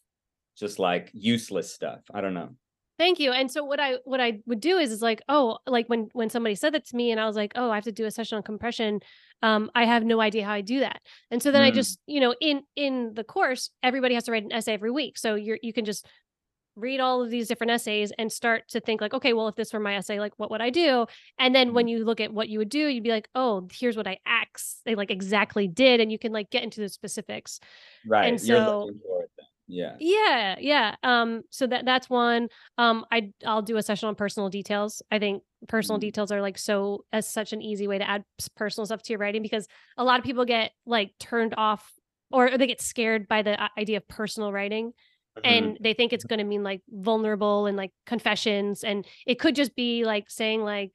just 0.58 0.80
like 0.80 1.10
useless 1.13 1.74
stuff. 1.74 2.02
I 2.13 2.21
don't 2.21 2.34
know. 2.34 2.50
Thank 3.00 3.19
you. 3.19 3.32
And 3.32 3.52
so 3.52 3.63
what 3.63 3.80
I 3.80 3.95
what 4.04 4.21
I 4.21 4.41
would 4.45 4.60
do 4.60 4.78
is 4.78 4.91
is 4.91 5.02
like, 5.02 5.21
oh, 5.28 5.58
like 5.65 5.88
when 5.88 6.10
when 6.13 6.30
somebody 6.30 6.54
said 6.56 6.74
that 6.74 6.86
to 6.88 6.95
me 6.95 7.12
and 7.12 7.19
I 7.19 7.26
was 7.26 7.36
like, 7.36 7.54
oh, 7.56 7.71
I 7.71 7.76
have 7.76 7.86
to 7.86 7.91
do 7.91 8.06
a 8.06 8.12
session 8.12 8.36
on 8.36 8.43
compression. 8.43 9.00
Um, 9.41 9.71
I 9.74 9.86
have 9.86 10.04
no 10.04 10.21
idea 10.21 10.45
how 10.45 10.54
I 10.54 10.62
do 10.62 10.82
that. 10.82 11.02
And 11.32 11.41
so 11.41 11.52
then 11.52 11.63
I 11.63 11.71
Mm. 11.71 11.76
just, 11.76 12.00
you 12.06 12.19
know, 12.19 12.36
in 12.39 12.62
in 12.76 13.13
the 13.15 13.24
course, 13.24 13.71
everybody 13.82 14.13
has 14.13 14.26
to 14.26 14.32
write 14.32 14.43
an 14.43 14.52
essay 14.52 14.74
every 14.74 14.91
week. 14.91 15.17
So 15.17 15.34
you're 15.34 15.58
you 15.63 15.74
can 15.74 15.84
just 15.86 16.06
read 16.75 16.99
all 16.99 17.21
of 17.21 17.29
these 17.29 17.47
different 17.47 17.71
essays 17.71 18.12
and 18.17 18.31
start 18.31 18.69
to 18.69 18.79
think 18.79 19.01
like, 19.01 19.13
okay, 19.13 19.34
well, 19.34 19.47
if 19.47 19.55
this 19.55 19.73
were 19.73 19.79
my 19.79 19.95
essay, 19.95 20.19
like 20.19 20.34
what 20.38 20.49
would 20.51 20.62
I 20.62 20.69
do? 20.69 21.05
And 21.38 21.53
then 21.53 21.73
when 21.73 21.88
you 21.88 22.05
look 22.05 22.19
at 22.21 22.34
what 22.34 22.49
you 22.49 22.60
would 22.60 22.69
do, 22.69 22.88
you'd 22.88 23.03
be 23.03 23.10
like, 23.12 23.27
oh, 23.36 23.67
here's 23.71 23.97
what 23.97 24.07
I 24.07 24.17
they 24.86 24.95
like 24.95 25.12
exactly 25.12 25.67
did. 25.67 25.99
And 25.99 26.12
you 26.12 26.19
can 26.19 26.31
like 26.31 26.49
get 26.49 26.63
into 26.63 26.81
the 26.81 26.89
specifics. 26.89 27.60
Right. 28.07 28.27
And 28.27 28.41
so- 28.41 28.86
looking 28.86 28.99
for 29.05 29.23
it 29.23 29.29
then. 29.38 29.45
Yeah. 29.67 29.95
Yeah, 29.99 30.55
yeah. 30.60 30.95
Um, 31.01 31.43
so 31.49 31.65
that 31.67 31.86
that's 31.86 32.10
one. 32.10 32.49
Um, 32.77 33.05
I 33.10 33.31
I'll 33.45 33.62
do 33.62 33.77
a 33.77 33.81
session 33.84 34.10
on 34.10 34.15
personal 34.15 34.49
details. 34.49 35.01
I 35.10 35.17
think 35.19 35.43
personal 35.69 35.97
Mm. 35.97 36.01
details 36.01 36.31
are 36.31 36.41
like 36.41 36.57
so 36.57 37.05
as 37.13 37.31
such 37.31 37.53
an 37.53 37.62
easy 37.62 37.88
way 37.88 37.97
to 37.97 38.10
add 38.10 38.25
personal 38.55 38.86
stuff 38.86 39.01
to 39.03 39.13
your 39.13 39.19
writing 39.19 39.41
because 39.41 39.67
a 39.95 40.03
lot 40.03 40.19
of 40.19 40.25
people 40.25 40.43
get 40.43 40.71
like 40.86 41.12
turned 41.19 41.53
off 41.55 41.89
or 42.31 42.57
they 42.57 42.67
get 42.67 42.81
scared 42.81 43.29
by 43.29 43.43
the 43.43 43.57
idea 43.79 43.97
of 43.97 44.07
personal 44.10 44.51
writing 44.51 44.91
Mhm. 45.37 45.41
and 45.45 45.77
they 45.79 45.93
think 45.93 46.11
it's 46.13 46.25
going 46.25 46.39
to 46.39 46.43
mean 46.45 46.63
like 46.63 46.81
vulnerable 46.89 47.65
and 47.65 47.77
like 47.77 47.91
confessions 48.05 48.83
and 48.83 49.05
it 49.25 49.39
could 49.39 49.55
just 49.55 49.75
be 49.75 50.03
like 50.03 50.29
saying 50.29 50.63
like 50.63 50.91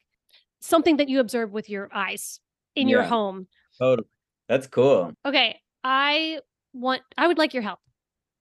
something 0.61 0.99
that 0.99 1.09
you 1.09 1.20
observe 1.20 1.53
with 1.53 1.70
your 1.70 1.88
eyes 1.94 2.40
in 2.75 2.88
your 2.88 3.03
home 3.03 3.46
totally. 3.79 4.07
That's 4.49 4.66
cool. 4.66 5.12
okay 5.25 5.59
i 5.85 6.40
want 6.75 7.03
i 7.16 7.27
would 7.27 7.38
like 7.38 7.55
your 7.55 7.62
help 7.62 7.79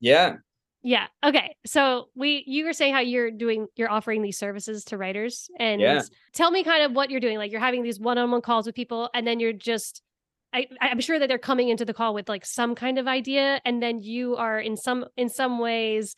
Yeah. 0.01 0.37
yeah 0.83 1.07
okay 1.23 1.55
so 1.65 2.09
we 2.15 2.43
you 2.45 2.65
were 2.65 2.73
saying 2.73 2.93
how 2.93 2.99
you're 2.99 3.31
doing 3.31 3.67
you're 3.77 3.89
offering 3.89 4.21
these 4.21 4.37
services 4.37 4.83
to 4.85 4.97
writers 4.97 5.49
and 5.59 5.79
Yeah. 5.79 6.01
tell 6.33 6.51
me 6.51 6.63
kind 6.65 6.83
of 6.83 6.91
what 6.91 7.09
you're 7.09 7.21
doing 7.21 7.37
like 7.37 7.51
you're 7.51 7.61
having 7.61 7.83
these 7.83 7.99
one-on-one 8.01 8.41
calls 8.41 8.65
with 8.65 8.75
people 8.75 9.09
and 9.13 9.25
then 9.25 9.39
you're 9.39 9.53
just 9.53 10.01
I, 10.55 10.67
I'm 10.81 11.01
sure 11.01 11.19
that 11.19 11.27
they're 11.27 11.37
coming 11.37 11.69
into 11.69 11.83
the 11.83 11.93
call 11.93 12.13
with 12.13 12.29
like 12.29 12.45
some 12.45 12.75
kind 12.75 12.97
of 12.97 13.07
idea, 13.07 13.59
and 13.65 13.83
then 13.83 13.99
you 13.99 14.37
are 14.37 14.59
in 14.59 14.77
some 14.77 15.05
in 15.17 15.29
some 15.29 15.59
ways 15.59 16.15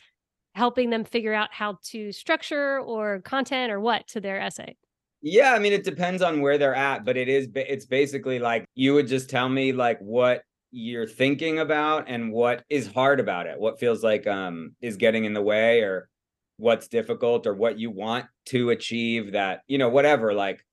helping 0.54 0.90
them 0.92 1.04
figure 1.06 1.34
out 1.34 1.54
how 1.54 1.80
to 1.86 2.12
structure 2.12 2.80
or 2.80 3.22
content 3.22 3.72
or 3.72 3.80
what 3.80 4.08
to 4.10 4.22
their 4.22 4.40
essay. 4.40 4.76
Yeah, 5.22 5.54
I 5.54 5.60
mean 5.60 5.74
it 5.74 5.84
depends 5.84 6.22
on 6.22 6.42
where 6.42 6.58
they're 6.58 6.76
at, 6.76 7.04
but 7.04 7.18
it 7.18 7.28
is 7.28 7.48
it's 7.56 7.86
basically 7.86 8.40
like 8.40 8.66
you 8.76 8.94
would 8.94 9.08
just 9.08 9.30
tell 9.30 9.50
me 9.50 9.74
like 9.74 10.00
what 10.00 10.44
you're 10.72 11.08
thinking 11.08 11.60
about 11.60 12.06
and 12.08 12.32
what 12.32 12.64
is 12.70 12.88
hard 12.88 13.20
about 13.20 13.48
it. 13.48 13.60
What 13.60 13.80
feels 13.80 14.04
like 14.04 14.28
um 14.28 14.76
is 14.82 14.98
getting 14.98 15.26
in 15.26 15.34
the 15.34 15.42
way 15.42 15.82
or 15.82 16.10
what's 16.58 16.88
difficult 16.88 17.48
or 17.48 17.54
what 17.56 17.80
you 17.80 17.90
want 17.92 18.26
to 18.48 18.70
achieve 18.70 19.32
that, 19.34 19.62
you 19.68 19.78
know, 19.78 19.90
whatever 19.90 20.34
like 20.34 20.64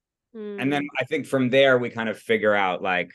and 0.57 0.67
Mm. 0.67 0.71
then 0.71 0.87
I 0.99 1.05
think 1.05 1.25
from 1.27 1.49
there 1.49 1.77
we 1.77 1.89
kind 1.89 2.09
of 2.09 2.19
figure 2.19 2.53
out 2.53 2.81
like 2.81 3.11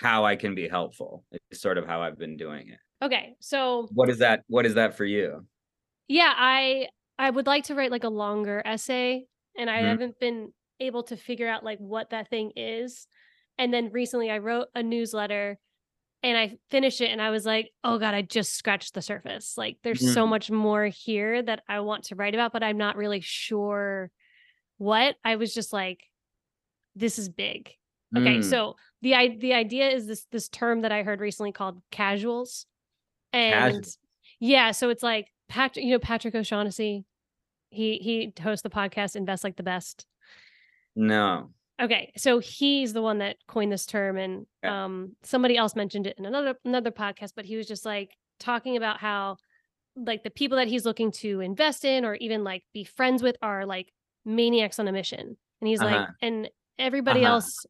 how 0.00 0.24
I 0.24 0.36
can 0.36 0.54
be 0.54 0.68
helpful. 0.68 1.24
It's 1.50 1.60
sort 1.60 1.78
of 1.78 1.86
how 1.86 2.02
I've 2.02 2.18
been 2.18 2.36
doing 2.36 2.68
it. 2.68 2.80
okay, 3.02 3.36
so 3.40 3.88
What 3.88 4.08
is 4.08 4.18
that 4.18 4.44
what 4.48 4.64
is 4.66 4.74
that 4.74 4.96
for 4.96 5.04
you? 5.04 5.46
yeah, 6.08 6.32
I 6.36 6.88
I 7.18 7.30
would 7.30 7.46
like 7.46 7.64
to 7.64 7.74
write 7.74 7.90
like 7.90 8.04
a 8.04 8.08
longer 8.08 8.62
essay, 8.64 9.26
and 9.56 9.70
I 9.70 9.80
Mhm. 9.80 9.86
haven't 9.88 10.18
been 10.20 10.52
able 10.80 11.02
to 11.04 11.16
figure 11.16 11.48
out 11.48 11.64
like 11.64 11.78
what 11.78 12.10
that 12.10 12.28
thing 12.30 12.52
is. 12.56 13.06
And 13.58 13.72
then 13.74 13.90
recently, 13.92 14.30
I 14.30 14.38
wrote 14.38 14.68
a 14.74 14.82
newsletter, 14.82 15.58
and 16.22 16.38
I 16.38 16.58
finished 16.70 17.00
it, 17.02 17.10
and 17.10 17.22
I 17.22 17.30
was 17.30 17.46
like, 17.46 17.72
oh 17.84 17.98
god, 17.98 18.14
I 18.14 18.22
just 18.22 18.54
scratched 18.54 18.94
the 18.94 19.02
surface. 19.02 19.58
Like, 19.58 19.78
there's 19.84 20.04
so 20.04 20.26
Mhm. 20.26 20.28
much 20.28 20.50
more 20.50 20.86
here 20.86 21.42
that 21.42 21.64
I 21.68 21.80
want 21.82 22.04
to 22.06 22.16
write 22.16 22.34
about, 22.34 22.52
but 22.54 22.64
I'm 22.64 22.78
not 22.78 22.96
really 22.96 23.20
sure 23.22 24.12
what. 24.78 25.16
I 25.24 25.36
was 25.36 25.54
just 25.54 25.72
like, 25.72 26.04
this 26.96 27.18
is 27.18 27.28
big. 27.30 27.72
Okay, 28.16 28.38
Mm, 28.38 28.44
so 28.44 28.76
the 29.02 29.36
the 29.38 29.52
idea 29.54 29.88
is 29.88 30.06
this 30.06 30.26
this 30.32 30.48
term 30.48 30.80
that 30.80 30.90
I 30.92 31.02
heard 31.04 31.20
recently 31.20 31.52
called 31.52 31.80
casuals, 31.90 32.66
and 33.32 33.74
Casuals. 33.74 33.98
yeah, 34.40 34.70
so 34.72 34.88
it's 34.90 35.02
like 35.02 35.28
Patrick, 35.48 35.84
you 35.84 35.92
know 35.92 35.98
Patrick 36.00 36.34
O'Shaughnessy, 36.34 37.04
he 37.70 37.98
he 37.98 38.32
hosts 38.42 38.62
the 38.62 38.70
podcast 38.70 39.14
Invest 39.14 39.44
Like 39.44 39.56
the 39.56 39.62
Best. 39.62 40.06
no. 40.96 41.50
Okay, 41.80 42.12
so 42.16 42.40
he's 42.40 42.92
the 42.92 43.00
one 43.00 43.18
that 43.18 43.36
coined 43.46 43.72
this 43.72 43.86
term, 43.86 44.16
and 44.18 44.46
Okay. 44.64 44.74
um 44.74 45.16
somebody 45.22 45.56
else 45.56 45.74
mentioned 45.76 46.06
it 46.06 46.18
in 46.18 46.26
another 46.26 46.56
another 46.64 46.90
podcast, 46.90 47.32
but 47.36 47.44
he 47.44 47.56
was 47.56 47.66
just 47.66 47.86
like 47.86 48.10
talking 48.38 48.76
about 48.76 48.98
how 48.98 49.36
like 49.96 50.22
the 50.22 50.30
people 50.30 50.56
that 50.58 50.68
he's 50.68 50.84
looking 50.84 51.10
to 51.12 51.40
invest 51.40 51.84
in 51.84 52.04
or 52.04 52.14
even 52.16 52.42
like 52.44 52.64
be 52.74 52.84
friends 52.84 53.22
with 53.22 53.36
are 53.42 53.66
like 53.66 53.92
maniacs 54.24 54.78
on 54.78 54.88
a 54.88 54.92
mission, 54.92 55.36
and 55.60 55.68
he's 55.68 55.80
like, 55.80 55.94
Uh-huh. 55.94 56.06
and 56.22 56.50
everybody 56.78 57.20
Uh-huh. 57.20 57.34
else 57.34 57.64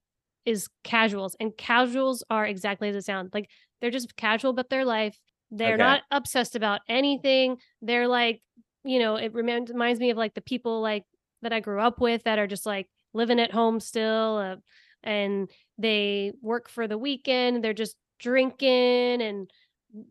is 0.44 0.68
casuals, 0.84 1.36
and 1.40 1.56
casuals 1.56 2.24
are 2.30 2.46
exactly 2.46 2.88
as 2.88 2.96
it 2.96 3.04
sounds. 3.04 3.30
Like 3.34 3.48
they're 3.80 3.90
just 3.90 4.16
casual 4.16 4.50
about 4.50 4.70
their 4.70 4.84
life. 4.84 5.18
They're 5.50 5.74
Okay. 5.74 5.82
not 5.84 6.02
obsessed 6.10 6.56
about 6.56 6.80
anything. 6.88 7.58
They're 7.82 8.08
like, 8.08 8.40
you 8.84 8.98
know, 8.98 9.16
it 9.16 9.32
remin- 9.34 9.68
reminds 9.68 10.00
me 10.00 10.10
of 10.10 10.16
like 10.16 10.34
the 10.34 10.40
people 10.40 10.80
like 10.80 11.04
that 11.42 11.52
I 11.52 11.60
grew 11.60 11.80
up 11.80 12.00
with 12.00 12.24
that 12.24 12.38
are 12.38 12.46
just 12.46 12.66
like 12.66 12.88
living 13.12 13.40
at 13.40 13.52
home 13.52 13.80
still, 13.80 14.38
uh, 14.38 14.56
and 15.02 15.50
they 15.78 16.32
work 16.42 16.68
for 16.68 16.86
the 16.86 16.98
weekend. 16.98 17.64
They're 17.64 17.72
just 17.74 17.96
drinking 18.18 19.22
and 19.22 19.50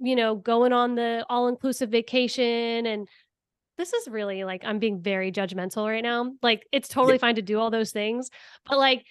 you 0.01 0.15
know 0.15 0.35
going 0.35 0.73
on 0.73 0.95
the 0.95 1.23
all 1.29 1.47
inclusive 1.47 1.89
vacation 1.89 2.85
and 2.85 3.07
this 3.77 3.93
is 3.93 4.09
really 4.09 4.43
like 4.43 4.63
I'm 4.65 4.79
being 4.79 5.01
very 5.01 5.31
judgmental 5.31 5.87
right 5.87 6.03
now. 6.03 6.33
Like 6.43 6.67
it's 6.71 6.89
totally 6.89 7.17
fine 7.17 7.35
to 7.35 7.41
do 7.41 7.59
all 7.59 7.69
those 7.71 7.91
things, 7.91 8.29
but 8.65 8.77
like 8.77 9.05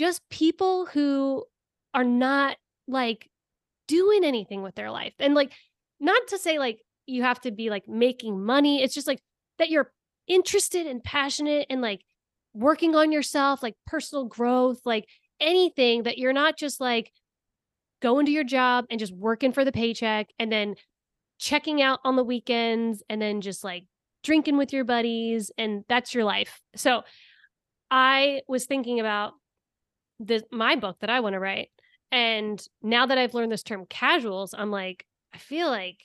just 0.00 0.26
people 0.30 0.86
who 0.86 1.44
are 1.92 2.04
not 2.04 2.56
like 2.88 3.28
doing 3.86 4.24
anything 4.24 4.62
with 4.62 4.74
their 4.74 4.90
life. 4.90 5.12
And 5.18 5.34
like 5.34 5.52
not 6.00 6.22
to 6.28 6.38
say 6.38 6.58
like 6.58 6.80
you 7.04 7.22
have 7.22 7.38
to 7.42 7.50
be 7.50 7.68
like 7.68 7.86
making 7.86 8.42
money. 8.42 8.82
It's 8.82 8.94
just 8.94 9.06
like 9.06 9.20
that 9.58 9.68
you're 9.68 9.92
interested 10.26 10.86
and 10.86 11.04
passionate 11.04 11.66
and 11.68 11.82
like 11.82 12.00
working 12.54 12.96
on 12.96 13.12
yourself, 13.12 13.62
like 13.62 13.74
personal 13.86 14.24
growth, 14.24 14.80
like 14.86 15.04
anything 15.38 16.04
that 16.04 16.16
you're 16.16 16.32
not 16.32 16.56
just 16.56 16.80
like 16.80 17.12
going 18.00 18.24
to 18.24 18.32
your 18.32 18.44
job 18.44 18.86
and 18.90 18.98
just 18.98 19.12
working 19.12 19.52
for 19.52 19.66
the 19.66 19.72
paycheck 19.72 20.28
and 20.38 20.50
then 20.50 20.76
checking 21.38 21.82
out 21.82 22.00
on 22.04 22.16
the 22.16 22.24
weekends 22.24 23.02
and 23.10 23.20
then 23.20 23.42
just 23.42 23.62
like 23.62 23.84
drinking 24.24 24.56
with 24.56 24.72
your 24.72 24.84
buddies 24.84 25.50
and 25.58 25.84
that's 25.90 26.14
your 26.14 26.24
life. 26.24 26.62
So 26.74 27.02
I 27.90 28.40
was 28.48 28.64
thinking 28.64 28.98
about 28.98 29.34
the 30.20 30.44
my 30.52 30.76
book 30.76 30.98
that 31.00 31.10
I 31.10 31.20
want 31.20 31.32
to 31.32 31.40
write 31.40 31.70
and 32.12 32.62
now 32.82 33.06
that 33.06 33.18
I've 33.18 33.34
learned 33.34 33.52
this 33.52 33.62
term 33.62 33.86
casuals, 33.88 34.54
I'm 34.56 34.70
like 34.70 35.04
I 35.34 35.38
feel 35.38 35.68
like 35.68 35.98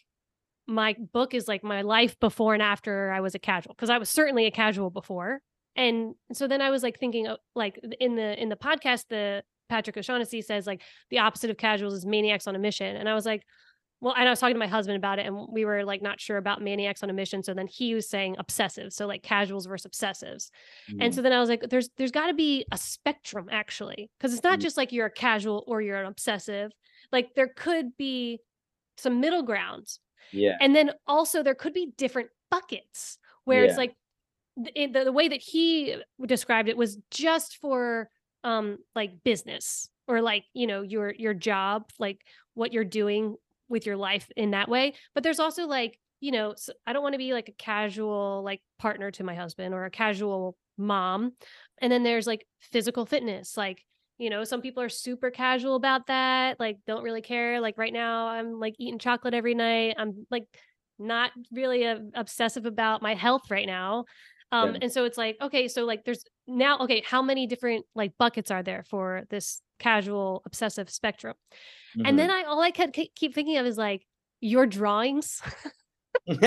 my 0.68 0.96
book 1.14 1.34
is 1.34 1.48
like 1.48 1.64
my 1.64 1.82
life 1.82 2.20
before 2.20 2.54
and 2.54 2.64
after 2.64 3.12
I 3.12 3.22
was 3.22 3.36
a 3.36 3.40
casual 3.40 3.74
because 3.76 3.90
I 3.90 3.98
was 3.98 4.10
certainly 4.10 4.46
a 4.46 4.52
casual 4.52 4.90
before. 4.90 5.42
And 5.76 6.16
so 6.34 6.48
then 6.48 6.62
I 6.62 6.70
was 6.70 6.84
like 6.84 7.00
thinking 7.00 7.28
like 7.56 7.80
in 8.00 8.16
the 8.16 8.42
in 8.42 8.50
the 8.50 8.56
podcast 8.56 9.06
the 9.10 9.44
Patrick 9.68 9.98
O'Shaughnessy 9.98 10.42
says 10.42 10.68
like 10.68 10.82
the 11.10 11.20
opposite 11.20 11.50
of 11.50 11.58
casuals 11.58 11.94
is 11.94 12.06
maniacs 12.06 12.48
on 12.48 12.56
a 12.56 12.60
mission. 12.60 12.96
And 12.96 13.10
I 13.10 13.16
was 13.16 13.26
like, 13.26 13.44
well, 14.02 14.14
and 14.18 14.28
I 14.28 14.32
was 14.32 14.40
talking 14.40 14.56
to 14.56 14.60
my 14.60 14.68
husband 14.68 14.98
about 14.98 15.20
it, 15.20 15.26
and 15.26 15.48
we 15.52 15.66
were 15.66 15.84
like 15.84 16.02
not 16.02 16.20
sure 16.20 16.38
about 16.38 16.62
maniacs 16.62 17.02
on 17.02 17.10
a 17.10 17.14
mission. 17.14 17.42
So 17.44 17.54
then 17.54 17.68
he 17.68 17.96
was 17.96 18.08
saying 18.10 18.36
obsessive, 18.38 18.94
so 18.94 19.08
like 19.08 19.24
casuals 19.24 19.66
versus 19.66 19.90
obsessives. 19.92 20.50
And 20.90 21.12
Mm. 21.12 21.14
so 21.16 21.22
then 21.22 21.32
I 21.34 21.40
was 21.40 21.50
like, 21.50 21.70
there's 21.70 21.90
there's 21.98 22.12
got 22.12 22.28
to 22.28 22.34
be 22.34 22.66
a 22.72 22.78
spectrum 22.78 23.48
actually, 23.52 24.10
because 24.18 24.34
it's 24.34 24.44
not 24.44 24.60
Mm. 24.60 24.62
just 24.64 24.78
like 24.78 24.92
you're 24.92 25.08
a 25.08 25.12
casual 25.12 25.64
or 25.68 25.82
you're 25.82 26.00
an 26.00 26.06
obsessive. 26.08 26.72
Like 27.12 27.36
there 27.36 27.48
could 27.48 27.96
be 27.98 28.40
some 28.98 29.20
middle 29.22 29.44
grounds, 29.44 30.00
yeah. 30.32 30.58
and 30.62 30.76
then 30.76 30.92
also 31.08 31.42
there 31.44 31.56
could 31.56 31.74
be 31.74 31.92
different 31.98 32.30
buckets 32.52 33.18
where 33.46 33.64
it's 33.64 33.78
like 33.78 33.96
th- 34.58 34.72
it- 34.76 34.94
the, 34.94 35.06
the 35.06 35.12
way 35.12 35.28
that 35.28 35.42
he 35.42 35.96
described 36.26 36.70
it 36.70 36.78
was 36.78 36.98
just 37.12 37.58
for 37.58 38.10
um 38.44 38.78
like 38.96 39.24
business 39.24 39.90
or 40.08 40.22
like 40.22 40.44
you 40.54 40.68
know 40.68 40.82
your 40.84 41.14
your 41.18 41.34
job 41.34 41.90
like 42.00 42.22
what 42.54 42.72
you're 42.74 42.84
doing 42.86 43.36
with 43.70 43.86
your 43.86 43.98
life 43.98 44.30
in 44.36 44.52
that 44.52 44.70
way 44.70 44.94
but 45.14 45.24
there's 45.24 45.40
also 45.40 45.66
like 45.66 46.00
you 46.20 46.32
know 46.32 46.54
so 46.56 46.74
I 46.86 46.94
don't 46.94 47.04
want 47.04 47.14
to 47.14 47.20
be 47.20 47.34
like 47.34 47.50
a 47.50 47.54
casual 47.54 48.42
like 48.44 48.62
partner 48.80 49.12
to 49.12 49.24
my 49.24 49.36
husband 49.36 49.74
or 49.74 49.86
a 49.86 49.92
casual 49.92 50.58
mom 50.78 51.34
and 51.82 51.92
then 51.92 52.04
there's 52.04 52.28
like 52.28 52.46
physical 52.60 53.06
fitness 53.06 53.56
like 53.56 53.84
you 54.18 54.30
know 54.30 54.44
some 54.44 54.62
people 54.62 54.82
are 54.84 54.90
super 54.90 55.32
casual 55.32 55.76
about 55.76 56.08
that 56.08 56.60
like 56.60 56.78
don't 56.88 57.04
really 57.04 57.22
care 57.22 57.62
like 57.62 57.78
right 57.78 57.94
now 57.94 58.28
i'm 58.28 58.60
like 58.60 58.76
eating 58.78 59.00
chocolate 59.00 59.34
every 59.34 59.56
night 59.56 59.96
i'm 59.98 60.26
like 60.30 60.46
not 61.00 61.32
really 61.52 61.86
uh, 61.86 62.00
obsessive 62.14 62.66
about 62.66 63.02
my 63.02 63.14
health 63.14 63.50
right 63.50 63.68
now 63.68 64.06
um 64.52 64.74
Yeah. 64.74 64.80
and 64.84 64.92
so 64.92 65.06
it's 65.06 65.18
like 65.18 65.38
okay 65.42 65.68
so 65.68 65.86
like 65.86 66.04
there's 66.06 66.24
now 66.48 66.80
okay 66.80 67.04
how 67.06 67.22
many 67.22 67.48
different 67.48 67.86
like 67.96 68.14
buckets 68.18 68.52
are 68.52 68.64
there 68.64 68.84
for 68.90 69.24
this 69.30 69.62
casual 69.80 70.42
obsessive 70.46 70.90
spectrum? 70.90 71.36
And 72.04 72.20
then 72.20 72.30
mm-hmm. 72.30 72.48
i 72.48 72.50
all 72.50 72.62
i 72.62 72.72
kept 72.72 72.98
keep 73.16 73.34
thinking 73.34 73.58
of 73.58 73.66
is 73.66 73.78
like 73.78 74.06
your 74.42 74.66
drawings. 74.66 75.42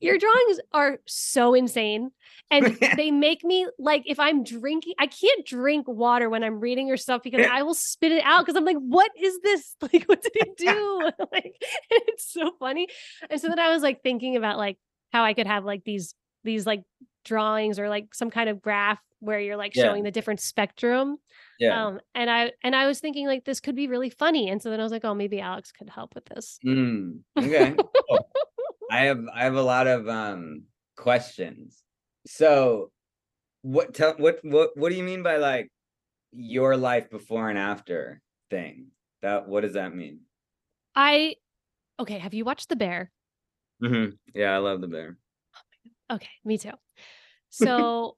Your 0.00 0.18
drawings 0.18 0.60
are 0.72 0.98
so 1.06 1.54
insane 1.54 2.10
and 2.50 2.78
they 2.96 3.10
make 3.10 3.44
me 3.44 3.66
like 3.78 4.02
if 4.06 4.18
i'm 4.18 4.44
drinking 4.44 4.94
i 4.98 5.06
can't 5.06 5.46
drink 5.46 5.86
water 5.88 6.28
when 6.28 6.42
i'm 6.44 6.60
reading 6.60 6.86
your 6.86 6.96
stuff 6.96 7.22
because 7.22 7.46
i 7.50 7.62
will 7.62 7.74
spit 7.74 8.12
it 8.12 8.22
out 8.24 8.44
because 8.44 8.56
i'm 8.56 8.64
like 8.64 8.76
what 8.76 9.10
is 9.18 9.38
this? 9.42 9.74
Like 9.80 10.04
what 10.04 10.22
did 10.22 10.32
it 10.34 10.56
do? 10.56 11.10
Like 11.32 11.54
it's 11.90 12.32
so 12.32 12.52
funny. 12.58 12.88
And 13.30 13.40
so 13.40 13.48
then 13.48 13.58
i 13.58 13.72
was 13.72 13.82
like 13.82 14.02
thinking 14.02 14.36
about 14.36 14.58
like 14.58 14.78
how 15.12 15.24
i 15.24 15.34
could 15.34 15.46
have 15.46 15.64
like 15.64 15.84
these 15.84 16.14
these 16.44 16.66
like 16.66 16.82
drawings 17.28 17.78
or 17.78 17.88
like 17.88 18.14
some 18.14 18.30
kind 18.30 18.48
of 18.50 18.60
graph 18.60 18.98
where 19.20 19.38
you're 19.40 19.56
like 19.56 19.74
Yeah. 19.76 19.84
showing 19.84 20.02
the 20.04 20.10
different 20.10 20.40
spectrum 20.40 21.18
yeah. 21.60 21.86
um 21.88 22.00
and 22.14 22.30
i 22.30 22.52
and 22.64 22.74
i 22.74 22.86
was 22.86 23.00
thinking 23.00 23.26
like 23.26 23.44
this 23.44 23.60
could 23.60 23.76
be 23.76 23.86
really 23.88 24.10
funny 24.10 24.48
and 24.50 24.62
so 24.62 24.70
then 24.70 24.80
i 24.80 24.82
was 24.82 24.92
like 24.92 25.04
oh 25.04 25.14
maybe 25.14 25.40
alex 25.40 25.70
could 25.72 25.90
help 25.90 26.14
with 26.14 26.24
this 26.26 26.58
Mm, 26.64 27.20
okay. 27.38 27.74
cool. 28.08 28.28
I 28.90 29.00
have 29.04 29.20
I 29.34 29.44
have 29.44 29.54
a 29.54 29.62
lot 29.62 29.86
of 29.86 30.08
um 30.08 30.64
questions. 30.96 31.82
So 32.26 32.90
what 33.62 33.94
tell 33.94 34.14
what 34.16 34.38
what 34.42 34.70
what 34.76 34.88
do 34.90 34.96
you 34.96 35.04
mean 35.04 35.22
by 35.22 35.36
like 35.36 35.68
your 36.32 36.76
life 36.76 37.10
before 37.10 37.50
and 37.50 37.58
after 37.58 38.20
thing? 38.50 38.88
That 39.22 39.46
what 39.48 39.60
does 39.62 39.74
that 39.74 39.94
mean? 39.94 40.20
i 40.96 41.36
okay 42.00 42.18
have 42.18 42.34
you 42.34 42.44
watched 42.44 42.68
the 42.70 42.76
bear 42.76 43.10
Mm-hmm. 43.82 44.16
Yeah, 44.34 44.54
I 44.54 44.58
love 44.58 44.80
the 44.80 44.88
bear. 44.88 45.18
Okay, 46.10 46.30
me 46.44 46.58
too. 46.58 46.72
So 47.66 48.16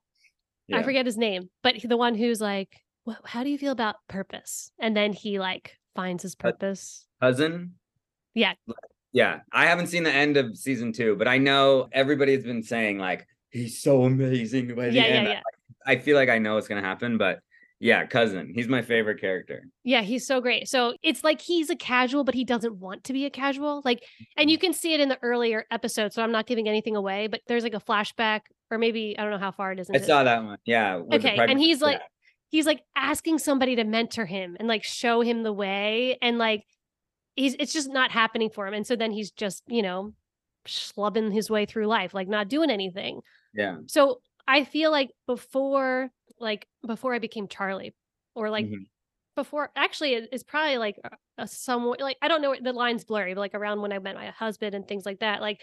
I 0.73 0.83
forget 0.83 1.07
his 1.07 1.17
name, 1.17 1.51
but 1.63 1.77
he- 1.77 1.89
the 1.89 1.97
one 1.97 2.15
who's 2.15 2.41
like, 2.41 2.77
"How 3.25 3.43
do 3.43 3.51
you 3.51 3.59
feel 3.59 3.73
about 3.73 3.97
purpose?" 4.09 4.71
And 4.79 4.97
then 4.97 5.13
he 5.13 5.39
like 5.39 5.77
finds 5.97 6.23
his 6.23 6.35
purpose. 6.35 7.07
Cousin. 7.21 7.75
Yeah. 8.35 8.55
Yeah, 9.13 9.41
I 9.53 9.67
haven't 9.67 9.89
seen 9.89 10.05
the 10.05 10.13
end 10.13 10.37
of 10.37 10.57
season 10.57 10.93
two, 10.93 11.17
but 11.17 11.27
I 11.27 11.39
know 11.39 11.89
everybody's 11.93 12.45
been 12.45 12.63
saying 12.63 12.99
like 12.99 13.27
he's 13.51 13.83
so 13.83 14.05
amazing 14.05 14.75
by 14.77 14.87
the 14.91 14.93
Yeah, 14.93 15.07
yeah, 15.07 15.13
end. 15.15 15.29
yeah. 15.29 15.41
I 15.85 15.97
feel 15.97 16.17
like 16.17 16.29
I 16.29 16.39
know 16.39 16.55
what's 16.55 16.69
gonna 16.69 16.81
happen, 16.81 17.19
but 17.19 17.41
yeah, 17.81 18.05
cousin. 18.05 18.53
He's 18.55 18.69
my 18.69 18.83
favorite 18.83 19.23
character. 19.23 19.65
Yeah, 19.85 20.03
he's 20.03 20.27
so 20.27 20.43
great. 20.43 20.69
So 20.69 20.95
it's 21.03 21.25
like 21.25 21.41
he's 21.41 21.71
a 21.71 21.77
casual, 21.77 22.25
but 22.25 22.35
he 22.35 22.45
doesn't 22.45 22.77
want 22.77 23.05
to 23.05 23.15
be 23.15 23.25
a 23.25 23.31
casual. 23.31 23.81
Like, 23.87 24.05
and 24.37 24.51
you 24.51 24.59
mm-hmm. 24.59 24.67
can 24.67 24.73
see 24.75 24.93
it 24.93 25.01
in 25.01 25.09
the 25.09 25.19
earlier 25.23 25.65
episodes. 25.71 26.15
So 26.15 26.23
I'm 26.23 26.31
not 26.31 26.47
giving 26.47 26.69
anything 26.69 26.95
away, 26.95 27.27
but 27.27 27.41
there's 27.47 27.65
like 27.65 27.73
a 27.73 27.81
flashback, 27.81 28.43
or 28.71 28.77
maybe 28.77 29.17
I 29.19 29.23
don't 29.23 29.33
know 29.33 29.39
how 29.39 29.51
far 29.51 29.73
it 29.73 29.81
is. 29.81 29.89
I 29.89 29.95
into- 29.95 30.07
saw 30.07 30.23
that 30.25 30.45
one. 30.45 30.59
Yeah. 30.67 31.01
Okay, 31.11 31.39
and 31.39 31.59
he's 31.59 31.81
like, 31.81 31.99
yeah. 31.99 32.07
he's 32.51 32.67
like 32.67 32.83
asking 32.95 33.39
somebody 33.39 33.77
to 33.77 33.85
mentor 33.85 34.27
him 34.27 34.59
and 34.61 34.69
like 34.69 34.85
show 34.85 35.23
him 35.23 35.43
the 35.43 35.53
way, 35.53 36.19
and 36.21 36.37
like 36.37 36.65
he's 37.35 37.57
it's 37.59 37.73
just 37.73 37.89
not 37.91 38.11
happening 38.11 38.51
for 38.51 38.67
him, 38.67 38.75
and 38.75 38.87
so 38.87 38.95
then 38.95 39.11
he's 39.11 39.31
just 39.31 39.63
you 39.69 39.81
know 39.81 40.13
schlubbing 40.69 41.33
his 41.33 41.49
way 41.49 41.65
through 41.65 41.87
life, 41.87 42.13
like 42.13 42.29
not 42.29 42.49
doing 42.49 42.69
anything. 42.69 43.23
yeah. 43.55 43.79
So 43.87 44.21
I 44.47 44.65
feel 44.65 44.91
like 44.91 45.13
before, 45.27 46.11
like 46.41 46.67
before 46.87 47.15
I 47.15 47.19
became 47.19 47.49
Charlie, 47.49 47.95
or 48.35 48.51
like 48.51 48.67
Mhm. 48.67 48.87
before, 49.37 49.71
actually, 49.77 50.15
it- 50.15 50.31
it's 50.33 50.45
probably 50.45 50.79
like 50.79 50.99
a, 51.05 51.11
a 51.39 51.49
somewhat 51.49 52.01
like 52.01 52.19
I 52.23 52.29
don't 52.29 52.43
know 52.43 52.57
the 52.61 52.73
line's 52.73 53.05
blurry, 53.05 53.35
but 53.35 53.41
like 53.41 53.55
around 53.55 53.83
when 53.83 53.93
I 53.93 53.99
met 54.01 54.17
my 54.17 54.29
husband 54.31 54.75
and 54.75 54.87
things 54.89 55.07
like 55.07 55.21
that, 55.21 55.41
like 55.43 55.63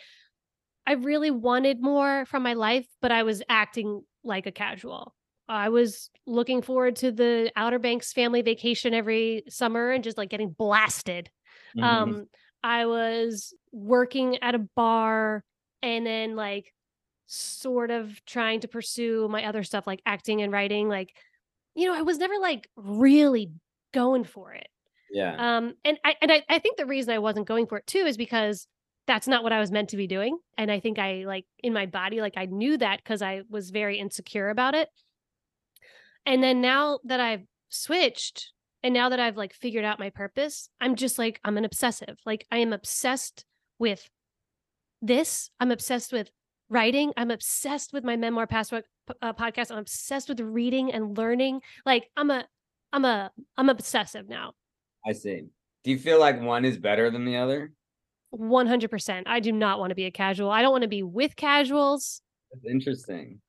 I 0.85 0.93
really 0.93 1.31
wanted 1.31 1.81
more 1.81 2.25
from 2.25 2.43
my 2.43 2.53
life, 2.53 2.85
but 3.01 3.11
I 3.11 3.23
was 3.23 3.43
acting 3.49 4.03
like 4.23 4.45
a 4.45 4.51
casual. 4.51 5.13
I 5.49 5.69
was 5.69 6.09
looking 6.25 6.61
forward 6.61 6.95
to 6.97 7.11
the 7.11 7.51
Outer 7.55 7.79
Banks 7.79 8.13
family 8.13 8.41
vacation 8.41 8.93
every 8.93 9.43
summer 9.49 9.91
and 9.91 10.03
just 10.03 10.17
like 10.17 10.29
getting 10.29 10.49
blasted 10.51 11.29
Mhm. 11.73 11.83
um 11.83 12.25
i 12.63 12.85
was 12.87 13.53
working 13.71 14.37
at 14.43 14.55
a 14.55 14.59
bar 14.75 15.43
and 15.83 16.05
then 16.05 16.35
like 16.35 16.73
sort 17.27 17.91
of 17.91 18.23
trying 18.25 18.59
to 18.61 18.67
pursue 18.67 19.27
my 19.29 19.45
other 19.45 19.63
stuff 19.63 19.85
like 19.85 20.01
acting 20.05 20.41
and 20.41 20.51
writing 20.51 20.87
like 20.87 21.15
you 21.75 21.85
know 21.85 21.97
i 21.97 22.01
was 22.01 22.17
never 22.17 22.37
like 22.39 22.69
really 22.75 23.51
going 23.93 24.23
for 24.23 24.53
it 24.53 24.67
yeah. 25.11 25.57
um 25.57 25.73
and 25.83 25.97
i 26.03 26.15
and 26.21 26.31
I, 26.31 26.43
I 26.49 26.59
think 26.59 26.77
the 26.77 26.85
reason 26.85 27.13
i 27.13 27.19
wasn't 27.19 27.47
going 27.47 27.67
for 27.67 27.77
it 27.77 27.87
too 27.87 28.05
is 28.05 28.17
because 28.17 28.67
that's 29.07 29.27
not 29.27 29.43
what 29.43 29.53
i 29.53 29.59
was 29.59 29.71
meant 29.71 29.89
to 29.89 29.97
be 29.97 30.07
doing 30.07 30.37
and 30.57 30.71
i 30.71 30.79
think 30.79 30.99
i 30.99 31.23
like 31.25 31.45
in 31.61 31.73
my 31.73 31.85
body 31.85 32.21
like 32.21 32.35
i 32.37 32.45
knew 32.45 32.77
that 32.77 32.99
because 33.03 33.21
i 33.21 33.41
was 33.49 33.69
very 33.71 33.99
insecure 33.99 34.49
about 34.49 34.73
it 34.73 34.89
and 36.25 36.41
then 36.41 36.61
now 36.61 36.99
that 37.03 37.19
i've 37.19 37.43
switched 37.69 38.51
and 38.83 38.93
now 38.93 39.09
that 39.09 39.19
I've 39.19 39.37
like 39.37 39.53
figured 39.53 39.85
out 39.85 39.99
my 39.99 40.09
purpose, 40.09 40.69
I'm 40.79 40.95
just 40.95 41.17
like 41.17 41.39
I'm 41.43 41.57
an 41.57 41.65
obsessive. 41.65 42.17
Like 42.25 42.45
I 42.51 42.59
am 42.59 42.73
obsessed 42.73 43.45
with 43.79 44.09
this. 45.01 45.49
I'm 45.59 45.71
obsessed 45.71 46.13
with 46.13 46.29
writing. 46.69 47.13
I'm 47.17 47.31
obsessed 47.31 47.93
with 47.93 48.03
my 48.03 48.15
memoir 48.15 48.47
password 48.47 48.83
uh, 49.21 49.33
podcast. 49.33 49.71
I'm 49.71 49.79
obsessed 49.79 50.29
with 50.29 50.39
reading 50.39 50.91
and 50.91 51.17
learning. 51.17 51.61
Like 51.85 52.09
I'm 52.15 52.31
a 52.31 52.45
I'm 52.93 53.05
a 53.05 53.31
I'm 53.57 53.69
obsessive 53.69 54.27
now. 54.27 54.53
I 55.05 55.13
see. 55.13 55.43
Do 55.83 55.91
you 55.91 55.99
feel 55.99 56.19
like 56.19 56.41
one 56.41 56.65
is 56.65 56.77
better 56.77 57.09
than 57.09 57.25
the 57.25 57.37
other? 57.37 57.71
100%. 58.35 59.23
I 59.25 59.39
do 59.39 59.51
not 59.51 59.79
want 59.79 59.91
to 59.91 59.95
be 59.95 60.05
a 60.05 60.11
casual. 60.11 60.51
I 60.51 60.61
don't 60.61 60.71
want 60.71 60.81
to 60.81 60.89
be 60.89 61.03
with 61.03 61.35
casuals. 61.35 62.21
That's 62.51 62.65
interesting. 62.65 63.39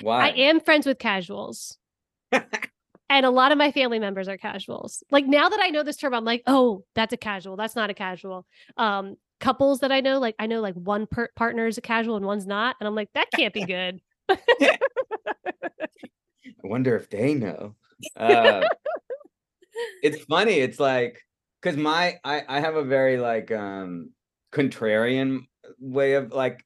Why? 0.00 0.26
I 0.26 0.28
am 0.30 0.60
friends 0.60 0.86
with 0.86 0.98
casuals. 0.98 1.78
and 2.32 3.26
a 3.26 3.30
lot 3.30 3.52
of 3.52 3.58
my 3.58 3.70
family 3.70 3.98
members 3.98 4.28
are 4.28 4.36
casuals. 4.36 5.04
Like 5.10 5.26
now 5.26 5.48
that 5.48 5.60
I 5.60 5.68
know 5.68 5.84
this 5.84 5.96
term, 5.96 6.14
I'm 6.14 6.24
like, 6.24 6.42
oh, 6.46 6.84
that's 6.94 7.12
a 7.12 7.16
casual. 7.16 7.56
That's 7.56 7.76
not 7.76 7.90
a 7.90 7.94
casual. 7.94 8.46
Um, 8.76 9.16
couples 9.44 9.80
that 9.80 9.92
I 9.92 10.00
know, 10.00 10.18
like 10.18 10.34
I 10.38 10.46
know 10.46 10.60
like 10.60 10.74
one 10.74 11.06
per- 11.06 11.28
partner 11.36 11.66
is 11.66 11.76
a 11.76 11.82
casual 11.82 12.16
and 12.16 12.24
one's 12.24 12.46
not, 12.46 12.76
and 12.80 12.88
I'm 12.88 12.94
like, 12.94 13.10
that 13.14 13.30
can't 13.30 13.52
be 13.52 13.66
good. 13.66 14.00
I 14.30 14.78
wonder 16.62 16.96
if 16.96 17.10
they 17.10 17.34
know. 17.34 17.74
Uh, 18.16 18.64
it's 20.02 20.24
funny. 20.24 20.54
It's 20.54 20.80
like 20.80 21.22
because 21.62 21.76
my 21.76 22.18
I 22.24 22.42
I 22.48 22.60
have 22.60 22.74
a 22.74 22.82
very 22.82 23.18
like 23.18 23.52
um 23.52 24.10
contrarian 24.52 25.46
way 25.78 26.14
of 26.14 26.32
like 26.32 26.64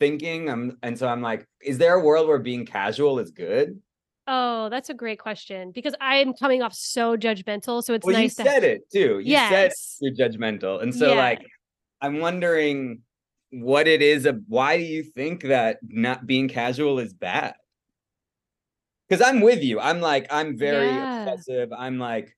thinking. 0.00 0.48
I'm 0.48 0.78
and 0.82 0.98
so 0.98 1.06
I'm 1.08 1.20
like, 1.20 1.46
is 1.60 1.76
there 1.76 1.94
a 1.94 2.00
world 2.00 2.26
where 2.26 2.38
being 2.38 2.64
casual 2.64 3.18
is 3.18 3.30
good? 3.30 3.80
Oh, 4.26 4.70
that's 4.70 4.88
a 4.88 4.94
great 4.94 5.18
question 5.20 5.72
because 5.72 5.94
I 6.00 6.16
am 6.16 6.32
coming 6.32 6.62
off 6.62 6.72
so 6.74 7.16
judgmental. 7.16 7.84
So 7.84 7.92
it's 7.94 8.04
well, 8.06 8.14
nice 8.14 8.38
you 8.38 8.44
said 8.44 8.64
it 8.64 8.90
too. 8.90 9.20
You 9.20 9.36
said 9.36 9.72
Yes. 9.72 9.98
you're 10.00 10.14
judgmental, 10.14 10.82
and 10.82 10.92
so 10.92 11.10
Yeah. 11.10 11.16
like 11.16 11.42
I'm 12.00 12.18
wondering 12.18 13.02
what 13.50 13.88
it 13.88 14.02
is. 14.02 14.26
Of, 14.26 14.40
why 14.48 14.76
do 14.76 14.82
you 14.82 15.02
think 15.02 15.42
that 15.44 15.78
not 15.82 16.26
being 16.26 16.48
casual 16.48 16.98
is 16.98 17.12
bad? 17.14 17.54
Because 19.08 19.26
I'm 19.26 19.40
with 19.40 19.62
you. 19.62 19.78
I'm 19.80 20.00
like 20.00 20.26
I'm 20.30 20.58
very 20.58 20.96
Yeah. 20.96 21.04
obsessive. 21.04 21.72
I'm 21.72 21.98
like, 21.98 22.36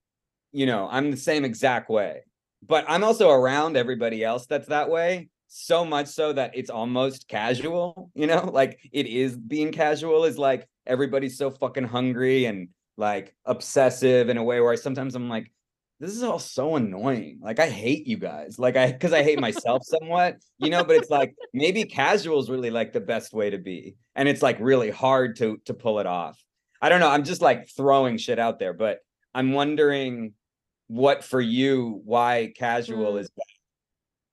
you 0.53 0.67
know, 0.67 0.89
I'm 0.91 1.11
the 1.11 1.17
same 1.17 1.45
exact 1.45 1.89
way. 1.91 2.23
But 2.67 2.85
I'm 2.89 3.05
also 3.05 3.31
around 3.31 3.77
everybody 3.77 4.25
else 4.25 4.47
that's 4.47 4.69
that 4.69 4.91
way. 4.91 5.29
So 5.47 5.85
much 5.85 6.09
so 6.09 6.33
that 6.35 6.51
it's 6.55 6.69
almost 6.69 7.27
casual, 7.29 8.11
you 8.15 8.27
know, 8.27 8.51
like 8.53 8.79
it 8.93 9.07
is 9.07 9.37
being 9.37 9.73
casual 9.73 10.25
is 10.25 10.37
like 10.39 10.69
everybody's 10.87 11.39
so 11.39 11.51
fucking 11.51 11.85
hungry 11.85 12.45
and 12.45 12.69
like 12.99 13.35
obsessive 13.47 14.29
in 14.29 14.37
a 14.37 14.43
way 14.45 14.61
where 14.61 14.73
I 14.73 14.77
sometimes 14.77 15.15
I'm 15.15 15.29
like, 15.31 15.51
this 16.01 16.13
is 16.13 16.23
all 16.23 16.39
so 16.39 16.77
annoying. 16.77 17.41
Like 17.43 17.59
I 17.59 17.69
hate 17.69 18.07
you 18.07 18.17
guys. 18.19 18.59
Like 18.59 18.77
I 18.77 18.93
because 18.93 19.13
I 19.13 19.23
hate 19.23 19.41
myself 19.41 19.83
somewhat, 19.85 20.37
you 20.59 20.71
know, 20.71 20.85
but 20.85 20.97
it's 20.97 21.11
like 21.11 21.35
maybe 21.53 21.85
casual 21.85 22.39
is 22.39 22.49
really 22.49 22.71
like 22.71 22.93
the 22.93 23.01
best 23.01 23.33
way 23.33 23.51
to 23.51 23.59
be. 23.59 23.97
And 24.15 24.29
it's 24.29 24.43
like 24.43 24.59
really 24.61 24.91
hard 24.91 25.37
to 25.37 25.59
to 25.65 25.75
pull 25.75 25.99
it 25.99 26.07
off. 26.07 26.41
I 26.81 26.89
don't 26.89 27.01
know. 27.01 27.09
I'm 27.11 27.25
just 27.25 27.43
like 27.43 27.69
throwing 27.77 28.17
shit 28.19 28.39
out 28.39 28.59
there, 28.61 28.73
but 28.73 28.99
I'm 29.35 29.53
wondering 29.53 30.35
what 30.87 31.25
for 31.25 31.41
you 31.41 32.01
why 32.05 32.53
casual 32.57 33.15
Mm. 33.15 33.21
is 33.21 33.31
bad. 33.31 33.45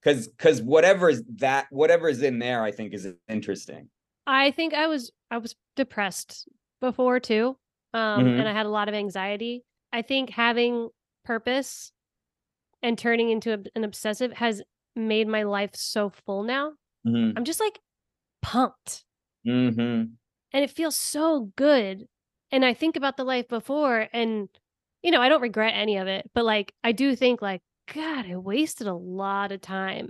Cause 0.04 0.30
cause 0.38 0.62
whatever 0.62 1.10
is 1.10 1.24
that 1.38 1.66
whatever 1.72 2.08
is 2.08 2.22
in 2.22 2.38
there, 2.38 2.62
I 2.64 2.72
think 2.72 2.94
is 2.94 3.08
interesting. 3.28 3.90
I 4.28 4.52
think 4.52 4.76
I 4.76 4.86
was 4.86 5.12
I 5.32 5.40
was 5.40 5.56
depressed 5.76 6.48
before 6.80 7.20
too. 7.20 7.58
Um 7.96 8.24
Mhm. 8.26 8.40
and 8.40 8.48
I 8.48 8.54
had 8.54 8.68
a 8.68 8.70
lot 8.70 8.88
of 8.88 8.94
anxiety. 8.94 9.64
I 9.92 10.04
think 10.04 10.30
having 10.30 10.90
purpose 11.26 11.92
and 12.82 12.98
turning 12.98 13.30
into 13.30 13.64
an 13.76 13.84
obsessive 13.84 14.32
has 14.34 14.62
made 14.96 15.28
my 15.28 15.44
life 15.44 15.72
so 15.76 16.10
full 16.10 16.44
now. 16.44 16.72
Mm-hmm. 17.06 17.38
I'm 17.38 17.44
just 17.46 17.60
like 17.60 17.80
pumped 18.42 19.04
Mm-hmm. 19.48 19.80
and 20.54 20.64
it 20.64 20.72
feels 20.72 20.96
so 20.96 21.52
good. 21.56 22.08
And 22.52 22.66
I 22.66 22.74
think 22.74 22.96
about 22.96 23.16
the 23.16 23.24
life 23.24 23.48
before 23.48 24.08
and 24.12 24.50
you 25.04 25.12
know, 25.12 25.22
I 25.22 25.30
don't 25.30 25.42
regret 25.42 25.74
any 25.76 25.98
of 25.98 26.08
it, 26.08 26.32
but 26.34 26.46
like 26.46 26.74
I 26.84 26.94
do 26.94 27.16
think 27.16 27.42
like 27.42 27.62
god, 27.94 28.26
I 28.28 28.38
wasted 28.38 28.88
a 28.88 28.94
lot 28.96 29.52
of 29.52 29.62
time. 29.62 30.10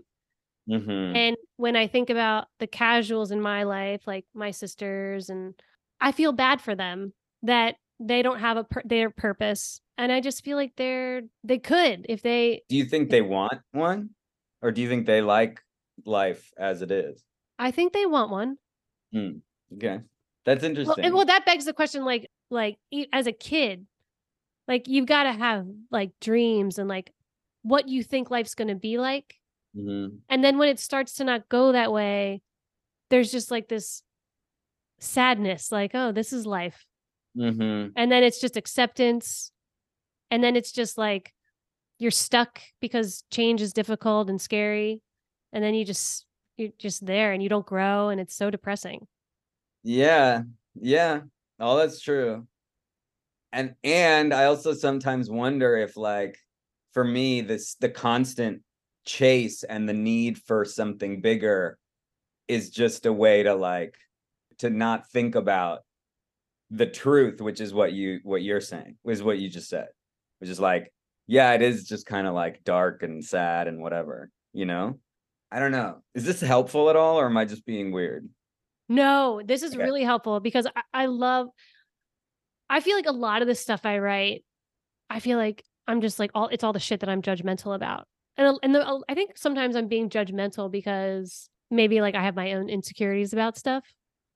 Mm-hmm. 0.70 1.16
And 1.16 1.38
when 1.58 1.76
I 1.76 1.88
think 1.88 2.10
about 2.10 2.48
the 2.60 2.68
casuals 2.68 3.32
in 3.32 3.42
my 3.42 3.64
life, 3.64 4.02
like 4.08 4.26
my 4.34 4.52
sisters, 4.52 5.30
and 5.30 5.54
I 6.00 6.12
feel 6.12 6.32
bad 6.32 6.62
for 6.62 6.76
them 6.76 7.14
that 7.44 7.76
they 8.00 8.22
don't 8.22 8.40
have 8.40 8.58
a 8.58 8.66
their 8.86 9.10
purpose, 9.10 9.82
and 9.98 10.12
I 10.12 10.22
just 10.22 10.44
feel 10.44 10.58
like 10.58 10.74
they're 10.76 11.22
they 11.44 11.58
could 11.60 12.06
if 12.10 12.22
they. 12.22 12.62
Do 12.70 12.76
you 12.76 12.86
think 12.86 13.10
they 13.10 13.22
want 13.22 13.60
one? 13.72 14.10
Or 14.62 14.72
do 14.72 14.82
you 14.82 14.90
think 14.90 15.06
they 15.06 15.22
like 15.22 15.62
life 16.06 16.52
as 16.58 16.82
it 16.82 16.92
is? 16.92 17.24
I 17.60 17.72
think 17.72 17.94
they 17.94 18.06
want 18.06 18.32
one. 18.32 18.58
Okay. 19.16 20.00
That's 20.46 20.62
Well, 20.62 20.70
interesting. 20.70 21.06
and, 21.06 21.14
well, 21.14 21.26
that 21.26 21.46
begs 21.46 21.66
the 21.66 21.74
question, 21.74 22.04
like, 22.06 22.30
like 22.50 22.78
as 23.14 23.28
a 23.28 23.32
kid, 23.32 23.86
like 24.68 24.88
you've 24.88 25.06
got 25.08 25.24
to 25.24 25.32
have 25.32 25.66
like 25.92 26.12
dreams 26.20 26.78
and 26.80 26.88
like 26.90 27.12
what 27.64 27.88
you 27.88 28.04
think 28.04 28.30
life's 28.30 28.56
going 28.56 28.68
to 28.68 28.76
be 28.76 28.98
like, 28.98 29.36
Mhm. 29.76 30.20
and 30.30 30.44
then 30.44 30.58
when 30.58 30.70
it 30.70 30.80
starts 30.80 31.14
to 31.16 31.24
not 31.24 31.50
go 31.50 31.72
that 31.72 31.92
way, 31.92 32.42
there's 33.10 33.32
just 33.32 33.52
like 33.52 33.68
this 33.68 34.04
sadness, 35.00 35.72
like, 35.72 35.92
oh, 35.94 36.12
this 36.12 36.34
is 36.34 36.46
life. 36.46 36.86
Mhm. 37.38 37.92
and 37.98 38.10
then 38.12 38.24
it's 38.24 38.40
just 38.40 38.56
acceptance 38.56 39.52
and 40.32 40.44
then 40.44 40.56
it's 40.56 40.72
just 40.72 40.98
like 40.98 41.34
you're 42.00 42.12
stuck 42.12 42.62
because 42.82 43.24
change 43.32 43.62
is 43.62 43.74
difficult 43.74 44.30
and 44.30 44.42
scary 44.42 45.02
and 45.54 45.64
then 45.64 45.74
you 45.74 45.86
just 45.86 46.26
you're 46.58 46.72
just 46.78 47.06
there 47.06 47.32
and 47.32 47.42
you 47.42 47.50
don't 47.50 47.66
grow 47.66 48.10
and 48.10 48.20
it's 48.22 48.36
so 48.36 48.50
depressing 48.50 49.08
Yeah. 49.84 50.42
Yeah. 50.76 51.22
Oh, 51.60 51.78
that's 51.78 52.02
true. 52.02 52.48
And 53.54 53.76
and 53.84 54.34
I 54.34 54.46
also 54.46 54.74
sometimes 54.74 55.30
wonder 55.30 55.78
if 55.78 55.96
like 55.96 56.38
for 56.94 57.04
me 57.04 57.42
this 57.42 57.76
the 57.76 57.90
constant 57.90 58.62
chase 59.06 59.64
and 59.64 59.88
the 59.88 59.94
need 59.94 60.38
for 60.40 60.66
something 60.66 61.22
bigger 61.22 61.78
is 62.48 62.70
just 62.70 63.06
a 63.06 63.14
way 63.14 63.44
to 63.44 63.54
like 63.54 63.96
to 64.58 64.70
not 64.70 65.10
think 65.12 65.36
about 65.36 65.80
the 66.72 66.86
truth 66.88 67.40
which 67.40 67.62
is 67.62 67.74
what 67.74 67.94
you 67.94 68.20
what 68.24 68.42
you're 68.42 68.60
saying 68.60 68.98
is 69.06 69.22
what 69.22 69.38
you 69.38 69.48
just 69.48 69.70
said 69.70 69.88
which 70.40 70.50
is 70.50 70.60
like 70.60 70.92
yeah 71.28 71.54
it 71.54 71.62
is 71.62 71.86
just 71.88 72.06
kind 72.06 72.28
of 72.28 72.34
like 72.34 72.64
dark 72.64 73.04
and 73.04 73.24
sad 73.24 73.68
and 73.68 73.82
whatever 73.82 74.30
you 74.54 74.66
know 74.66 75.00
i 75.52 75.60
don't 75.60 75.72
know 75.72 76.02
is 76.14 76.26
this 76.26 76.42
helpful 76.42 76.90
at 76.90 76.96
all 76.96 77.20
or 77.20 77.26
am 77.26 77.38
i 77.38 77.46
just 77.46 77.66
being 77.66 77.92
weird 77.92 78.28
No, 78.88 79.42
this 79.44 79.64
is 79.64 79.74
Okay. 79.74 79.84
really 79.84 80.04
helpful 80.04 80.40
because 80.40 80.68
I, 80.68 80.82
I 80.94 81.06
love 81.08 81.48
I 82.70 82.80
feel 82.80 82.96
like 82.96 83.06
a 83.08 83.12
lot 83.12 83.42
of 83.42 83.48
the 83.48 83.56
stuff 83.56 83.86
I 83.86 84.00
write, 84.00 84.44
I 85.10 85.20
feel 85.20 85.38
like 85.38 85.64
I'm 85.88 86.02
just 86.02 86.20
like 86.20 86.32
all 86.34 86.48
it's 86.48 86.64
all 86.64 86.74
the 86.74 86.80
shit 86.80 87.02
that 87.02 87.10
I'm 87.10 87.22
judgmental 87.22 87.76
about. 87.76 88.08
And 88.38 88.58
and 88.64 88.76
the, 88.76 89.04
I 89.10 89.14
think 89.16 89.38
sometimes 89.38 89.76
I'm 89.76 89.88
being 89.88 90.10
judgmental 90.10 90.72
because 90.72 91.50
maybe 91.72 92.02
like 92.02 92.16
I 92.16 92.24
have 92.24 92.36
my 92.36 92.54
own 92.54 92.70
insecurities 92.70 93.34
about 93.34 93.58
stuff. 93.58 93.84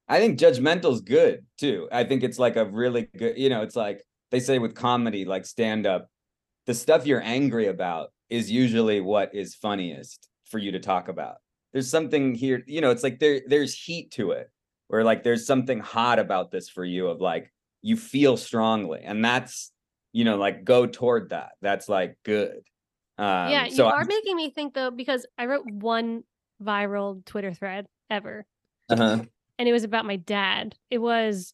I 0.07 0.19
think 0.19 0.39
judgmental's 0.39 1.01
good 1.01 1.45
too. 1.57 1.87
I 1.91 2.03
think 2.03 2.23
it's 2.23 2.39
like 2.39 2.55
a 2.55 2.65
really 2.65 3.03
good, 3.17 3.37
you 3.37 3.49
know, 3.49 3.61
it's 3.61 3.75
like 3.75 4.03
they 4.31 4.39
say 4.39 4.59
with 4.59 4.75
comedy, 4.75 5.25
like 5.25 5.45
stand 5.45 5.85
up, 5.85 6.09
the 6.65 6.73
stuff 6.73 7.05
you're 7.05 7.21
angry 7.21 7.67
about 7.67 8.09
is 8.29 8.51
usually 8.51 9.01
what 9.01 9.33
is 9.33 9.55
funniest 9.55 10.29
for 10.45 10.57
you 10.57 10.71
to 10.71 10.79
talk 10.79 11.07
about. 11.07 11.37
There's 11.73 11.89
something 11.89 12.35
here, 12.35 12.63
you 12.67 12.81
know, 12.81 12.91
it's 12.91 13.03
like 13.03 13.19
there 13.19 13.41
there's 13.47 13.73
heat 13.73 14.11
to 14.11 14.31
it 14.31 14.49
where 14.87 15.03
like 15.03 15.23
there's 15.23 15.45
something 15.45 15.79
hot 15.79 16.19
about 16.19 16.51
this 16.51 16.69
for 16.69 16.83
you 16.83 17.07
of 17.07 17.21
like 17.21 17.51
you 17.81 17.95
feel 17.95 18.35
strongly 18.37 19.01
and 19.03 19.23
that's 19.23 19.71
you 20.11 20.25
know 20.25 20.37
like 20.37 20.63
go 20.63 20.85
toward 20.85 21.29
that. 21.29 21.51
That's 21.61 21.87
like 21.87 22.17
good. 22.23 22.61
Um 23.17 23.49
yeah, 23.49 23.65
you 23.65 23.75
so 23.75 23.87
are 23.87 23.97
I'm- 23.97 24.07
making 24.07 24.35
me 24.35 24.49
think 24.49 24.73
though 24.73 24.91
because 24.91 25.25
I 25.37 25.45
wrote 25.45 25.69
one 25.69 26.23
viral 26.61 27.23
Twitter 27.25 27.53
thread 27.53 27.85
ever 28.09 28.45
uh-huh. 28.89 29.23
and 29.57 29.69
it 29.69 29.71
was 29.71 29.83
about 29.83 30.05
my 30.05 30.15
dad. 30.17 30.75
It 30.89 30.97
was 30.97 31.53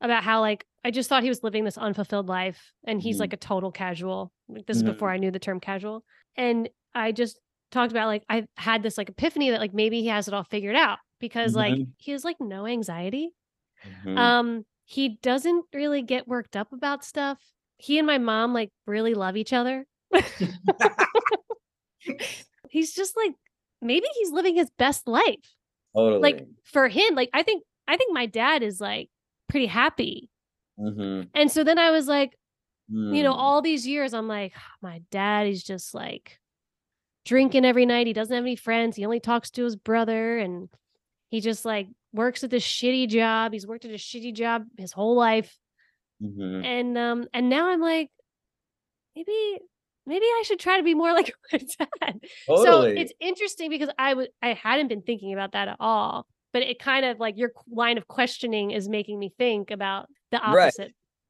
about 0.00 0.22
how 0.22 0.40
like 0.40 0.66
I 0.84 0.90
just 0.90 1.08
thought 1.08 1.22
he 1.22 1.28
was 1.30 1.42
living 1.42 1.64
this 1.64 1.78
unfulfilled 1.78 2.28
life 2.28 2.72
and 2.86 3.00
he's 3.00 3.16
Mhm. 3.16 3.20
like 3.20 3.32
a 3.32 3.36
total 3.38 3.72
casual. 3.72 4.32
Like, 4.48 4.66
This 4.66 4.76
is 4.78 4.82
Mhm. 4.82 4.86
before 4.92 5.10
I 5.10 5.16
knew 5.16 5.30
the 5.30 5.38
term 5.38 5.58
casual. 5.60 6.04
And 6.36 6.68
I 6.94 7.12
just 7.12 7.38
talked 7.70 7.90
about 7.90 8.06
like 8.08 8.24
I 8.28 8.46
had 8.56 8.82
this 8.82 8.98
like 8.98 9.08
epiphany 9.08 9.50
that 9.50 9.60
like 9.60 9.72
maybe 9.74 10.00
he 10.02 10.08
has 10.08 10.28
it 10.28 10.34
all 10.34 10.44
figured 10.44 10.76
out 10.76 10.98
because 11.20 11.54
like 11.54 11.74
Mhm. 11.74 11.86
he 11.98 12.12
has 12.12 12.24
like 12.24 12.36
no 12.40 12.66
anxiety. 12.66 13.30
Mhm. 14.04 14.18
Um 14.18 14.66
he 14.84 15.18
doesn't 15.22 15.64
really 15.72 16.02
get 16.02 16.28
worked 16.28 16.56
up 16.56 16.70
about 16.72 17.04
stuff. 17.04 17.38
He 17.78 17.98
and 17.98 18.06
my 18.06 18.18
mom 18.18 18.52
like 18.52 18.70
really 18.86 19.14
love 19.14 19.36
each 19.36 19.52
other. 19.54 19.86
he's 22.70 22.94
just 22.94 23.16
like 23.16 23.32
maybe 23.80 24.06
he's 24.18 24.30
living 24.30 24.54
his 24.56 24.70
best 24.78 25.06
life 25.08 25.54
totally. 25.94 26.20
like 26.20 26.46
for 26.64 26.88
him 26.88 27.14
like 27.14 27.30
i 27.32 27.42
think 27.42 27.62
i 27.88 27.96
think 27.96 28.12
my 28.12 28.26
dad 28.26 28.62
is 28.62 28.80
like 28.80 29.08
pretty 29.48 29.66
happy 29.66 30.28
Mhm. 30.78 31.28
and 31.34 31.50
so 31.50 31.62
then 31.64 31.78
i 31.78 31.90
was 31.90 32.06
like 32.08 32.36
you 32.90 33.22
know 33.22 33.32
Mm. 33.32 33.36
all 33.38 33.62
these 33.62 33.86
years 33.86 34.12
i'm 34.14 34.28
like 34.28 34.52
my 34.82 35.00
dad 35.10 35.46
is 35.46 35.62
just 35.62 35.94
like 35.94 36.38
drinking 37.24 37.64
every 37.64 37.86
night 37.86 38.06
he 38.06 38.12
doesn't 38.12 38.34
have 38.34 38.44
any 38.44 38.56
friends 38.56 38.96
he 38.96 39.04
only 39.04 39.20
talks 39.20 39.50
to 39.52 39.64
his 39.64 39.76
brother 39.76 40.38
and 40.38 40.68
he 41.30 41.40
just 41.40 41.64
like 41.64 41.86
works 42.12 42.44
at 42.44 42.50
this 42.50 42.64
shitty 42.64 43.08
job 43.08 43.52
he's 43.52 43.66
worked 43.66 43.84
at 43.84 43.90
a 43.90 43.94
shitty 43.94 44.34
job 44.34 44.64
his 44.76 44.92
whole 44.92 45.16
life 45.16 45.56
Mhm. 46.22 46.64
and 46.64 46.98
um 46.98 47.26
and 47.32 47.48
now 47.48 47.68
i'm 47.70 47.80
like 47.80 48.10
maybe 49.16 49.58
maybe 50.06 50.24
i 50.24 50.42
should 50.44 50.58
try 50.60 50.76
to 50.76 50.82
be 50.82 50.94
more 50.94 51.12
like 51.12 51.32
my 51.52 51.58
dad 51.58 52.20
so 52.46 52.82
it's 52.82 53.12
interesting 53.20 53.70
because 53.70 53.88
I 53.98 54.14
was 54.14 54.28
I 54.42 54.52
hadn't 54.52 54.88
been 54.88 55.02
thinking 55.02 55.32
about 55.32 55.52
that 55.52 55.68
at 55.68 55.76
all. 55.80 56.26
But 56.52 56.62
it 56.62 56.78
kind 56.78 57.04
of 57.04 57.18
like 57.18 57.36
your 57.36 57.50
line 57.68 57.98
of 57.98 58.06
questioning 58.06 58.70
is 58.70 58.88
making 58.88 59.18
me 59.18 59.32
think 59.38 59.70
about 59.72 60.08
the 60.30 60.40
Right. 60.52 60.72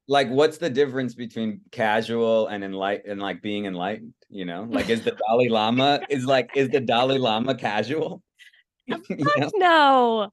like 0.09 0.29
what's 0.29 0.59
the 0.59 0.71
difference 0.71 1.15
between 1.15 1.61
casual 1.73 2.47
and 2.49 2.63
enlightened 2.65 3.11
and 3.13 3.21
like 3.21 3.41
being 3.43 3.67
enlightened 3.67 4.15
you 4.29 4.45
know 4.45 4.63
like 4.71 4.89
is 4.91 5.03
the 5.03 5.13
dalai 5.13 5.49
lama 5.49 6.01
is 6.11 6.25
like 6.27 6.51
is 6.55 6.69
the 6.71 6.81
dalai 6.81 7.19
lama 7.19 7.55
casual 7.55 8.23
You 8.87 8.99
know? 9.09 9.51
No. 9.55 10.31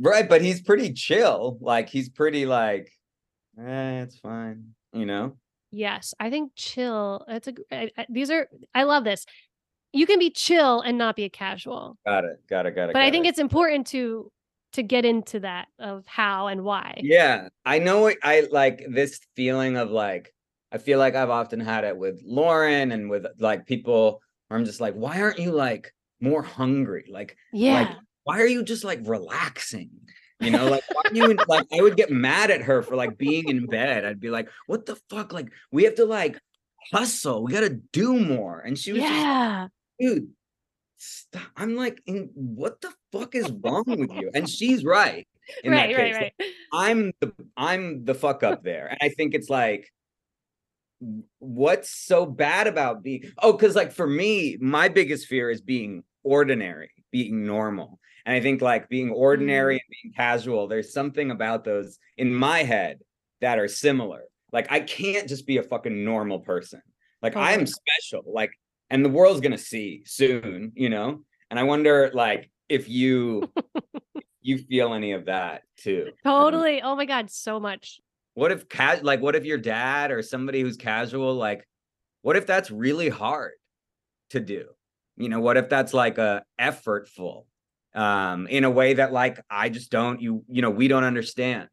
right 0.00 0.28
but 0.28 0.42
he's 0.42 0.60
pretty 0.62 0.92
chill 0.92 1.58
like 1.60 1.88
he's 1.88 2.08
pretty 2.08 2.44
like 2.46 2.90
eh, 3.58 4.02
it's 4.02 4.18
fine 4.18 4.74
you 4.92 5.06
know 5.06 5.36
Yes, 5.72 6.14
I 6.18 6.30
think 6.30 6.52
chill. 6.54 7.24
That's 7.28 7.48
a 7.48 7.54
I, 7.70 7.90
I, 7.98 8.06
these 8.08 8.30
are 8.30 8.48
I 8.74 8.84
love 8.84 9.04
this. 9.04 9.26
You 9.92 10.06
can 10.06 10.18
be 10.18 10.30
chill 10.30 10.80
and 10.80 10.96
not 10.96 11.16
be 11.16 11.24
a 11.24 11.28
casual. 11.28 11.98
got 12.06 12.24
it 12.24 12.38
got 12.48 12.64
it 12.66 12.74
got 12.76 12.88
it 12.88 12.92
But 12.94 13.02
I 13.02 13.10
think 13.10 13.26
it. 13.26 13.30
it's 13.30 13.38
important 13.40 13.86
to 13.88 14.30
to 14.76 14.82
get 14.82 15.04
into 15.04 15.40
that 15.40 15.68
of 15.78 16.04
how 16.06 16.46
and 16.46 16.62
why. 16.62 16.98
yeah 17.02 17.48
i 17.64 17.78
know 17.78 18.10
i 18.22 18.46
like 18.50 18.84
this 18.88 19.20
feeling 19.34 19.76
of 19.76 19.90
like 19.90 20.32
i 20.72 20.78
feel 20.78 20.98
like 20.98 21.14
i've 21.14 21.30
often 21.30 21.60
had 21.60 21.84
it 21.84 21.96
with 21.96 22.22
lauren 22.24 22.92
and 22.92 23.10
with 23.10 23.26
like 23.38 23.66
people 23.66 24.22
where 24.48 24.58
i'm 24.58 24.64
just 24.64 24.80
like 24.80 24.94
why 24.94 25.20
aren't 25.20 25.38
you 25.38 25.50
like 25.50 25.92
more 26.20 26.42
hungry 26.42 27.06
like 27.10 27.36
Yeah. 27.52 27.80
Like, 27.80 27.96
why 28.24 28.40
are 28.40 28.46
you 28.46 28.64
just 28.64 28.84
like 28.84 29.00
relaxing? 29.04 29.90
You 30.40 30.50
know, 30.50 30.68
like 30.68 30.82
why 30.92 31.02
you 31.12 31.30
in, 31.30 31.38
like 31.48 31.66
I 31.72 31.80
would 31.80 31.96
get 31.96 32.10
mad 32.10 32.50
at 32.50 32.60
her 32.62 32.82
for 32.82 32.96
like 32.96 33.16
being 33.16 33.48
in 33.48 33.66
bed. 33.66 34.04
I'd 34.04 34.20
be 34.20 34.30
like, 34.30 34.50
what 34.66 34.84
the 34.84 34.96
fuck? 35.08 35.32
Like 35.32 35.50
we 35.70 35.84
have 35.84 35.94
to 35.94 36.04
like 36.04 36.38
hustle. 36.92 37.42
We 37.42 37.52
gotta 37.52 37.78
do 37.92 38.18
more. 38.18 38.60
And 38.60 38.76
she 38.78 38.92
was 38.92 39.02
just 39.02 39.14
yeah. 39.14 39.68
dude, 39.98 40.28
stop. 40.96 41.42
I'm 41.56 41.76
like, 41.76 42.00
what 42.34 42.80
the 42.80 42.92
fuck 43.12 43.34
is 43.34 43.50
wrong 43.50 43.84
with 43.86 44.12
you? 44.12 44.30
And 44.34 44.48
she's 44.56 44.84
right. 44.84 45.26
In 45.62 45.72
that 45.72 45.86
Right, 45.86 45.96
right, 45.96 46.14
case. 46.14 46.30
right. 46.40 46.48
I'm 46.72 47.12
the 47.20 47.32
I'm 47.56 48.04
the 48.04 48.14
fuck 48.14 48.42
up 48.42 48.64
there. 48.64 48.88
And 48.88 48.98
I 49.00 49.10
think 49.10 49.32
it's 49.32 49.48
like 49.48 49.92
what's 51.38 51.90
so 51.90 52.24
bad 52.24 52.66
about 52.66 53.02
being 53.02 53.22
oh 53.42 53.52
because 53.52 53.76
like 53.76 53.92
for 53.92 54.06
me 54.06 54.56
my 54.60 54.88
biggest 54.88 55.26
fear 55.26 55.50
is 55.50 55.60
being 55.60 56.02
ordinary 56.22 56.90
being 57.10 57.44
normal 57.46 58.00
and 58.24 58.34
i 58.34 58.40
think 58.40 58.62
like 58.62 58.88
being 58.88 59.10
ordinary 59.10 59.76
mm. 59.76 59.80
and 59.80 59.94
being 60.02 60.14
casual 60.14 60.66
there's 60.66 60.94
something 60.94 61.30
about 61.30 61.64
those 61.64 61.98
in 62.16 62.34
my 62.34 62.62
head 62.62 62.98
that 63.42 63.58
are 63.58 63.68
similar 63.68 64.22
like 64.52 64.66
i 64.72 64.80
can't 64.80 65.28
just 65.28 65.46
be 65.46 65.58
a 65.58 65.62
fucking 65.62 66.02
normal 66.02 66.40
person 66.40 66.80
like 67.20 67.36
i 67.36 67.52
am 67.52 67.66
special 67.66 68.22
like 68.26 68.50
and 68.90 69.04
the 69.04 69.08
world's 69.08 69.40
gonna 69.40 69.58
see 69.58 70.02
soon 70.06 70.72
you 70.74 70.88
know 70.88 71.20
and 71.50 71.58
i 71.58 71.62
wonder 71.62 72.10
like 72.14 72.50
if 72.68 72.88
you 72.88 73.50
you 74.40 74.58
feel 74.58 74.94
any 74.94 75.10
of 75.12 75.24
that 75.26 75.62
too. 75.76 76.10
Totally. 76.24 76.80
Oh 76.80 76.94
my 76.94 77.04
god, 77.04 77.30
so 77.30 77.58
much. 77.58 78.00
What 78.34 78.52
if 78.52 78.68
ca- 78.68 79.00
like 79.02 79.20
what 79.20 79.34
if 79.34 79.44
your 79.44 79.58
dad 79.58 80.10
or 80.12 80.22
somebody 80.22 80.60
who's 80.60 80.76
casual 80.76 81.34
like 81.34 81.66
what 82.22 82.36
if 82.36 82.46
that's 82.46 82.70
really 82.70 83.08
hard 83.08 83.52
to 84.30 84.40
do? 84.40 84.66
You 85.16 85.28
know, 85.28 85.40
what 85.40 85.56
if 85.56 85.68
that's 85.68 85.92
like 85.92 86.18
a 86.18 86.44
effortful 86.60 87.46
um 87.94 88.46
in 88.46 88.64
a 88.64 88.70
way 88.70 88.94
that 88.94 89.12
like 89.12 89.40
I 89.50 89.68
just 89.68 89.90
don't 89.90 90.20
you 90.20 90.44
you 90.48 90.62
know, 90.62 90.70
we 90.70 90.86
don't 90.88 91.04
understand. 91.04 91.68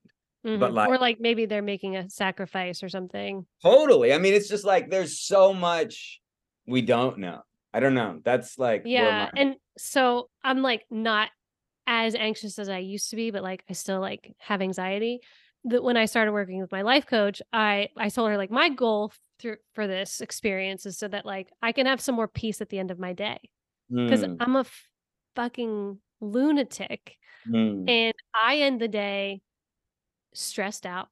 Mhm. 0.45 0.74
like- 0.74 0.89
or 0.89 0.97
like 0.97 1.20
maybe 1.20 1.45
they're 1.45 1.61
making 1.61 1.95
a 1.95 2.09
sacrifice 2.09 2.82
or 2.84 2.89
something. 2.89 3.45
Totally. 3.61 4.14
I 4.14 4.18
mean, 4.18 4.34
it's 4.34 4.49
just 4.49 4.66
like 4.66 4.89
there's 4.89 5.20
so 5.20 5.53
much 5.53 6.20
we 6.66 6.82
don't 6.82 7.20
know. 7.20 7.43
I 7.74 7.80
don't 7.80 7.93
know. 7.95 8.22
That's 8.24 8.57
like 8.59 8.89
Yeah. 8.91 9.30
my- 9.32 9.32
And 9.36 9.55
so 9.78 10.30
I'm 10.43 10.61
like 10.61 10.86
not 10.91 11.30
as 11.88 12.16
anxious 12.16 12.59
as 12.59 12.70
I 12.70 12.80
used 12.80 13.09
to 13.11 13.16
be, 13.16 13.32
but 13.32 13.43
like 13.43 13.64
I 13.70 13.74
still 13.74 13.99
like 13.99 14.36
have 14.39 14.61
anxiety. 14.61 15.22
That 15.66 15.84
when 15.84 15.97
I 15.97 16.05
started 16.05 16.34
working 16.34 16.61
with 16.61 16.72
my 16.72 16.82
life 16.82 17.05
coach, 17.07 17.41
I 17.53 17.89
I 17.97 18.09
told 18.09 18.30
her 18.30 18.38
like 18.38 18.51
my 18.51 18.70
goal 18.70 19.14
through 19.39 19.57
for 19.74 19.88
this 19.88 20.22
experience 20.22 20.86
is 20.86 20.97
so 20.97 21.07
that 21.09 21.26
like 21.26 21.51
I 21.61 21.72
can 21.72 21.86
have 21.88 22.01
some 22.01 22.16
more 22.16 22.28
peace 22.28 22.61
at 22.61 22.70
the 22.70 22.80
end 22.80 22.91
of 22.91 22.99
my 22.99 23.14
day 23.14 23.39
because 24.05 24.24
Mm, 24.24 24.41
I'm 24.41 24.55
a 24.57 24.66
fucking 25.36 25.99
lunatic 26.22 27.18
mm, 27.45 27.88
and 27.88 28.14
I 28.36 28.59
end 28.59 28.82
the 28.82 28.88
day 28.89 29.43
stressed 30.34 30.86
out 30.86 31.09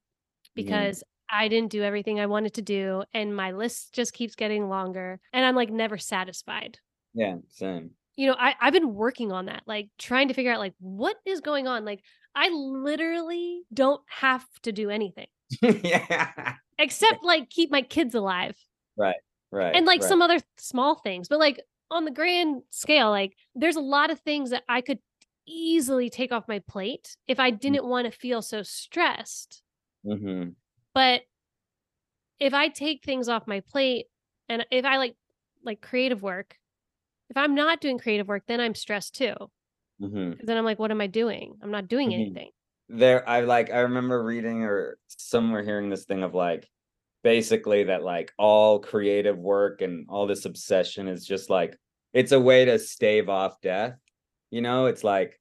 because 0.55 1.03
I 1.31 1.47
didn't 1.47 1.71
do 1.71 1.81
everything 1.83 2.19
I 2.19 2.25
wanted 2.27 2.53
to 2.55 2.61
do 2.61 3.03
and 3.13 3.35
my 3.35 3.51
list 3.51 3.93
just 3.93 4.13
keeps 4.13 4.35
getting 4.35 4.69
longer 4.69 5.19
and 5.33 5.45
I'm 5.45 5.55
like 5.55 5.69
never 5.71 5.97
satisfied. 5.97 6.79
yeah, 7.13 7.37
same. 7.49 7.91
You 8.17 8.27
know, 8.27 8.35
I, 8.37 8.55
I've 8.59 8.73
been 8.73 8.93
working 8.93 9.31
on 9.31 9.45
that, 9.45 9.63
like 9.65 9.89
trying 9.97 10.27
to 10.27 10.33
figure 10.33 10.51
out 10.51 10.59
like 10.59 10.73
what 10.79 11.15
is 11.25 11.39
going 11.41 11.67
on. 11.67 11.85
Like 11.85 12.03
I 12.35 12.49
literally 12.49 13.63
don't 13.73 14.01
have 14.07 14.45
to 14.63 14.71
do 14.71 14.89
anything 14.89 15.27
yeah. 15.61 16.55
except 16.77 17.23
like 17.23 17.49
keep 17.49 17.71
my 17.71 17.81
kids 17.81 18.15
alive 18.15 18.55
Right. 18.97 19.15
Right. 19.51 19.75
And 19.75 19.85
like 19.85 20.01
right. 20.01 20.07
some 20.09 20.21
other 20.21 20.39
small 20.57 20.95
things. 20.95 21.27
But 21.27 21.39
like 21.39 21.61
on 21.89 22.05
the 22.05 22.11
grand 22.11 22.61
scale, 22.69 23.09
like 23.09 23.35
there's 23.55 23.75
a 23.75 23.81
lot 23.81 24.11
of 24.11 24.19
things 24.19 24.51
that 24.51 24.63
I 24.69 24.81
could 24.81 24.99
easily 25.47 26.09
take 26.09 26.31
off 26.31 26.47
my 26.47 26.59
plate 26.59 27.15
if 27.27 27.39
I 27.39 27.49
didn't 27.51 27.85
want 27.85 28.05
to 28.05 28.17
feel 28.17 28.41
so 28.41 28.63
stressed. 28.63 29.61
Mhm. 30.05 30.55
But 30.93 31.23
if 32.39 32.53
I 32.53 32.69
take 32.69 33.03
things 33.03 33.29
off 33.29 33.47
my 33.47 33.59
plate 33.61 34.07
and 34.49 34.65
if 34.71 34.85
I 34.85 34.97
like 34.97 35.15
like 35.63 35.81
creative 35.81 36.23
work, 36.23 36.57
if 37.29 37.37
I'm 37.37 37.55
not 37.55 37.81
doing 37.81 37.99
creative 37.99 38.27
work, 38.27 38.43
then 38.47 38.59
I'm 38.59 38.75
stressed 38.75 39.15
too. 39.15 39.35
Mhm. 39.99 40.39
'Cause 40.39 40.47
then 40.47 40.57
I'm 40.57 40.65
like, 40.65 40.79
what 40.79 40.91
am 40.91 41.01
I 41.01 41.07
doing? 41.07 41.57
I'm 41.61 41.71
not 41.71 41.87
doing 41.87 42.09
Mhm. 42.09 42.13
anything. 42.13 42.51
there 42.93 43.27
i 43.29 43.39
like 43.41 43.71
i 43.71 43.79
remember 43.79 44.21
reading 44.23 44.63
or 44.63 44.97
somewhere 45.07 45.63
hearing 45.63 45.89
this 45.89 46.03
thing 46.05 46.23
of 46.23 46.33
like 46.35 46.69
basically 47.23 47.83
that 47.85 48.03
like 48.03 48.33
all 48.37 48.79
creative 48.79 49.37
work 49.37 49.81
and 49.81 50.07
all 50.09 50.27
this 50.27 50.45
obsession 50.45 51.07
is 51.07 51.25
just 51.25 51.49
like 51.49 51.77
it's 52.13 52.33
a 52.33 52.39
way 52.39 52.65
to 52.65 52.79
stave 52.79 53.29
off 53.29 53.61
death 53.61 53.97
you 54.51 54.61
know 54.61 54.87
it's 54.87 55.03
like 55.05 55.39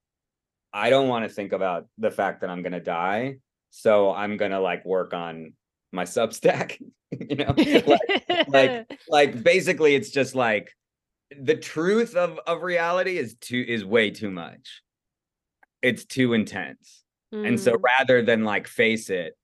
i 0.72 0.90
don't 0.90 1.08
want 1.08 1.24
to 1.28 1.34
think 1.34 1.52
about 1.52 1.88
the 1.98 2.10
fact 2.10 2.40
that 2.42 2.50
i'm 2.50 2.62
going 2.62 2.72
to 2.72 2.80
die 2.80 3.36
so 3.70 4.12
i'm 4.12 4.36
to 4.50 4.60
like 4.60 4.84
work 4.84 5.14
on 5.14 5.52
my 5.92 6.04
substack 6.04 6.80
you 7.10 7.36
know 7.36 7.54
like, 7.86 8.48
like 8.48 8.98
like 9.08 9.42
basically 9.42 9.94
it's 9.94 10.10
just 10.10 10.34
like 10.34 10.70
the 11.40 11.56
truth 11.56 12.14
of 12.16 12.38
of 12.46 12.62
reality 12.62 13.16
is 13.16 13.34
too 13.36 13.64
is 13.66 13.84
way 13.84 14.10
too 14.10 14.30
much 14.30 14.82
it's 15.82 16.04
too 16.04 16.34
intense 16.34 17.02
and 17.32 17.60
so 17.60 17.72
Mm. 17.74 17.82
rather 17.82 18.22
than 18.22 18.44
like 18.44 18.66
face 18.66 19.08
it, 19.08 19.36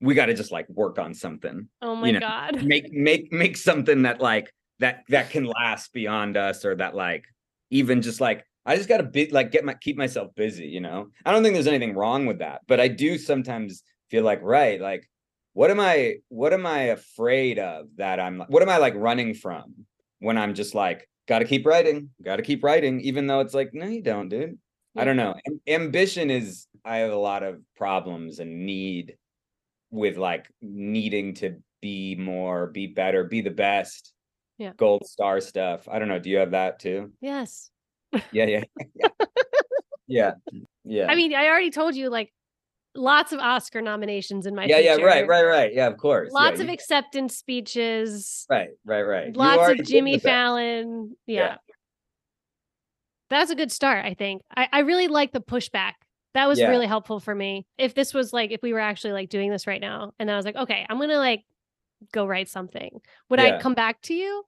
we 0.00 0.14
got 0.14 0.26
to 0.26 0.34
just 0.34 0.52
like 0.52 0.68
work 0.68 0.98
on 0.98 1.14
something. 1.14 1.68
oh 1.82 1.96
my 1.96 2.12
know, 2.12 2.20
god. 2.20 2.64
Make 2.64 2.92
make 2.92 3.32
make 3.32 3.56
something 3.56 4.02
that 4.02 4.20
like 4.20 4.52
that 4.78 5.02
that 5.08 5.30
can 5.30 5.44
last 5.44 5.92
beyond 5.92 6.36
us 6.36 6.64
or 6.64 6.76
that 6.76 6.94
like 6.94 7.24
even 7.70 8.02
just 8.02 8.20
like 8.20 8.44
I 8.66 8.76
just 8.76 8.88
got 8.88 8.98
to 8.98 9.02
be 9.04 9.28
like 9.30 9.50
get 9.50 9.64
my 9.64 9.74
keep 9.74 9.96
myself 9.96 10.34
busy, 10.34 10.66
you 10.66 10.80
know. 10.80 11.08
I 11.24 11.32
don't 11.32 11.42
think 11.42 11.54
there's 11.54 11.66
anything 11.66 11.94
wrong 11.94 12.26
with 12.26 12.38
that, 12.38 12.62
but 12.66 12.80
I 12.80 12.88
do 12.88 13.18
sometimes 13.18 13.82
feel 14.10 14.24
like 14.24 14.40
right, 14.42 14.80
like 14.80 15.08
what 15.52 15.70
am 15.70 15.80
I 15.80 16.16
what 16.28 16.52
am 16.52 16.66
I 16.66 16.80
afraid 16.84 17.58
of 17.58 17.86
that 17.96 18.20
I'm 18.20 18.40
what 18.48 18.62
am 18.62 18.68
I 18.68 18.78
like 18.78 18.94
running 18.96 19.34
from 19.34 19.86
when 20.18 20.38
I'm 20.38 20.54
just 20.54 20.74
like 20.74 21.08
got 21.28 21.40
to 21.40 21.44
keep 21.44 21.66
writing, 21.66 22.10
got 22.22 22.36
to 22.36 22.42
keep 22.42 22.62
writing 22.64 23.00
even 23.00 23.26
though 23.26 23.40
it's 23.40 23.54
like 23.54 23.70
no 23.72 23.86
you 23.86 24.02
don't, 24.02 24.28
dude. 24.28 24.58
I 24.96 25.04
don't 25.04 25.16
know. 25.16 25.34
Am- 25.46 25.60
Ambition 25.66 26.30
is 26.30 26.66
I 26.84 26.98
have 26.98 27.12
a 27.12 27.16
lot 27.16 27.42
of 27.42 27.60
problems 27.76 28.38
and 28.38 28.64
need 28.64 29.16
with 29.90 30.16
like 30.16 30.46
needing 30.62 31.34
to 31.34 31.56
be 31.80 32.14
more, 32.14 32.68
be 32.68 32.86
better, 32.86 33.24
be 33.24 33.40
the 33.40 33.50
best. 33.50 34.12
Yeah. 34.56 34.72
Gold 34.76 35.06
star 35.06 35.40
stuff. 35.40 35.88
I 35.88 35.98
don't 35.98 36.08
know. 36.08 36.20
Do 36.20 36.30
you 36.30 36.38
have 36.38 36.52
that 36.52 36.78
too? 36.78 37.12
Yes. 37.20 37.70
Yeah, 38.32 38.46
yeah. 38.46 38.64
yeah. 38.94 39.08
yeah. 40.06 40.32
Yeah. 40.84 41.06
I 41.08 41.14
mean, 41.14 41.34
I 41.34 41.46
already 41.46 41.70
told 41.70 41.94
you 41.94 42.10
like 42.10 42.32
lots 42.94 43.32
of 43.32 43.40
Oscar 43.40 43.80
nominations 43.82 44.46
in 44.46 44.54
my 44.54 44.66
yeah, 44.66 44.78
yeah, 44.78 44.96
right, 44.96 45.26
right, 45.26 45.42
right. 45.44 45.74
Yeah, 45.74 45.86
of 45.88 45.96
course. 45.96 46.30
yeah, 46.32 46.40
Lots 46.42 46.60
of 46.60 46.66
you- 46.66 46.72
acceptance 46.72 47.36
speeches. 47.36 48.46
right, 48.50 48.68
right, 48.84 49.02
right. 49.02 49.36
Lots 49.36 49.80
of 49.80 49.86
Jimmy. 49.86 50.18
Fallon. 50.18 51.16
Yeah. 51.26 51.40
Yeah. 51.40 51.56
That's 53.30 53.50
a 53.50 53.54
good 53.56 53.72
start, 53.72 54.04
I 54.04 54.14
think. 54.14 54.42
I, 54.54 54.68
I 54.72 54.78
really 54.80 55.08
like 55.08 55.32
the 55.32 55.40
pushback. 55.40 55.92
That 56.34 56.46
was 56.48 56.58
Yeah. 56.58 56.68
really 56.68 56.86
helpful 56.86 57.20
for 57.20 57.34
me. 57.34 57.66
If 57.78 57.94
this 57.94 58.12
was 58.12 58.32
like, 58.32 58.50
if 58.50 58.60
we 58.62 58.72
were 58.72 58.80
actually 58.80 59.12
like 59.12 59.28
doing 59.28 59.50
this 59.50 59.66
right 59.66 59.80
now, 59.80 60.12
and 60.18 60.30
I 60.30 60.36
was 60.36 60.44
like, 60.44 60.56
okay, 60.56 60.84
I'm 60.88 60.98
gonna 61.00 61.18
like 61.18 61.42
go 62.12 62.26
write 62.26 62.48
something. 62.48 63.00
Would 63.30 63.40
I 63.40 63.58
come 63.60 63.74
back 63.74 64.02
to 64.02 64.14
you? 64.14 64.44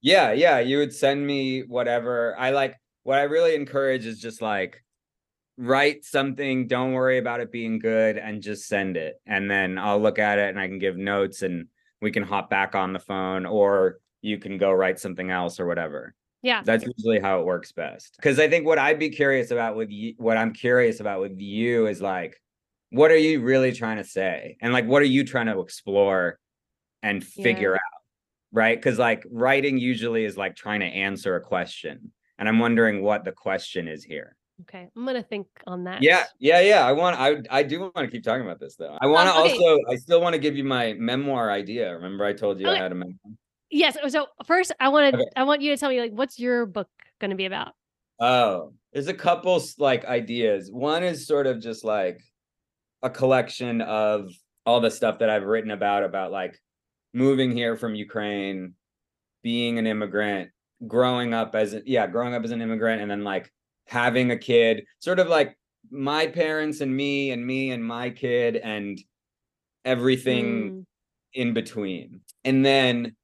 Yeah, 0.00 0.32
yeah. 0.32 0.60
You 0.60 0.78
would 0.78 0.94
send 0.94 1.26
me 1.26 1.60
whatever. 1.62 2.34
I 2.38 2.50
like 2.50 2.76
what 3.06 3.20
I 3.20 3.22
really 3.22 3.54
encourage 3.54 4.04
is 4.04 4.18
just 4.18 4.42
like 4.42 4.82
write 5.56 6.04
something, 6.04 6.66
don't 6.66 6.92
worry 6.92 7.18
about 7.18 7.38
it 7.38 7.52
being 7.52 7.78
good, 7.78 8.18
and 8.18 8.42
just 8.42 8.66
send 8.66 8.96
it. 8.96 9.14
And 9.24 9.48
then 9.48 9.78
I'll 9.78 10.00
look 10.00 10.18
at 10.18 10.40
it 10.40 10.48
and 10.48 10.58
I 10.58 10.66
can 10.66 10.80
give 10.80 10.96
notes 10.96 11.42
and 11.42 11.68
we 12.02 12.10
can 12.10 12.24
hop 12.24 12.50
back 12.50 12.74
on 12.74 12.92
the 12.92 12.98
phone 12.98 13.46
or 13.46 14.00
you 14.22 14.38
can 14.38 14.58
go 14.58 14.72
write 14.72 14.98
something 14.98 15.30
else 15.30 15.60
or 15.60 15.66
whatever. 15.66 16.14
Yeah. 16.42 16.62
That's 16.64 16.84
usually 16.84 17.20
how 17.20 17.38
it 17.38 17.46
works 17.46 17.70
best. 17.70 18.16
Because 18.16 18.40
I 18.40 18.48
think 18.48 18.66
what 18.66 18.78
I'd 18.78 18.98
be 18.98 19.10
curious 19.10 19.52
about 19.52 19.76
with 19.76 19.90
you, 19.90 20.14
what 20.18 20.36
I'm 20.36 20.52
curious 20.52 20.98
about 20.98 21.20
with 21.20 21.38
you 21.40 21.86
is 21.86 22.02
like, 22.02 22.36
what 22.90 23.12
are 23.12 23.16
you 23.16 23.40
really 23.40 23.70
trying 23.70 23.98
to 23.98 24.04
say? 24.04 24.56
And 24.60 24.72
like, 24.72 24.86
what 24.86 25.00
are 25.00 25.06
you 25.06 25.22
trying 25.22 25.46
to 25.46 25.60
explore 25.60 26.40
and 27.04 27.22
figure 27.22 27.70
Yeah. 27.70 27.76
out? 27.76 28.02
Right. 28.50 28.76
Because 28.76 28.98
like 28.98 29.24
writing 29.30 29.78
usually 29.78 30.24
is 30.24 30.36
like 30.36 30.56
trying 30.56 30.80
to 30.80 30.86
answer 30.86 31.36
a 31.36 31.40
question. 31.40 32.12
And 32.38 32.48
I'm 32.48 32.58
wondering 32.58 33.02
what 33.02 33.24
the 33.24 33.32
question 33.32 33.88
is 33.88 34.04
here. 34.04 34.36
Okay. 34.62 34.88
I'm 34.96 35.04
gonna 35.04 35.22
think 35.22 35.46
on 35.66 35.84
that. 35.84 36.02
Yeah, 36.02 36.24
yeah, 36.38 36.60
yeah. 36.60 36.86
I 36.86 36.92
want 36.92 37.18
I 37.18 37.36
I 37.50 37.62
do 37.62 37.80
want 37.80 37.94
to 37.96 38.08
keep 38.08 38.24
talking 38.24 38.44
about 38.44 38.58
this 38.58 38.76
though. 38.76 38.96
I 39.00 39.06
want 39.06 39.28
to 39.28 39.34
Um, 39.34 39.42
okay. 39.42 39.52
also 39.52 39.78
I 39.90 39.96
still 39.96 40.20
want 40.20 40.32
to 40.32 40.38
give 40.38 40.56
you 40.56 40.64
my 40.64 40.94
memoir 40.94 41.50
idea. 41.50 41.92
Remember 41.92 42.24
I 42.24 42.32
told 42.32 42.58
you 42.60 42.68
I 42.68 42.76
had 42.76 42.92
a 42.92 42.94
memoir? 42.94 43.14
Yes. 43.70 43.98
So 44.08 44.26
first 44.46 44.72
I 44.80 44.88
want 44.88 45.12
to 45.12 45.20
Okay. 45.20 45.30
I 45.36 45.44
want 45.44 45.60
you 45.60 45.74
to 45.74 45.76
tell 45.78 45.90
me 45.90 46.00
like 46.00 46.12
what's 46.12 46.38
your 46.38 46.64
book 46.64 46.88
gonna 47.20 47.34
be 47.34 47.44
about? 47.44 47.74
Oh, 48.18 48.72
there's 48.92 49.08
a 49.08 49.14
couple 49.14 49.62
like 49.78 50.06
ideas. 50.06 50.70
One 50.72 51.04
is 51.04 51.26
sort 51.26 51.46
of 51.46 51.60
just 51.60 51.84
like 51.84 52.22
a 53.02 53.10
collection 53.10 53.82
of 53.82 54.30
all 54.64 54.80
the 54.80 54.90
stuff 54.90 55.18
that 55.18 55.28
I've 55.28 55.44
written 55.44 55.70
about 55.70 56.02
about 56.02 56.32
like 56.32 56.58
moving 57.12 57.52
here 57.52 57.76
from 57.76 57.94
Ukraine, 57.94 58.72
being 59.42 59.78
an 59.78 59.86
immigrant, 59.86 60.50
growing 60.86 61.34
up 61.34 61.54
as 61.54 61.76
yeah, 61.86 62.06
growing 62.06 62.34
up 62.34 62.44
as 62.44 62.50
an 62.50 62.62
immigrant 62.62 63.02
and 63.02 63.10
then 63.10 63.24
like 63.24 63.52
having 63.86 64.30
a 64.30 64.36
kid, 64.36 64.84
sort 64.98 65.18
of 65.18 65.28
like 65.28 65.56
my 65.90 66.26
parents 66.26 66.80
and 66.80 66.94
me 66.94 67.30
and 67.30 67.46
me 67.46 67.70
and 67.70 67.84
my 67.84 68.10
kid 68.10 68.56
and 68.56 69.00
everything 69.84 70.70
Mm, 70.70 70.84
in 71.34 71.54
between. 71.54 72.20
And 72.44 72.64
then 72.64 73.14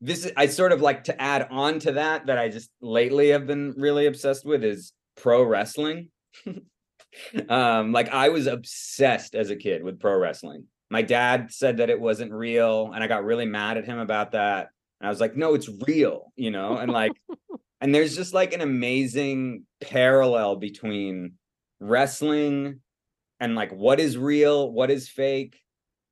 this 0.00 0.26
is 0.26 0.32
I 0.36 0.46
sort 0.46 0.72
of 0.72 0.82
like 0.82 1.04
to 1.04 1.22
add 1.22 1.46
on 1.50 1.78
to 1.80 1.92
that 1.92 2.26
that 2.26 2.38
I 2.38 2.48
just 2.48 2.70
lately 2.80 3.28
have 3.28 3.46
been 3.46 3.74
really 3.76 4.06
obsessed 4.06 4.44
with 4.44 4.64
is 4.64 4.92
pro 5.16 5.42
wrestling. 5.44 6.08
um 7.48 7.92
like 7.92 8.08
I 8.08 8.30
was 8.30 8.46
obsessed 8.46 9.34
as 9.34 9.50
a 9.50 9.56
kid 9.56 9.82
with 9.82 10.00
pro 10.00 10.18
wrestling. 10.18 10.64
My 10.90 11.02
dad 11.02 11.52
said 11.52 11.78
that 11.78 11.88
it 11.88 12.00
wasn't 12.00 12.32
real 12.32 12.90
and 12.92 13.02
I 13.02 13.06
got 13.06 13.24
really 13.24 13.46
mad 13.46 13.78
at 13.78 13.86
him 13.86 13.98
about 13.98 14.32
that. 14.32 14.68
And 15.02 15.08
I 15.08 15.10
was 15.10 15.20
like, 15.20 15.36
"No, 15.36 15.54
it's 15.54 15.68
real," 15.88 16.32
you 16.36 16.52
know? 16.52 16.76
And 16.76 16.92
like 16.92 17.10
and 17.80 17.92
there's 17.92 18.14
just 18.14 18.32
like 18.32 18.52
an 18.52 18.60
amazing 18.60 19.66
parallel 19.80 20.54
between 20.56 21.32
wrestling 21.80 22.80
and 23.40 23.56
like 23.56 23.72
what 23.72 23.98
is 23.98 24.16
real, 24.16 24.70
what 24.70 24.92
is 24.92 25.08
fake 25.08 25.58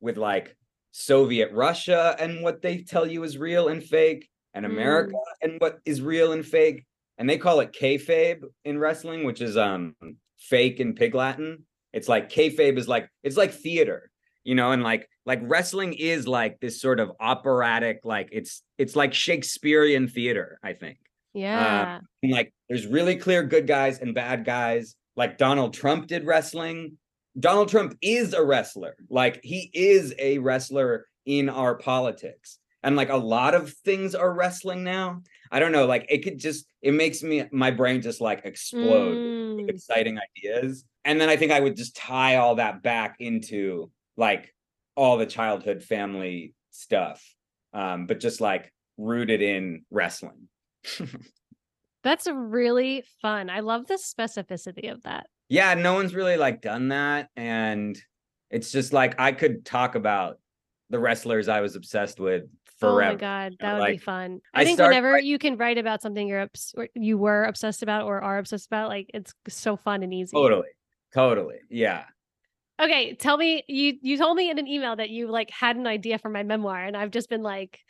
with 0.01 0.16
like 0.16 0.57
Soviet 0.91 1.53
Russia 1.53 2.16
and 2.18 2.43
what 2.43 2.62
they 2.62 2.78
tell 2.78 3.07
you 3.07 3.22
is 3.22 3.38
real 3.38 3.68
and 3.68 3.80
fake, 3.80 4.28
and 4.55 4.66
America 4.66 5.14
and 5.41 5.61
what 5.61 5.78
is 5.84 6.03
real 6.03 6.32
and 6.32 6.45
fake. 6.45 6.84
And 7.16 7.30
they 7.30 7.38
call 7.38 7.61
it 7.61 7.72
kayfabe 7.72 8.43
in 8.64 8.76
wrestling, 8.76 9.22
which 9.22 9.41
is 9.41 9.57
um 9.57 9.95
fake 10.36 10.80
in 10.80 10.95
pig 10.95 11.14
Latin. 11.14 11.64
It's 11.93 12.09
like 12.09 12.28
kayfabe 12.28 12.76
is 12.76 12.88
like 12.88 13.09
it's 13.22 13.36
like 13.36 13.53
theater, 13.53 14.11
you 14.45 14.55
know, 14.55 14.72
and 14.72 14.82
like 14.82 15.09
like 15.26 15.41
wrestling 15.43 15.93
is 15.95 16.26
like 16.26 16.61
this 16.61 16.80
sort 16.80 17.01
of 17.01 17.12
operatic, 17.20 18.01
like 18.05 18.28
it's 18.32 18.62
it's 18.78 18.97
like 18.97 19.14
Shakespearean 19.14 20.09
theater, 20.09 20.59
I 20.62 20.72
think. 20.74 20.99
yeah. 21.34 22.01
And 22.22 22.32
like 22.32 22.53
there's 22.68 22.86
really 22.86 23.16
clear 23.16 23.43
good 23.43 23.66
guys 23.66 23.99
and 24.01 24.14
bad 24.14 24.45
guys. 24.45 24.95
Like 25.16 25.38
Donald 25.38 25.74
Trump 25.74 26.07
did 26.07 26.24
wrestling. 26.26 26.99
Donald 27.38 27.68
Trump 27.68 27.97
is 28.03 28.32
a 28.34 28.43
wrestler. 28.45 28.97
Like 29.09 29.41
he 29.43 29.70
is 29.72 30.14
a 30.18 30.38
wrestler 30.38 31.07
in 31.26 31.49
our 31.49 31.76
politics. 31.76 32.59
And 32.82 32.97
like 32.97 33.11
a 33.11 33.16
lot 33.16 33.55
of 33.55 33.72
things 33.84 34.14
are 34.14 34.32
wrestling 34.32 34.82
now. 34.84 35.22
I 35.53 35.61
don't 35.61 35.72
know, 35.72 35.86
like 35.86 36.07
it 36.09 36.18
could 36.24 36.38
just 36.38 36.66
it 36.82 36.93
makes 36.93 37.22
me 37.22 37.45
my 37.53 37.70
brain 37.70 38.01
just 38.03 38.20
like 38.20 38.43
explode 38.45 39.20
with 39.57 39.66
Mm, 39.66 39.68
exciting 39.68 40.18
ideas. 40.18 40.84
And 41.05 41.20
then 41.20 41.28
I 41.28 41.36
think 41.36 41.53
I 41.53 41.61
would 41.61 41.76
just 41.76 41.97
tie 41.97 42.36
all 42.36 42.57
that 42.57 42.82
back 42.82 43.16
into 43.18 43.91
like 44.20 44.54
all 44.94 45.16
the 45.16 45.26
childhood 45.26 45.82
family 45.82 46.54
stuff. 46.70 47.24
Um, 47.72 48.06
but 48.06 48.20
just 48.20 48.40
like 48.40 48.72
rooted 48.98 49.40
in 49.40 49.84
wrestling. 49.90 50.48
that's 52.04 52.28
really 52.30 53.02
fun. 53.22 53.48
I 53.48 53.60
love 53.60 53.86
the 53.86 53.94
specificity 53.94 54.92
of 54.92 55.02
that. 55.02 55.26
yeah 55.48 55.74
no 55.74 55.94
one's 55.94 56.14
really 56.14 56.36
like 56.36 56.60
done 56.62 56.88
that 56.88 57.28
and 57.36 57.98
it's 58.50 58.70
just 58.70 58.92
like 58.92 59.14
i 59.18 59.32
could 59.32 59.64
talk 59.64 59.96
about 59.96 60.38
the 60.90 60.98
wrestlers 60.98 61.48
i 61.48 61.60
was 61.60 61.74
obsessed 61.76 62.20
with 62.20 62.44
forever 62.78 63.10
Oh 63.10 63.12
my 63.12 63.14
god, 63.14 63.52
know, 63.52 63.56
that 63.60 63.78
would 63.80 63.90
be 63.90 63.98
fun. 63.98 64.40
I 64.54 64.62
I, 64.62 64.64
think 64.64 64.76
start 64.78 64.90
whenever 64.90 65.18
you 65.18 65.38
can 65.38 65.56
write 65.56 65.76
about 65.76 66.00
something 66.02 66.26
you're 66.26 66.42
obs- 66.42 66.74
or 66.76 66.88
you 66.94 67.18
were 67.18 67.44
obsessed 67.44 67.82
about 67.82 68.04
or 68.04 68.22
are 68.22 68.38
obsessed 68.38 68.66
about, 68.68 68.88
like 68.88 69.10
it's 69.12 69.34
so 69.48 69.76
fun 69.76 70.02
and 70.02 70.14
easy. 70.14 70.32
totally 70.32 70.68
totally 71.12 71.58
yeah 71.68 72.04
Okay, 72.80 73.14
tell 73.14 73.36
me 73.36 73.62
you 73.68 73.98
you 74.00 74.16
told 74.16 74.36
me 74.36 74.50
in 74.50 74.58
an 74.58 74.66
email 74.66 74.96
that 74.96 75.10
you 75.10 75.28
like 75.28 75.50
had 75.50 75.76
an 75.76 75.86
idea 75.86 76.18
for 76.18 76.28
my 76.28 76.42
memoir, 76.42 76.82
and 76.82 76.96
I've 76.96 77.10
just 77.10 77.28
been 77.28 77.42
like 77.42 77.80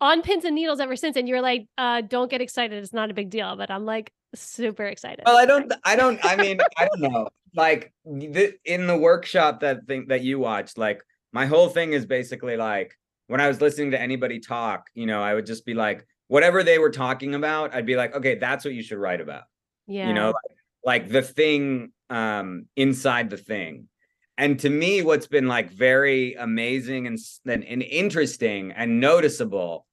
on 0.00 0.22
pins 0.22 0.44
and 0.44 0.54
needles 0.54 0.80
ever 0.80 0.96
since. 0.96 1.16
And 1.16 1.28
you're 1.28 1.40
like, 1.40 1.66
uh, 1.78 2.02
don't 2.02 2.30
get 2.30 2.40
excited, 2.40 2.82
it's 2.82 2.92
not 2.92 3.10
a 3.10 3.14
big 3.14 3.30
deal. 3.30 3.56
But 3.56 3.70
I'm 3.70 3.84
like 3.84 4.12
super 4.34 4.84
excited. 4.84 5.22
well 5.26 5.36
i 5.36 5.46
don't 5.46 5.72
i 5.84 5.94
don't 5.94 6.18
i 6.24 6.34
mean 6.34 6.58
i 6.76 6.88
don't 6.88 7.12
know 7.12 7.28
like 7.54 7.92
the, 8.04 8.52
in 8.64 8.88
the 8.88 8.96
workshop 8.96 9.60
that 9.60 9.86
thing 9.86 10.06
that 10.08 10.22
you 10.22 10.40
watched 10.40 10.76
like 10.76 11.00
my 11.30 11.46
whole 11.46 11.68
thing 11.68 11.92
is 11.92 12.04
basically 12.04 12.56
like 12.56 12.98
when 13.28 13.40
i 13.40 13.46
was 13.46 13.60
listening 13.60 13.92
to 13.92 14.00
anybody 14.00 14.40
talk 14.40 14.90
you 14.92 15.06
know 15.06 15.22
i 15.22 15.32
would 15.32 15.46
just 15.46 15.64
be 15.64 15.72
like 15.72 16.04
whatever 16.28 16.62
they 16.62 16.78
were 16.78 16.90
talking 16.90 17.34
about, 17.34 17.74
I'd 17.74 17.86
be 17.86 17.96
like, 17.96 18.14
okay, 18.14 18.36
that's 18.36 18.64
what 18.64 18.74
you 18.74 18.82
should 18.82 18.98
write 18.98 19.20
about. 19.20 19.44
Yeah. 19.86 20.08
You 20.08 20.14
know, 20.14 20.26
like, 20.26 20.56
like 20.84 21.08
the 21.08 21.22
thing 21.22 21.92
um 22.10 22.66
inside 22.76 23.30
the 23.30 23.36
thing. 23.36 23.88
And 24.36 24.58
to 24.60 24.70
me, 24.70 25.02
what's 25.02 25.26
been 25.28 25.46
like 25.46 25.70
very 25.70 26.34
amazing 26.34 27.06
and, 27.06 27.18
and, 27.46 27.82
interesting 27.82 28.72
and 28.72 29.00
noticeable 29.00 29.86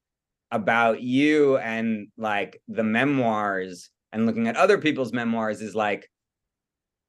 about 0.50 1.02
you 1.02 1.58
and 1.58 2.08
like 2.18 2.62
the 2.68 2.84
memoirs 2.84 3.90
and 4.12 4.26
looking 4.26 4.48
at 4.48 4.58
other 4.58 4.78
people's 4.78 5.14
memoirs 5.14 5.62
is 5.62 5.76
like 5.76 6.10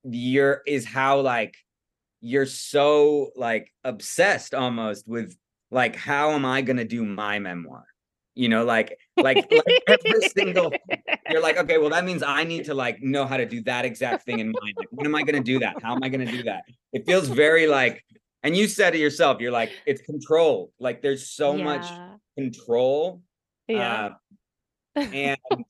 you're 0.05 0.63
is 0.67 0.85
how 0.85 1.21
like 1.21 1.57
you're 2.21 2.47
so 2.47 3.31
like 3.35 3.73
obsessed 3.83 4.55
almost 4.55 5.09
with 5.09 5.37
like 5.71 5.97
how 5.97 6.31
am 6.33 6.45
I 6.45 6.63
gonna 6.63 6.85
do 6.85 7.05
my 7.05 7.39
memoir? 7.39 7.85
You 8.35 8.49
know, 8.49 8.65
like 8.65 8.97
like, 9.17 9.37
like 9.51 9.83
every 9.89 10.21
single 10.29 10.73
you're 11.31 11.43
like, 11.43 11.59
okay, 11.59 11.79
well, 11.79 11.91
that 11.91 12.05
means 12.05 12.23
I 12.23 12.45
need 12.45 12.65
to 12.67 12.75
like 12.75 13.03
know 13.03 13.27
how 13.27 13.37
to 13.37 13.47
do 13.47 13.63
that 13.63 13.85
exact 13.85 14.25
thing 14.25 14.39
in 14.39 14.47
mind. 14.47 14.75
Like, 14.77 14.89
when 14.91 15.07
am 15.07 15.15
I 15.15 15.23
gonna 15.23 15.41
do 15.41 15.59
that? 15.61 15.83
How 15.83 15.95
am 15.95 16.03
I 16.03 16.09
gonna 16.09 16.31
do 16.31 16.43
that? 16.45 16.65
It 16.93 17.07
feels 17.07 17.29
very 17.29 17.67
like, 17.67 18.05
and 18.43 18.57
you 18.57 18.67
said 18.67 18.95
it 18.95 18.99
yourself, 18.99 19.41
you're 19.41 19.53
like, 19.53 19.73
it's 19.87 20.03
controlled. 20.03 20.71
Like 20.79 21.03
there's 21.03 21.31
so 21.31 21.57
much 21.57 21.87
control. 22.37 23.23
Yeah. 23.69 24.11
uh, 24.97 25.01
and 25.01 25.39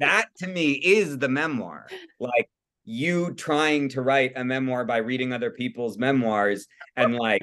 that 0.00 0.26
to 0.38 0.46
me 0.46 0.72
is 0.72 1.18
the 1.18 1.28
memoir. 1.28 1.86
Like 2.18 2.48
you 2.84 3.34
trying 3.34 3.88
to 3.90 4.02
write 4.02 4.32
a 4.36 4.44
memoir 4.44 4.84
by 4.84 4.98
reading 4.98 5.32
other 5.32 5.50
people's 5.50 5.98
memoirs 5.98 6.66
and 6.96 7.16
like 7.16 7.42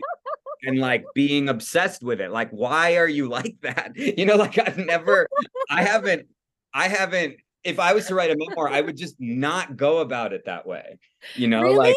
and 0.64 0.80
like 0.80 1.06
being 1.14 1.50
obsessed 1.50 2.04
with 2.04 2.22
it. 2.22 2.32
Like, 2.32 2.50
why 2.52 2.98
are 2.98 3.08
you 3.08 3.28
like 3.28 3.56
that? 3.62 3.92
You 3.96 4.26
know, 4.26 4.36
like 4.36 4.58
I've 4.58 4.78
never, 4.78 5.28
I 5.70 5.84
haven't, 5.84 6.28
I 6.74 6.88
haven't. 6.88 7.36
If 7.64 7.80
I 7.80 7.94
was 7.94 8.08
to 8.08 8.16
write 8.16 8.32
a 8.32 8.36
memoir, 8.36 8.70
I 8.70 8.82
would 8.82 8.98
just 8.98 9.16
not 9.20 9.78
go 9.78 10.00
about 10.00 10.34
it 10.34 10.46
that 10.46 10.66
way. 10.66 10.98
You 11.36 11.48
know, 11.48 11.62
really? 11.62 11.78
like 11.78 11.96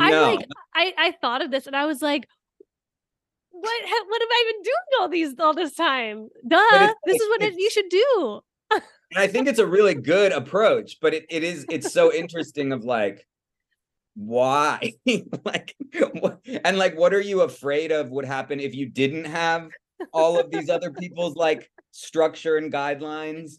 I'm 0.00 0.10
no, 0.10 0.34
like, 0.34 0.46
I, 0.74 0.92
I 0.96 1.12
thought 1.20 1.42
of 1.42 1.50
this 1.50 1.66
and 1.66 1.74
I 1.74 1.86
was 1.86 2.02
like, 2.02 2.28
what 3.50 3.82
ha- 3.84 4.04
what 4.08 4.22
have 4.22 4.28
I 4.30 4.52
been 4.52 4.62
doing 4.62 5.00
all 5.00 5.08
these 5.08 5.34
all 5.40 5.54
this 5.54 5.74
time? 5.74 6.28
Duh. 6.46 6.92
This 7.04 7.20
is 7.20 7.28
what 7.28 7.42
it, 7.42 7.54
you 7.56 7.70
should 7.70 7.88
do. 7.88 8.40
and 8.72 8.82
I 9.16 9.26
think 9.26 9.48
it's 9.48 9.58
a 9.58 9.66
really 9.66 9.94
good 9.94 10.32
approach, 10.32 10.98
but 11.00 11.14
it, 11.14 11.26
it 11.30 11.42
is 11.42 11.64
it's 11.70 11.92
so 11.92 12.12
interesting 12.12 12.72
of 12.72 12.84
like 12.84 13.26
why? 14.16 14.94
Like 15.44 15.76
what, 16.14 16.40
and 16.64 16.76
like 16.76 16.98
what 16.98 17.14
are 17.14 17.20
you 17.20 17.42
afraid 17.42 17.92
of 17.92 18.10
would 18.10 18.24
happen 18.24 18.58
if 18.58 18.74
you 18.74 18.86
didn't 18.86 19.26
have 19.26 19.68
all 20.12 20.40
of 20.40 20.50
these 20.50 20.68
other 20.68 20.90
people's 20.90 21.36
like 21.36 21.70
structure 21.92 22.56
and 22.56 22.72
guidelines? 22.72 23.52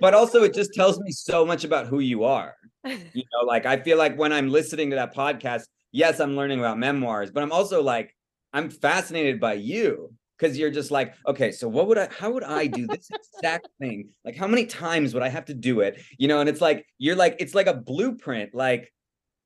But 0.00 0.14
also 0.14 0.44
it 0.44 0.54
just 0.54 0.74
tells 0.74 1.00
me 1.00 1.10
so 1.10 1.44
much 1.44 1.64
about 1.64 1.86
who 1.86 1.98
you 1.98 2.24
are. 2.24 2.54
You 2.84 3.24
know 3.32 3.46
like 3.46 3.64
i 3.64 3.78
feel 3.78 3.96
like 3.96 4.18
when 4.18 4.30
i'm 4.30 4.50
listening 4.50 4.90
to 4.90 4.96
that 4.96 5.14
podcast 5.14 5.62
yes 5.92 6.20
i'm 6.20 6.36
learning 6.36 6.58
about 6.58 6.78
memoirs 6.78 7.30
but 7.30 7.42
i'm 7.42 7.50
also 7.50 7.82
like 7.82 8.14
i'm 8.52 8.68
fascinated 8.68 9.40
by 9.40 9.54
you 9.54 10.12
because 10.36 10.58
you're 10.58 10.70
just 10.70 10.90
like 10.90 11.14
okay 11.26 11.50
so 11.50 11.66
what 11.66 11.86
would 11.86 11.96
i 11.96 12.08
how 12.10 12.30
would 12.30 12.44
i 12.44 12.66
do 12.66 12.86
this 12.86 13.08
exact 13.10 13.68
thing? 13.80 14.10
Like 14.24 14.36
how 14.36 14.46
many 14.46 14.66
times 14.66 15.14
would 15.14 15.22
i 15.22 15.28
have 15.28 15.46
to 15.46 15.54
do 15.54 15.80
it? 15.80 16.02
You 16.18 16.28
know 16.28 16.40
and 16.40 16.48
it's 16.48 16.60
like 16.60 16.84
you're 16.98 17.16
like 17.16 17.36
it's 17.38 17.54
like 17.54 17.66
a 17.66 17.74
blueprint 17.74 18.54
like 18.54 18.92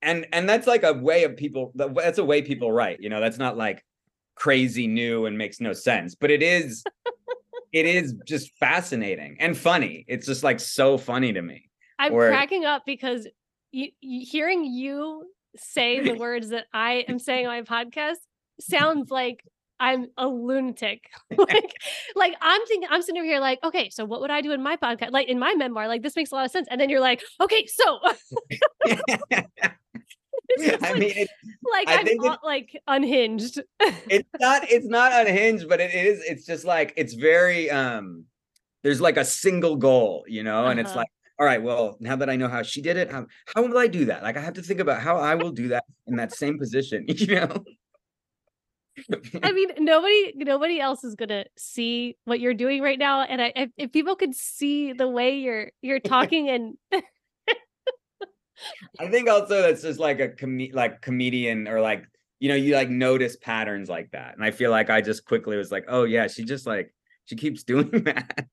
and 0.03 0.27
and 0.33 0.49
that's 0.49 0.67
like 0.67 0.83
a 0.83 0.93
way 0.93 1.25
of 1.25 1.37
people 1.37 1.73
that's 1.75 2.19
a 2.19 2.25
way 2.25 2.43
people 2.43 2.73
write 2.73 3.01
you 3.01 3.09
know 3.09 3.21
that's 3.21 3.39
not 3.39 3.57
like 3.57 3.85
crazy 4.35 4.87
new 4.87 5.27
and 5.27 5.37
makes 5.37 5.61
no 5.61 5.73
sense 5.73 6.15
but 6.15 6.31
it 6.31 6.43
is 6.43 6.85
it 7.73 7.87
is 7.87 8.15
just 8.27 8.57
fascinating 8.59 9.37
and 9.41 9.57
funny 9.57 10.05
it's 10.09 10.27
just 10.27 10.45
like 10.45 10.61
so 10.61 10.97
funny 10.97 11.33
to 11.33 11.43
me 11.43 11.69
I'm 11.99 12.13
Or- 12.13 12.29
cracking 12.29 12.65
up 12.65 12.83
because 12.87 13.27
you, 13.73 13.91
hearing 14.01 14.65
you 14.65 15.27
say 15.57 16.01
the 16.01 16.15
words 16.19 16.51
that 16.51 16.67
I 16.73 17.05
am 17.09 17.19
saying 17.19 17.47
on 17.47 17.53
my 17.53 17.63
podcast 17.63 18.17
sounds 18.61 19.11
like 19.11 19.43
I'm 19.81 20.09
a 20.17 20.27
lunatic. 20.27 21.05
like, 21.37 21.73
like 22.17 22.35
I'm 22.41 22.61
thinking, 22.67 22.89
I'm 22.91 23.01
sitting 23.01 23.21
over 23.21 23.27
here 23.27 23.39
like, 23.39 23.61
okay, 23.63 23.91
so 23.91 24.05
what 24.05 24.21
would 24.21 24.31
I 24.31 24.41
do 24.41 24.51
in 24.51 24.61
my 24.61 24.77
podcast? 24.77 25.13
Like 25.13 25.29
in 25.29 25.39
my 25.39 25.55
memoir, 25.55 25.87
like 25.87 26.03
this 26.03 26.17
makes 26.17 26.33
a 26.33 26.35
lot 26.35 26.45
of 26.45 26.51
sense. 26.51 26.67
And 26.69 26.81
then 26.81 26.91
you're 26.91 27.01
like, 27.01 27.23
okay, 27.41 27.65
so 27.67 28.01
it's 30.57 30.85
i 30.85 30.91
like, 30.91 31.01
mean 31.01 31.13
it, 31.17 31.29
like 31.73 31.89
I 31.89 31.97
I'm 31.99 32.07
think 32.07 32.23
like 32.43 32.81
unhinged. 32.87 33.61
it's 34.09 34.29
not 34.41 34.71
it's 34.71 34.87
not 34.87 35.13
unhinged 35.13 35.69
but 35.69 35.81
it 35.81 35.95
is 35.95 36.23
it's 36.25 36.47
just 36.47 36.65
like 36.65 36.93
it's 36.97 37.15
very 37.15 37.71
um 37.71 38.25
there's 38.83 39.01
like 39.01 39.17
a 39.17 39.25
single 39.25 39.77
goal 39.77 40.25
you 40.27 40.43
know 40.43 40.67
and 40.67 40.81
it's 40.81 40.91
Uh-huh. 40.91 41.01
like 41.01 41.09
all 41.39 41.47
right 41.47 41.63
well 41.63 41.97
now 42.01 42.17
that 42.17 42.29
i 42.31 42.37
know 42.37 42.49
how 42.49 42.63
she 42.63 42.81
did 42.83 42.97
it 42.97 43.11
how, 43.11 43.27
how 43.55 43.63
will 43.63 43.79
i 43.79 43.87
do 43.87 44.07
that 44.07 44.23
like 44.23 44.37
i 44.37 44.41
have 44.41 44.55
to 44.55 44.63
think 44.63 44.81
about 44.81 45.01
how 45.01 45.17
i 45.19 45.35
will 45.35 45.51
do 45.53 45.69
that 45.69 45.85
in 46.07 46.17
that 46.17 46.33
same 46.33 46.59
position 46.59 47.05
you 47.09 47.35
know 47.35 47.65
I 49.43 49.53
mean, 49.53 49.69
nobody, 49.79 50.33
nobody 50.37 50.81
else 50.81 51.05
is 51.05 51.15
gonna 51.15 51.45
see 51.57 52.17
what 52.25 52.41
you're 52.41 52.55
doing 52.55 52.83
right 52.83 52.99
now. 52.99 53.23
And 53.23 53.41
I, 53.41 53.53
if, 53.55 53.71
if 53.77 53.93
people 53.93 54.17
could 54.17 54.35
see 54.35 54.93
the 54.93 55.09
way 55.09 55.39
you're, 55.39 55.71
you're 55.83 56.01
talking 56.01 56.49
and 56.51 56.77
i 58.99 59.09
think 59.09 59.29
also 59.29 59.63
that's 59.63 59.83
just 59.83 60.01
like 60.01 60.21
a 60.21 60.29
com- 60.29 60.69
like 60.73 61.01
comedian 61.01 61.69
or 61.69 61.81
like 61.81 62.05
you 62.41 62.49
know 62.49 62.55
you 62.55 62.75
like 62.75 62.89
notice 62.89 63.37
patterns 63.37 63.89
like 63.89 64.11
that 64.11 64.35
and 64.35 64.45
i 64.45 64.51
feel 64.51 64.71
like 64.71 64.91
i 64.91 65.01
just 65.01 65.25
quickly 65.25 65.57
was 65.57 65.71
like 65.73 65.85
oh 65.89 66.05
yeah 66.05 66.27
she 66.27 66.45
just 66.45 66.67
like 66.67 66.93
she 67.27 67.37
keeps 67.37 67.63
doing 67.63 67.91
that 68.05 68.47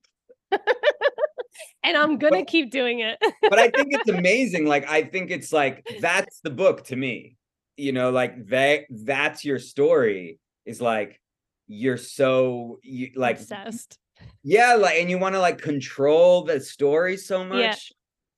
and 1.86 1.96
I'm 1.96 2.18
gonna 2.18 2.44
keep 2.44 2.70
doing 2.70 3.00
it. 3.00 3.18
but 3.42 3.58
I 3.58 3.70
think 3.70 3.88
it's 3.92 4.08
amazing. 4.18 4.66
Like 4.66 4.88
I 4.88 5.04
think 5.04 5.30
it's 5.30 5.52
like 5.52 5.86
that's 6.00 6.40
the 6.40 6.50
book 6.50 6.84
to 6.86 6.96
me. 6.96 7.36
You 7.76 7.92
know, 7.92 8.10
like 8.10 8.48
that 8.48 8.82
that's 8.90 9.44
your 9.44 9.58
story 9.58 10.38
is 10.64 10.80
like 10.80 11.20
you're 11.68 11.96
so 11.96 12.78
you 12.82 13.12
like 13.14 13.38
Obsessed. 13.38 13.98
yeah, 14.42 14.74
like 14.74 15.00
and 15.00 15.08
you 15.08 15.18
want 15.18 15.34
to 15.36 15.40
like 15.40 15.58
control 15.58 16.42
the 16.42 16.60
story 16.60 17.16
so 17.16 17.44
much. 17.44 17.60
Yeah. 17.60 17.74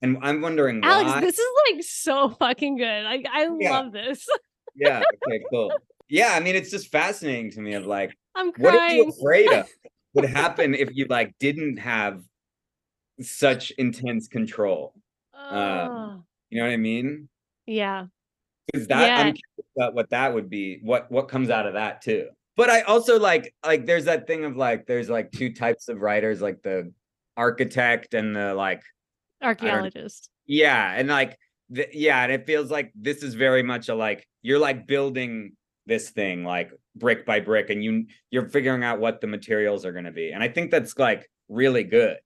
And 0.01 0.17
I'm 0.21 0.41
wondering 0.41 0.81
Alex, 0.83 1.09
why. 1.11 1.21
this 1.21 1.37
is 1.39 1.47
like 1.71 1.83
so 1.83 2.29
fucking 2.29 2.77
good. 2.77 3.03
Like 3.03 3.25
I 3.31 3.49
Yeah. 3.59 3.71
love 3.79 3.91
this. 3.91 4.25
yeah, 4.75 5.03
okay, 5.27 5.43
cool. 5.51 5.73
Yeah, 6.07 6.31
I 6.33 6.39
mean 6.39 6.55
it's 6.55 6.71
just 6.71 6.91
fascinating 6.91 7.51
to 7.51 7.61
me 7.61 7.73
of 7.73 7.85
like 7.85 8.17
I'm 8.35 8.51
what 8.57 8.73
are 8.75 8.89
you 8.93 9.03
crying. 9.05 9.13
afraid 9.19 9.51
of 9.53 9.69
would 10.13 10.25
happen 10.25 10.73
if 10.73 10.89
you 10.95 11.05
like 11.09 11.35
didn't 11.39 11.77
have 11.77 12.21
such 13.21 13.71
intense 13.71 14.27
control. 14.27 14.93
Oh, 15.33 16.23
You 16.49 16.59
know 16.61 16.65
what 16.67 16.73
I 16.73 16.77
mean? 16.77 17.27
yeah. 17.65 18.05
Because 18.71 18.87
that 18.87 19.17
I'm 19.17 19.27
Yeah. 19.27 19.33
curious 19.33 19.71
about 19.75 19.93
what 19.95 20.09
that 20.11 20.33
would 20.33 20.49
be. 20.49 20.79
What 20.83 21.11
what 21.11 21.27
comes 21.27 21.49
out 21.49 21.65
of 21.65 21.73
that 21.73 22.01
too. 22.01 22.29
But 22.55 22.69
I 22.69 22.81
also 22.81 23.19
like 23.19 23.53
like 23.65 23.85
there's 23.85 24.05
that 24.05 24.27
thing 24.27 24.45
of 24.45 24.55
like 24.55 24.85
there's 24.85 25.09
like 25.09 25.31
two 25.31 25.53
types 25.53 25.89
of 25.89 26.01
writers, 26.01 26.41
like 26.41 26.61
the 26.61 26.93
architect 27.35 28.13
and 28.13 28.35
the 28.35 28.53
like 28.53 28.81
Archaeologist. 29.41 30.29
yeah, 30.45 30.93
and 30.95 31.07
like 31.09 31.37
the, 31.69 31.87
yeah, 31.93 32.23
and 32.23 32.31
it 32.31 32.45
feels 32.45 32.69
like 32.71 32.91
this 32.95 33.23
is 33.23 33.33
very 33.35 33.63
much 33.63 33.89
a 33.89 33.95
like 33.95 34.27
you're 34.41 34.59
like 34.59 34.87
building 34.87 35.53
this 35.85 36.09
thing 36.09 36.43
like 36.43 36.71
brick 36.95 37.25
by 37.25 37.39
brick, 37.39 37.69
and 37.69 37.83
you 37.83 38.05
you're 38.31 38.49
figuring 38.49 38.83
out 38.83 38.99
what 38.99 39.21
the 39.21 39.27
materials 39.27 39.85
are 39.85 39.91
going 39.91 40.05
to 40.05 40.11
be, 40.11 40.31
and 40.31 40.43
I 40.43 40.47
think 40.49 40.71
that's 40.71 40.97
like 40.97 41.29
really 41.47 41.83
good. 41.83 42.17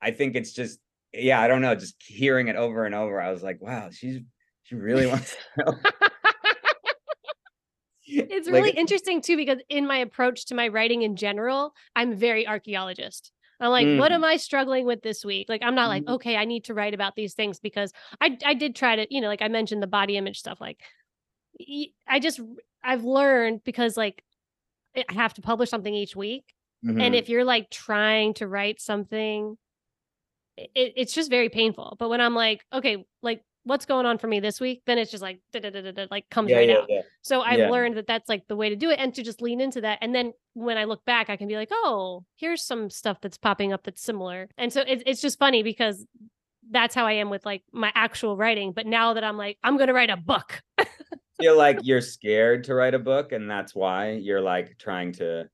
I 0.00 0.10
think 0.10 0.34
it's 0.36 0.52
just 0.52 0.78
yeah, 1.12 1.40
I 1.40 1.48
don't 1.48 1.60
know, 1.62 1.74
just 1.74 1.96
hearing 2.04 2.48
it 2.48 2.56
over 2.56 2.84
and 2.86 2.94
over, 2.94 3.20
I 3.20 3.30
was 3.30 3.42
like, 3.42 3.60
wow, 3.60 3.90
she's 3.90 4.20
she 4.64 4.74
really 4.74 5.06
wants 5.06 5.36
to 5.56 5.64
know. 5.64 5.74
It's 8.14 8.46
Like, 8.46 8.54
really 8.54 8.70
interesting 8.72 9.22
too 9.22 9.36
because 9.36 9.58
in 9.68 9.86
my 9.86 9.98
approach 9.98 10.46
to 10.46 10.54
my 10.54 10.68
writing 10.68 11.02
in 11.02 11.16
general, 11.16 11.72
I'm 11.96 12.14
very 12.14 12.46
archaeologist. 12.46 13.32
I'm 13.62 13.70
like, 13.70 13.90
what 13.92 14.12
Mm. 14.12 14.16
am 14.16 14.24
I 14.24 14.36
struggling 14.36 14.86
with 14.86 15.02
this 15.02 15.24
week? 15.24 15.48
Like, 15.48 15.62
I'm 15.62 15.74
not 15.74 15.88
like, 15.88 16.04
Mhm. 16.04 16.08
okay, 16.08 16.36
I 16.36 16.44
need 16.44 16.64
to 16.64 16.74
write 16.74 16.94
about 16.94 17.16
these 17.16 17.34
things 17.34 17.60
because 17.60 17.92
I 18.20 18.38
I 18.44 18.54
did 18.54 18.76
try 18.76 18.96
to, 18.96 19.06
you 19.14 19.20
know, 19.20 19.28
like 19.28 19.42
I 19.42 19.48
mentioned 19.48 19.82
the 19.82 19.86
body 19.86 20.16
image 20.16 20.38
stuff. 20.38 20.60
Like, 20.60 20.82
I 22.08 22.18
just 22.20 22.40
I've 22.82 23.04
learned 23.04 23.62
because 23.64 23.96
like 23.96 24.24
I 24.96 25.04
have 25.12 25.34
to 25.34 25.42
publish 25.42 25.70
something 25.70 25.94
each 25.94 26.16
week, 26.16 26.54
and 26.98 27.14
Mhm. 27.14 27.16
if 27.16 27.28
you're 27.28 27.44
like 27.44 27.70
trying 27.70 28.34
to 28.34 28.48
write 28.48 28.80
something, 28.80 29.58
it, 30.56 30.94
it's 30.96 31.14
just 31.14 31.30
very 31.30 31.48
painful. 31.48 31.96
But 31.98 32.08
when 32.08 32.20
I'm 32.20 32.34
like, 32.34 32.64
okay, 32.72 33.04
like 33.22 33.42
what's 33.64 33.86
going 33.86 34.06
on 34.06 34.18
for 34.18 34.26
me 34.26 34.40
this 34.40 34.60
week, 34.60 34.82
then 34.86 34.98
it's 34.98 35.10
just 35.10 35.22
like 35.22 35.40
da 35.52 35.60
da 35.60 35.70
da 35.70 35.82
da 35.82 35.92
da 35.92 36.06
like 36.10 36.28
comes 36.30 36.50
yeah, 36.50 36.56
right 36.56 36.68
yeah, 36.68 36.78
out. 36.78 36.86
yeah. 36.88 37.02
So 37.22 37.42
I've 37.42 37.70
learned 37.70 37.96
that 37.96 38.06
that's 38.06 38.28
like 38.28 38.46
the 38.48 38.56
way 38.56 38.68
to 38.68 38.76
do 38.76 38.90
it 38.90 38.98
and 38.98 39.14
to 39.14 39.22
just 39.22 39.40
lean 39.40 39.60
into 39.60 39.80
that. 39.82 39.98
And 40.02 40.14
then 40.14 40.32
when 40.54 40.76
I 40.76 40.84
look 40.84 41.04
back, 41.04 41.30
I 41.30 41.36
can 41.36 41.48
be 41.48 41.56
like, 41.56 41.68
oh, 41.72 42.24
here's 42.36 42.62
some 42.64 42.90
stuff 42.90 43.18
that's 43.20 43.38
popping 43.38 43.72
up 43.72 43.84
that's 43.84 44.02
similar. 44.02 44.48
And 44.58 44.72
so 44.72 44.82
it's, 44.86 45.02
it's 45.06 45.20
just 45.20 45.38
funny 45.38 45.62
because 45.62 46.04
that's 46.70 46.94
how 46.94 47.06
I 47.06 47.12
am 47.12 47.30
with 47.30 47.44
like 47.44 47.62
my 47.72 47.92
actual 47.94 48.36
writing. 48.36 48.72
But 48.72 48.86
now 48.86 49.14
that 49.14 49.24
I'm 49.24 49.36
like, 49.36 49.58
I'm 49.62 49.76
going 49.76 49.88
to 49.88 49.94
write 49.94 50.10
a 50.10 50.16
book. 50.16 50.60
feel 51.40 51.56
like 51.56 51.78
you're 51.82 52.00
scared 52.00 52.64
to 52.64 52.74
write 52.74 52.94
a 52.94 52.98
book 52.98 53.32
and 53.32 53.50
that's 53.50 53.74
why 53.74 54.12
you're 54.12 54.40
like 54.40 54.76
trying 54.78 55.12
to 55.12 55.48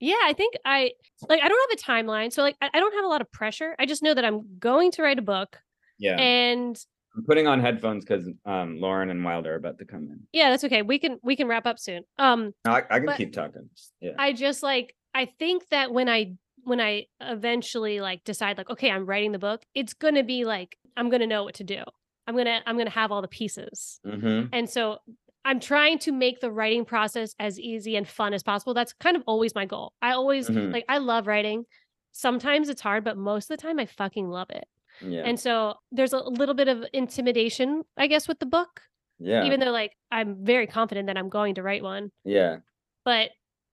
Yeah, 0.00 0.20
I 0.22 0.32
think 0.32 0.54
I 0.64 0.92
like 1.28 1.40
I 1.42 1.48
don't 1.48 1.70
have 1.70 1.78
a 1.78 1.82
timeline. 1.82 2.32
So 2.32 2.42
like 2.42 2.56
I, 2.60 2.70
I 2.74 2.80
don't 2.80 2.94
have 2.94 3.04
a 3.04 3.08
lot 3.08 3.20
of 3.20 3.30
pressure. 3.32 3.74
I 3.78 3.86
just 3.86 4.02
know 4.02 4.14
that 4.14 4.24
I'm 4.24 4.58
going 4.58 4.90
to 4.92 5.02
write 5.02 5.18
a 5.18 5.22
book 5.22 5.58
Yeah. 5.98 6.16
and 6.16 6.76
I'm 7.14 7.24
putting 7.24 7.46
on 7.46 7.60
headphones 7.60 8.04
because 8.04 8.28
um 8.44 8.78
Lauren 8.78 9.10
and 9.10 9.24
Wilder 9.24 9.52
are 9.52 9.56
about 9.56 9.78
to 9.78 9.84
come 9.84 10.02
in. 10.10 10.20
yeah, 10.32 10.50
that's 10.50 10.64
okay. 10.64 10.82
We 10.82 10.98
can 10.98 11.18
we 11.22 11.36
can 11.36 11.48
wrap 11.48 11.66
up 11.66 11.78
soon. 11.78 12.04
Um 12.18 12.52
No, 12.64 12.72
I, 12.72 12.82
I 12.90 13.00
can 13.00 13.14
keep 13.16 13.32
talking. 13.32 13.68
Yeah. 14.00 14.12
I 14.18 14.32
just 14.32 14.62
like 14.62 14.94
I 15.14 15.26
think 15.38 15.68
that 15.70 15.92
when 15.92 16.08
I 16.08 16.36
when 16.64 16.80
I 16.80 17.06
eventually 17.20 18.00
like 18.00 18.24
decide 18.24 18.56
like 18.58 18.70
okay, 18.70 18.90
I'm 18.90 19.04
writing 19.06 19.32
the 19.32 19.38
book, 19.38 19.62
it's 19.74 19.94
going 19.94 20.14
to 20.14 20.22
be 20.22 20.44
like 20.44 20.76
I'm 20.96 21.10
going 21.10 21.20
to 21.20 21.26
know 21.26 21.44
what 21.44 21.54
to 21.56 21.64
do. 21.64 21.82
I'm 22.26 22.34
going 22.34 22.46
to 22.46 22.60
I'm 22.66 22.78
to 22.78 22.88
have 22.90 23.10
all 23.10 23.20
the 23.22 23.28
pieces. 23.28 24.00
mm-hmm. 24.06 24.46
And 24.52 24.70
so 24.70 24.98
I'm 25.44 25.58
trying 25.58 25.98
to 26.00 26.12
make 26.12 26.40
the 26.40 26.52
writing 26.52 26.84
process 26.84 27.34
as 27.40 27.58
easy 27.58 27.96
and 27.96 28.06
fun 28.08 28.32
as 28.32 28.44
possible. 28.44 28.74
That's 28.74 28.92
kind 28.94 29.16
of 29.16 29.22
always 29.26 29.54
my 29.56 29.66
goal. 29.66 29.92
I 30.00 30.12
always 30.12 30.48
Mhm. 30.48 30.72
like 30.72 30.84
I 30.88 30.98
love 30.98 31.26
writing. 31.26 31.64
Sometimes 32.12 32.68
it's 32.68 32.80
hard, 32.80 33.04
but 33.04 33.16
most 33.16 33.50
of 33.50 33.56
the 33.56 33.62
time 33.62 33.78
I 33.80 33.86
fucking 33.86 34.28
love 34.28 34.50
it. 34.50 34.64
Yeah. 35.04 35.22
And 35.24 35.38
so 35.38 35.74
there's 35.90 36.12
a 36.12 36.18
little 36.18 36.54
bit 36.54 36.68
of 36.68 36.84
intimidation, 36.92 37.82
I 37.96 38.06
guess, 38.06 38.28
with 38.28 38.38
the 38.38 38.46
book, 38.46 38.80
yeah. 39.18 39.44
even 39.44 39.60
though 39.60 39.70
like 39.70 39.92
I'm 40.10 40.44
very 40.44 40.66
confident 40.66 41.06
that 41.08 41.16
I'm 41.16 41.28
going 41.28 41.54
to 41.56 41.62
write 41.62 41.82
one, 41.82 42.10
yeah. 42.24 42.58
but 43.04 43.30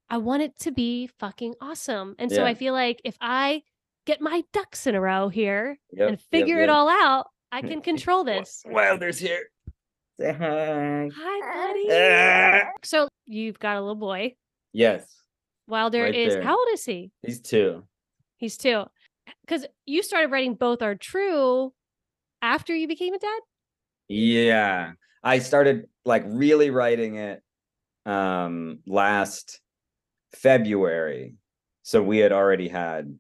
I 0.10 0.18
want 0.18 0.42
it 0.44 0.58
to 0.60 0.72
be 0.72 1.08
fucking 1.20 1.56
awesome. 1.62 2.16
And 2.18 2.32
so 2.32 2.44
Yeah. 2.44 2.50
I 2.50 2.54
feel 2.56 2.74
like 2.74 3.02
if 3.04 3.16
I 3.22 3.62
get 4.06 4.22
my 4.22 4.44
ducks 4.54 4.88
in 4.88 4.96
a 4.96 5.02
row 5.02 5.30
here 5.30 5.78
Yep, 5.92 6.08
and 6.08 6.18
yep, 6.18 6.26
figure 6.32 6.62
it 6.62 6.70
all 6.70 6.90
out, 6.90 7.28
I 7.52 7.62
can 7.70 7.82
control 7.82 8.24
this. 8.24 8.64
Wilder's 8.66 9.20
here. 9.20 9.44
Say 10.20 10.34
hi. 10.34 11.10
Hi, 11.16 11.68
buddy. 11.68 11.88
Ah. 11.92 12.72
So 12.84 13.08
you've 13.26 13.60
got 13.60 13.78
a 13.78 13.82
little 13.82 13.96
boy. 13.96 14.36
Yes. 14.74 15.06
Wilder 15.68 16.04
Right 16.04 16.16
is 16.16 16.34
there. 16.34 16.42
how 16.44 16.58
old 16.58 16.68
is 16.74 16.84
he? 16.84 17.12
He's 17.22 17.40
two. 17.40 17.84
He's 18.38 18.58
two. 18.58 18.86
Because 19.42 19.66
you 19.86 20.04
started 20.04 20.32
writing 20.32 20.56
both 20.56 20.82
are 20.82 20.96
true 20.96 21.74
after 22.42 22.76
you 22.76 22.88
became 22.88 23.14
a 23.14 23.20
dad. 23.20 23.40
Yeah. 24.08 24.92
I 25.24 25.40
started 25.40 25.88
like 26.06 26.24
really 26.28 26.70
writing 26.70 27.16
it 27.16 27.42
um 28.06 28.80
last 28.88 29.60
February. 30.34 31.36
So 31.84 32.02
we 32.02 32.20
had 32.20 32.32
already 32.32 32.68
had 32.68 33.18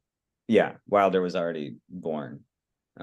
yeah, 0.47 0.73
Wilder 0.87 1.21
was 1.21 1.35
already 1.35 1.75
born. 1.89 2.41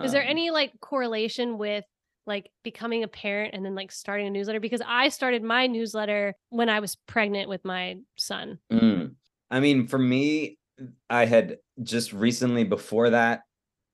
Is 0.03 0.11
there 0.13 0.23
Um, 0.23 0.29
any 0.31 0.51
like 0.51 0.73
correlation 0.81 1.59
with 1.59 1.85
like 2.27 2.51
becoming 2.65 3.05
a 3.05 3.09
parent 3.09 3.55
and 3.55 3.65
then 3.65 3.77
like 3.77 3.93
starting 3.93 4.27
a 4.27 4.31
newsletter? 4.31 4.59
Because 4.59 4.83
I 4.85 5.11
started 5.11 5.45
my 5.45 5.69
newsletter 5.69 6.35
when 6.49 6.69
I 6.69 6.81
was 6.81 6.97
pregnant 7.07 7.49
with 7.49 7.65
my 7.65 7.97
son. 8.17 8.59
Mm. 8.73 9.15
I 9.49 9.61
mean, 9.61 9.87
for 9.87 9.99
me, 9.99 10.59
I 11.09 11.25
had 11.25 11.59
just 11.83 12.13
recently 12.13 12.65
before 12.65 13.11
that 13.11 13.43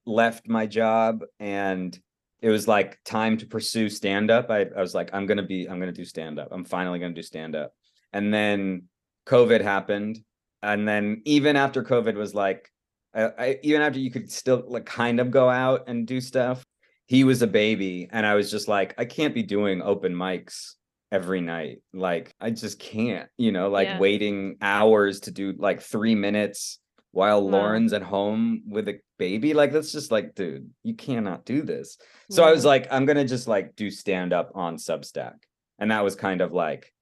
left 0.07 0.49
my 0.49 0.67
job 0.67 1.23
and 1.39 1.99
it 2.41 2.51
was 2.51 2.67
like 2.67 2.99
time 3.05 3.37
to 3.39 3.47
pursue 3.47 3.89
stand 3.89 4.31
up. 4.31 4.51
I, 4.51 4.67
I 4.77 4.81
was 4.81 4.95
like, 4.95 5.11
I'm 5.13 5.27
going 5.27 5.37
to 5.37 5.45
be, 5.45 5.69
I'm 5.69 5.79
going 5.79 5.93
to 5.93 6.01
do 6.01 6.05
stand 6.05 6.41
up. 6.41 6.49
I'm 6.51 6.65
finally 6.65 6.99
going 6.99 7.15
to 7.15 7.21
do 7.21 7.25
stand 7.25 7.55
up. 7.55 7.73
And 8.13 8.35
then 8.35 8.89
COVID 9.27 9.61
happened. 9.61 10.19
And 10.63 10.87
then 10.87 11.23
even 11.25 11.57
after 11.57 11.85
COVID 11.85 12.15
was 12.15 12.35
like, 12.35 12.69
I, 13.15 13.23
I, 13.39 13.59
even 13.63 13.81
after 13.83 14.01
you 14.01 14.11
could 14.11 14.31
still 14.31 14.65
like 14.67 14.87
kind 14.87 15.21
of 15.21 15.31
go 15.31 15.49
out 15.49 15.85
and 15.89 16.07
do 16.07 16.21
stuff, 16.21 16.65
he 17.07 17.23
was 17.23 17.43
a 17.43 17.47
baby. 17.47 18.09
And 18.11 18.27
I 18.27 18.35
was 18.35 18.51
just 18.51 18.67
like, 18.67 18.95
I 18.99 19.05
can't 19.05 19.35
be 19.35 19.43
doing 19.43 19.81
open 19.83 20.13
mics 20.13 20.75
every 21.13 21.41
night. 21.43 21.83
Like 21.93 22.35
I 22.41 22.51
just 22.51 22.79
can't, 22.81 23.29
you 23.37 23.53
know, 23.53 23.69
like 23.69 23.87
Yeah. 23.87 23.99
waiting 23.99 24.57
hours 24.61 25.21
to 25.21 25.31
do 25.31 25.53
like 25.57 25.81
three 25.83 26.15
minutes 26.17 26.79
while 27.13 27.43
Wow. 27.45 27.51
Lauren's 27.51 27.93
at 27.93 28.03
home 28.03 28.63
with 28.67 28.89
a 28.89 28.99
baby. 29.19 29.53
Like 29.55 29.71
that's 29.73 29.93
just 29.93 30.11
like, 30.11 30.35
dude, 30.35 30.71
you 30.83 30.95
cannot 30.95 31.45
do 31.45 31.63
this. 31.63 31.99
So 32.31 32.43
I 32.43 32.51
was 32.51 32.65
like, 32.65 32.89
I'm 32.91 33.05
gonna 33.05 33.27
just 33.27 33.47
like 33.47 33.77
do 33.77 33.91
stand 33.91 34.33
up 34.33 34.51
on 34.55 34.77
Substack. 34.77 35.35
And 35.79 35.91
that 35.91 36.03
was 36.03 36.17
kind 36.17 36.41
of 36.41 36.53
like 36.53 36.93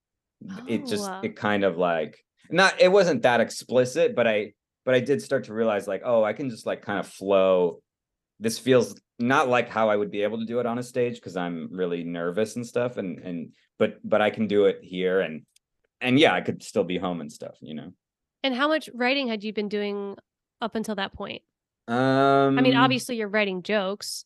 it 0.66 0.86
just 0.86 1.08
Oh. 1.08 1.20
it 1.22 1.36
kind 1.36 1.64
of 1.64 1.78
like 1.78 2.18
not 2.50 2.80
it 2.80 2.88
wasn't 2.88 3.22
that 3.22 3.40
explicit, 3.40 4.16
but 4.16 4.26
I 4.26 4.52
but 4.84 4.94
I 4.94 5.00
did 5.00 5.22
start 5.22 5.44
to 5.44 5.54
realize 5.54 5.86
like, 5.86 6.02
oh, 6.04 6.24
I 6.24 6.32
can 6.32 6.50
just 6.50 6.66
like 6.66 6.82
kind 6.82 6.98
of 6.98 7.06
flow. 7.06 7.80
This 8.40 8.58
feels 8.58 8.98
not 9.18 9.48
like 9.48 9.68
how 9.68 9.90
I 9.90 9.96
would 9.96 10.10
be 10.10 10.22
able 10.22 10.38
to 10.38 10.46
do 10.46 10.58
it 10.58 10.66
on 10.66 10.78
a 10.78 10.82
stage 10.82 11.14
because 11.16 11.36
I'm 11.36 11.68
really 11.70 12.02
nervous 12.02 12.56
and 12.56 12.66
stuff. 12.66 12.96
And 12.96 13.18
and 13.20 13.52
but 13.80 13.98
but 14.04 14.20
I 14.20 14.30
can 14.30 14.46
do 14.46 14.66
it 14.66 14.78
here 14.82 15.20
and 15.20 15.42
and 16.00 16.20
yeah, 16.20 16.32
I 16.32 16.42
could 16.42 16.62
still 16.62 16.84
be 16.84 16.98
home 16.98 17.20
and 17.20 17.32
stuff, 17.32 17.56
you 17.60 17.74
know. 17.74 17.92
And 18.44 18.54
how 18.54 18.68
much 18.68 18.88
writing 18.94 19.26
had 19.26 19.42
you 19.42 19.52
been 19.52 19.68
doing 19.68 20.16
up 20.60 20.76
until 20.76 20.94
that 20.94 21.12
point? 21.14 21.42
Um 21.88 22.58
I 22.58 22.62
mean, 22.62 22.76
obviously 22.76 23.16
you're 23.16 23.28
writing 23.28 23.64
jokes. 23.64 24.24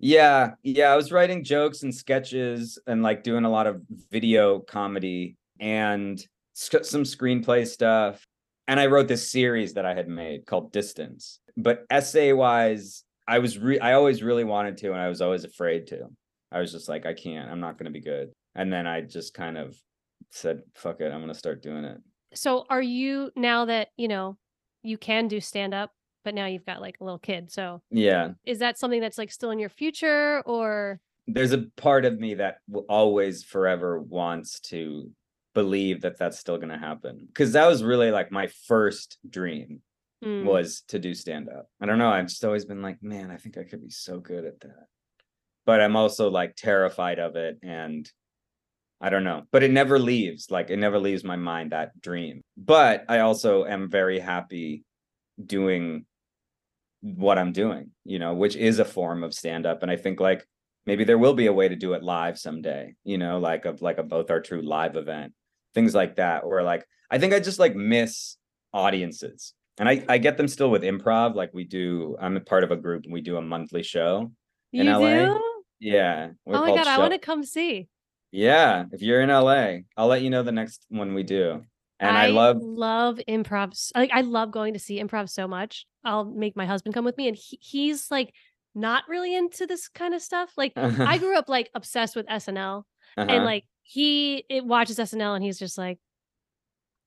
Yeah, 0.00 0.52
yeah, 0.62 0.88
I 0.88 0.96
was 0.96 1.12
writing 1.12 1.44
jokes 1.44 1.82
and 1.84 1.94
sketches 1.94 2.78
and 2.86 3.02
like 3.02 3.22
doing 3.22 3.44
a 3.44 3.50
lot 3.50 3.68
of 3.68 3.82
video 4.10 4.58
comedy 4.58 5.36
and 5.60 6.20
sc- 6.54 6.84
some 6.84 7.04
screenplay 7.04 7.66
stuff. 7.66 8.26
And 8.66 8.80
I 8.80 8.86
wrote 8.86 9.06
this 9.06 9.30
series 9.30 9.74
that 9.74 9.86
I 9.86 9.94
had 9.94 10.08
made 10.08 10.46
called 10.46 10.72
Distance. 10.72 11.38
But 11.56 11.84
essay 11.90 12.32
wise, 12.32 13.04
I 13.28 13.38
was 13.38 13.58
re- 13.58 13.78
I 13.78 13.92
always 13.92 14.22
really 14.22 14.44
wanted 14.44 14.78
to 14.78 14.92
and 14.92 15.00
I 15.00 15.08
was 15.08 15.20
always 15.20 15.44
afraid 15.44 15.86
to. 15.88 16.08
I 16.50 16.60
was 16.60 16.72
just 16.72 16.88
like 16.88 17.04
I 17.06 17.14
can't. 17.14 17.50
I'm 17.50 17.60
not 17.60 17.78
going 17.78 17.86
to 17.86 17.98
be 17.98 18.00
good. 18.00 18.32
And 18.54 18.72
then 18.72 18.86
I 18.86 19.00
just 19.00 19.34
kind 19.34 19.58
of 19.58 19.76
said 20.30 20.62
fuck 20.74 21.00
it, 21.00 21.12
I'm 21.12 21.20
going 21.20 21.28
to 21.28 21.34
start 21.38 21.62
doing 21.62 21.84
it. 21.84 21.98
So 22.34 22.64
are 22.68 22.82
you 22.82 23.30
now 23.36 23.66
that, 23.66 23.88
you 23.96 24.08
know, 24.08 24.36
you 24.82 24.98
can 24.98 25.28
do 25.28 25.40
stand 25.40 25.72
up, 25.74 25.92
but 26.24 26.34
now 26.34 26.46
you've 26.46 26.66
got 26.66 26.80
like 26.80 26.96
a 27.00 27.04
little 27.04 27.18
kid. 27.18 27.50
So 27.50 27.82
Yeah. 27.90 28.30
is 28.44 28.58
that 28.58 28.78
something 28.78 29.00
that's 29.00 29.18
like 29.18 29.30
still 29.30 29.50
in 29.50 29.58
your 29.58 29.68
future 29.68 30.42
or 30.46 31.00
there's 31.26 31.52
a 31.52 31.66
part 31.76 32.04
of 32.04 32.18
me 32.18 32.34
that 32.34 32.58
always 32.88 33.42
forever 33.44 33.98
wants 33.98 34.60
to 34.60 35.10
believe 35.54 36.02
that 36.02 36.18
that's 36.18 36.38
still 36.38 36.56
going 36.58 36.68
to 36.68 36.78
happen 36.78 37.24
because 37.28 37.52
that 37.52 37.66
was 37.66 37.82
really 37.82 38.10
like 38.10 38.30
my 38.30 38.48
first 38.66 39.18
dream 39.28 39.80
Mm, 40.22 40.46
was 40.46 40.82
to 40.88 40.98
do 40.98 41.12
stand 41.12 41.50
up 41.50 41.68
i 41.82 41.86
don't 41.86 41.98
know 41.98 42.08
i've 42.08 42.28
just 42.28 42.44
always 42.46 42.64
been 42.64 42.80
like 42.80 43.02
man 43.02 43.30
i 43.30 43.36
think 43.36 43.58
i 43.58 43.62
could 43.62 43.82
be 43.82 43.90
so 43.90 44.18
good 44.18 44.46
at 44.46 44.58
that 44.60 44.86
but 45.66 45.82
i'm 45.82 45.96
also 45.96 46.30
like 46.30 46.56
terrified 46.56 47.18
of 47.18 47.36
it 47.36 47.58
and 47.62 48.10
i 49.00 49.10
don't 49.10 49.24
know 49.24 49.42
but 49.50 49.62
it 49.62 49.70
never 49.70 49.98
leaves 49.98 50.50
like 50.50 50.70
it 50.70 50.78
never 50.78 50.98
leaves 50.98 51.24
my 51.24 51.36
mind 51.36 51.72
that 51.72 51.98
dream 52.00 52.42
but 52.56 53.04
i 53.08 53.20
also 53.20 53.64
am 53.64 53.90
very 53.90 54.18
happy 54.18 54.84
doing 55.44 56.04
what 57.00 57.38
i'm 57.38 57.52
doing 57.52 57.90
you 58.04 58.18
know 58.18 58.34
which 58.34 58.56
is 58.56 58.78
a 58.78 58.84
form 58.84 59.22
of 59.22 59.34
stand 59.34 59.66
up 59.66 59.82
and 59.82 59.90
i 59.90 59.96
think 59.96 60.20
like 60.20 60.46
maybe 60.86 61.04
there 61.04 61.18
will 61.18 61.34
be 61.34 61.46
a 61.46 61.52
way 61.52 61.68
to 61.68 61.76
do 61.76 61.92
it 61.92 62.02
live 62.02 62.38
someday 62.38 62.94
you 63.04 63.18
know 63.18 63.38
like 63.38 63.64
of 63.64 63.82
like 63.82 63.98
a 63.98 64.02
both 64.02 64.30
are 64.30 64.40
true 64.40 64.62
live 64.62 64.96
event 64.96 65.32
things 65.74 65.94
like 65.94 66.16
that 66.16 66.44
or 66.44 66.62
like 66.62 66.86
i 67.10 67.18
think 67.18 67.34
i 67.34 67.40
just 67.40 67.58
like 67.58 67.74
miss 67.74 68.36
audiences 68.72 69.52
and 69.78 69.88
i 69.88 70.02
i 70.08 70.18
get 70.18 70.36
them 70.36 70.48
still 70.48 70.70
with 70.70 70.82
improv 70.82 71.34
like 71.34 71.52
we 71.52 71.64
do 71.64 72.16
i'm 72.20 72.36
a 72.36 72.40
part 72.40 72.64
of 72.64 72.70
a 72.70 72.76
group 72.76 73.04
and 73.04 73.12
we 73.12 73.20
do 73.20 73.36
a 73.36 73.42
monthly 73.42 73.82
show 73.82 74.30
you 74.74 74.80
in 74.80 74.86
LA? 74.86 75.26
do? 75.26 75.40
yeah 75.78 76.28
we're 76.44 76.56
Oh 76.56 76.60
my 76.60 76.74
god, 76.74 76.86
I 76.86 76.98
want 76.98 77.12
to 77.12 77.18
come 77.18 77.44
see. 77.44 77.88
Yeah 78.34 78.84
if 78.90 79.00
you're 79.00 79.20
in 79.20 79.28
la 79.28 79.76
i'll 79.96 80.08
let 80.08 80.22
you 80.22 80.28
know 80.30 80.42
the 80.42 80.50
next 80.50 80.84
one 80.88 81.14
we 81.14 81.22
do 81.22 81.64
and 82.00 82.18
i, 82.18 82.26
love 82.26 82.60
love 82.60 83.20
improv. 83.28 83.92
Like 83.94 84.10
I 84.12 84.22
love 84.22 84.50
going 84.50 84.74
to 84.74 84.80
see 84.80 85.00
improv 85.00 85.30
so 85.30 85.46
much. 85.46 85.86
I'll 86.04 86.24
make 86.24 86.56
my 86.56 86.66
husband 86.66 86.92
come 86.94 87.04
with 87.04 87.16
me, 87.16 87.28
and 87.28 87.36
he, 87.36 87.58
he's 87.62 88.10
like 88.10 88.34
not 88.74 89.04
really 89.08 89.34
into 89.34 89.66
this 89.66 89.88
kind 89.88 90.12
of 90.12 90.20
stuff. 90.20 90.52
Like 90.56 90.72
I 91.06 91.18
grew 91.18 91.38
up 91.38 91.48
like 91.48 91.70
obsessed 91.74 92.16
with 92.16 92.26
SNL, 92.26 92.84
Uh-huh. 93.16 93.30
and 93.30 93.44
like 93.44 93.64
he 93.84 94.44
it 94.50 94.64
watches 94.66 94.98
SNL, 94.98 95.34
and 95.34 95.44
he's 95.44 95.58
just 95.58 95.78
like, 95.78 95.98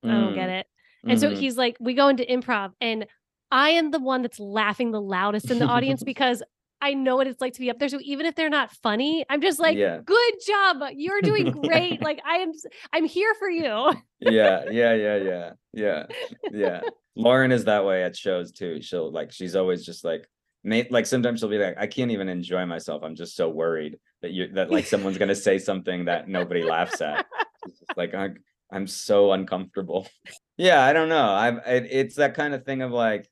I 0.04 0.08
don't 0.08 0.34
get 0.34 0.48
it. 0.48 0.66
And 1.08 1.18
so 1.20 1.30
Mhm. 1.30 1.36
he's 1.36 1.56
like, 1.56 1.76
we 1.80 1.94
go 1.94 2.08
into 2.08 2.24
improv, 2.24 2.72
and 2.80 3.06
I 3.50 3.70
am 3.70 3.90
the 3.90 4.00
one 4.00 4.22
that's 4.22 4.40
laughing 4.40 4.90
the 4.90 5.00
loudest 5.00 5.50
in 5.50 5.58
the 5.58 5.66
audience 5.66 6.02
because 6.04 6.42
I 6.80 6.94
know 6.94 7.16
what 7.16 7.26
it's 7.26 7.40
like 7.40 7.54
to 7.54 7.60
be 7.60 7.70
up 7.70 7.78
there. 7.78 7.88
So 7.88 7.98
even 8.02 8.26
if 8.26 8.34
they're 8.34 8.50
not 8.50 8.70
funny, 8.82 9.24
I'm 9.28 9.40
just 9.40 9.58
like, 9.58 9.76
Yeah. 9.76 9.98
good 10.04 10.34
job, 10.46 10.76
you're 10.94 11.22
doing 11.22 11.50
great. 11.64 12.00
like 12.02 12.20
I 12.24 12.36
am, 12.38 12.52
I'm 12.92 13.04
here 13.04 13.34
for 13.38 13.48
you. 13.50 13.92
yeah 14.20 14.64
yeah 14.70 14.94
yeah 14.94 15.16
yeah 15.16 15.50
yeah 15.72 16.06
yeah 16.50 16.80
lauren 17.14 17.52
is 17.52 17.64
that 17.66 17.84
way 17.84 18.02
at 18.02 18.16
shows 18.16 18.50
too 18.52 18.80
she'll 18.82 19.12
like 19.12 19.30
she's 19.32 19.54
always 19.54 19.84
just 19.84 20.04
like 20.04 20.26
like 20.64 21.06
sometimes 21.06 21.38
she'll 21.40 21.48
be 21.48 21.58
like 21.58 21.76
i 21.78 21.86
can't 21.86 22.10
even 22.10 22.28
enjoy 22.28 22.64
myself 22.66 23.02
i'm 23.04 23.14
just 23.14 23.36
so 23.36 23.48
worried 23.48 23.96
that 24.22 24.32
you 24.32 24.48
that 24.48 24.70
like 24.70 24.86
someone's 24.86 25.18
gonna 25.18 25.34
say 25.34 25.56
something 25.58 26.06
that 26.06 26.28
nobody 26.28 26.62
laughs 26.64 27.00
at 27.00 27.26
just 27.68 27.84
like 27.96 28.12
I'm, 28.14 28.36
i'm 28.72 28.86
so 28.88 29.32
uncomfortable 29.32 30.08
yeah 30.56 30.84
i 30.84 30.92
don't 30.92 31.08
know 31.08 31.30
i've 31.30 31.58
it, 31.66 31.86
it's 31.90 32.16
that 32.16 32.34
kind 32.34 32.54
of 32.54 32.64
thing 32.64 32.82
of 32.82 32.90
like 32.90 33.28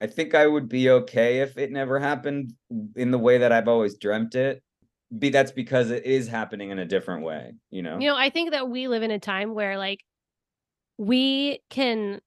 i 0.00 0.06
think 0.06 0.34
i 0.34 0.46
would 0.46 0.68
be 0.68 0.90
okay 0.90 1.40
if 1.40 1.56
it 1.58 1.70
never 1.70 1.98
happened 1.98 2.52
in 2.96 3.10
the 3.10 3.18
way 3.18 3.38
that 3.38 3.52
i've 3.52 3.68
always 3.68 3.96
dreamt 3.96 4.34
it. 4.34 4.62
Be 5.16 5.28
that's 5.28 5.52
because 5.52 5.90
it 5.90 6.04
is 6.04 6.26
happening 6.26 6.70
in 6.70 6.78
a 6.78 6.84
different 6.84 7.22
way 7.22 7.52
you 7.70 7.82
know? 7.82 7.98
You 7.98 8.08
know, 8.08 8.16
I 8.16 8.30
think 8.30 8.50
that 8.50 8.68
we 8.68 8.88
live 8.88 9.02
in 9.02 9.10
a 9.10 9.18
time 9.18 9.54
where 9.54 9.78
like 9.78 10.00
we 10.98 11.60
can 11.70 12.20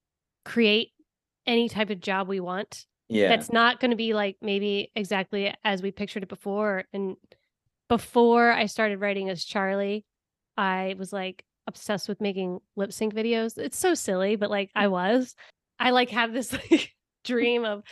create 0.44 0.92
any 1.46 1.68
type 1.68 1.90
of 1.90 2.00
job 2.00 2.28
we 2.28 2.40
want. 2.40 2.86
Yeah. 3.10 3.28
that's 3.28 3.50
not 3.50 3.80
going 3.80 3.90
to 3.90 3.96
be 3.96 4.12
like 4.12 4.36
maybe 4.42 4.92
exactly 4.94 5.54
as 5.64 5.82
we 5.82 5.90
pictured 5.90 6.22
it 6.22 6.28
before. 6.28 6.84
And 6.92 7.16
before 7.88 8.52
i 8.52 8.66
started 8.66 9.00
writing 9.00 9.30
as 9.30 9.42
charlie 9.42 10.04
i 10.58 10.94
was 10.98 11.10
like 11.10 11.42
obsessed 11.66 12.08
with 12.08 12.20
making 12.20 12.60
lip 12.76 12.92
sync 12.92 13.14
videos. 13.14 13.58
It's 13.58 13.78
so 13.78 13.94
silly 13.94 14.36
but 14.36 14.50
like 14.50 14.70
i 14.74 14.86
mm. 14.86 14.90
was. 14.90 15.34
I 15.80 15.90
like 15.90 16.10
have 16.10 16.32
this 16.32 16.52
like 16.70 16.92
dream 17.24 17.64
of 17.64 17.82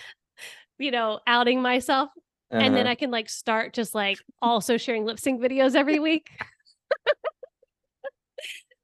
you 0.79 0.91
know 0.91 1.21
outing 1.27 1.61
myself 1.63 2.11
and 2.51 2.75
then 2.75 2.83
Uh-huh. 2.87 2.93
i 2.93 2.95
can 2.95 3.11
like 3.11 3.29
start 3.29 3.73
just 3.75 3.95
like 3.95 4.19
also 4.43 4.77
sharing 4.77 5.05
lip 5.05 5.19
sync 5.19 5.41
videos 5.41 5.75
every 5.75 5.99
week 5.99 6.29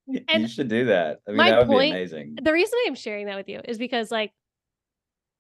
you 0.06 0.48
should 0.48 0.68
do 0.68 0.86
that. 0.86 1.20
I 1.26 1.30
mean, 1.30 1.36
my 1.38 1.50
that 1.50 1.58
would 1.60 1.68
point- 1.68 1.92
be 1.92 1.98
amazing. 1.98 2.36
the 2.42 2.52
reason 2.52 2.78
i'm 2.86 2.94
sharing 2.94 3.26
that 3.26 3.36
with 3.36 3.48
you 3.48 3.60
is 3.64 3.78
because 3.78 4.10
like 4.10 4.32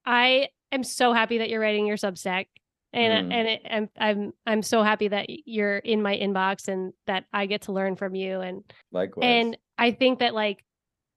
i 0.06 0.48
am 0.70 0.84
so 0.84 1.12
happy 1.12 1.38
that 1.38 1.48
you're 1.50 1.60
writing 1.60 1.86
your 1.86 1.96
substack 1.96 2.46
and 2.94 3.30
Mm. 3.30 3.34
and 3.34 3.48
it, 3.48 3.62
I'm 3.70 3.88
I'm 3.98 4.32
I'm 4.46 4.62
so 4.62 4.82
happy 4.82 5.08
that 5.08 5.26
you're 5.28 5.78
in 5.78 6.02
my 6.02 6.14
inbox 6.16 6.68
and 6.68 6.92
that 7.06 7.24
I 7.32 7.46
get 7.46 7.62
to 7.62 7.72
learn 7.72 7.96
from 7.96 8.14
you 8.14 8.40
and 8.42 8.62
Likewise. 8.92 9.24
and 9.26 9.56
I 9.78 9.92
think 9.92 10.18
that 10.20 10.34
like 10.34 10.62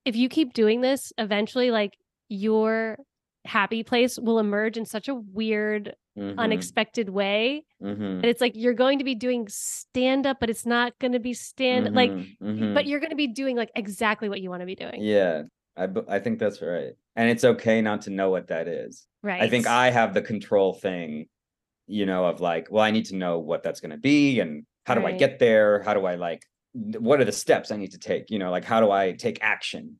if 0.05 0.15
you 0.15 0.29
keep 0.29 0.53
doing 0.53 0.79
this 0.81 1.11
eventually 1.17 1.71
like 1.71 1.93
your 2.29 2.97
happy 3.45 3.83
place 3.83 4.17
will 4.19 4.39
emerge 4.39 4.77
in 4.77 4.85
such 4.85 5.07
a 5.07 5.15
weird 5.15 5.95
Mhm, 6.17 6.37
unexpected 6.37 7.09
way 7.09 7.65
mhm, 7.83 8.21
that 8.21 8.29
it's 8.29 8.39
like 8.39 8.53
you're 8.55 8.73
going 8.73 8.99
to 8.99 9.03
be 9.03 9.15
doing 9.15 9.49
stand 9.49 10.25
up 10.25 10.37
but 10.39 10.49
it's 10.49 10.65
not 10.65 10.97
going 10.99 11.11
to 11.11 11.19
be 11.19 11.33
stand 11.33 11.93
like 11.93 12.09
mhm, 12.09 12.37
mhm. 12.41 12.73
but 12.73 12.85
you're 12.85 13.01
going 13.01 13.09
to 13.09 13.17
be 13.17 13.27
doing 13.27 13.57
like 13.57 13.69
exactly 13.75 14.29
what 14.29 14.39
you 14.39 14.49
want 14.49 14.61
to 14.61 14.65
be 14.65 14.75
doing 14.75 15.03
yeah, 15.03 15.43
I, 15.75 15.89
I 16.07 16.19
think 16.19 16.39
that's 16.39 16.61
right, 16.61 16.93
and 17.17 17.29
it's 17.29 17.43
okay 17.43 17.81
not 17.81 18.03
to 18.03 18.11
know 18.11 18.29
what 18.29 18.47
that 18.47 18.69
is. 18.69 19.05
right 19.23 19.41
I 19.41 19.49
think 19.49 19.67
I 19.67 19.91
have 19.91 20.13
the 20.13 20.21
control 20.21 20.73
thing, 20.73 21.25
you 21.87 22.05
know, 22.05 22.25
of 22.25 22.39
like, 22.39 22.69
well, 22.71 22.83
I 22.83 22.91
need 22.91 23.05
to 23.07 23.15
know 23.15 23.39
what 23.39 23.61
that's 23.61 23.81
going 23.81 23.91
to 23.91 23.97
be 23.97 24.39
and 24.39 24.65
how 24.85 24.95
do 24.95 25.05
I 25.05 25.11
get 25.11 25.39
there? 25.39 25.81
How 25.83 25.93
do 25.93 26.05
I 26.05 26.15
like, 26.15 26.43
what 26.73 27.19
are 27.19 27.25
the 27.25 27.31
steps 27.33 27.71
I 27.71 27.77
need 27.77 27.91
to 27.91 27.99
take? 27.99 28.29
You 28.29 28.39
know, 28.39 28.51
like, 28.51 28.63
how 28.63 28.79
do 28.79 28.89
I 28.91 29.11
take 29.11 29.39
action? 29.41 29.99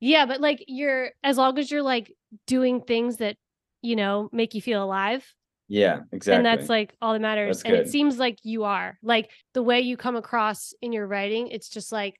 Yeah, 0.00 0.26
but 0.26 0.40
like 0.40 0.64
you're 0.68 1.10
as 1.24 1.36
long 1.36 1.58
as 1.58 1.70
you're 1.70 1.82
like 1.82 2.12
doing 2.46 2.80
things 2.80 3.18
that 3.18 3.36
you 3.82 3.96
know 3.96 4.28
make 4.32 4.54
you 4.54 4.60
feel 4.62 4.82
alive, 4.82 5.24
Yeah, 5.68 6.00
exactly. 6.12 6.36
and 6.36 6.46
that's 6.46 6.68
like 6.68 6.94
all 7.00 7.12
that 7.12 7.20
matters. 7.20 7.58
That's 7.62 7.64
and 7.64 7.74
it 7.76 7.90
seems 7.90 8.18
like 8.18 8.38
you 8.42 8.64
are. 8.64 8.98
Like 9.02 9.30
the 9.54 9.62
way 9.62 9.80
you 9.80 9.96
come 9.96 10.16
across 10.16 10.72
in 10.82 10.92
your 10.92 11.06
writing, 11.06 11.48
it's 11.48 11.68
just 11.68 11.92
like 11.92 12.16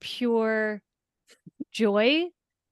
pure 0.00 0.82
joy. 1.72 2.24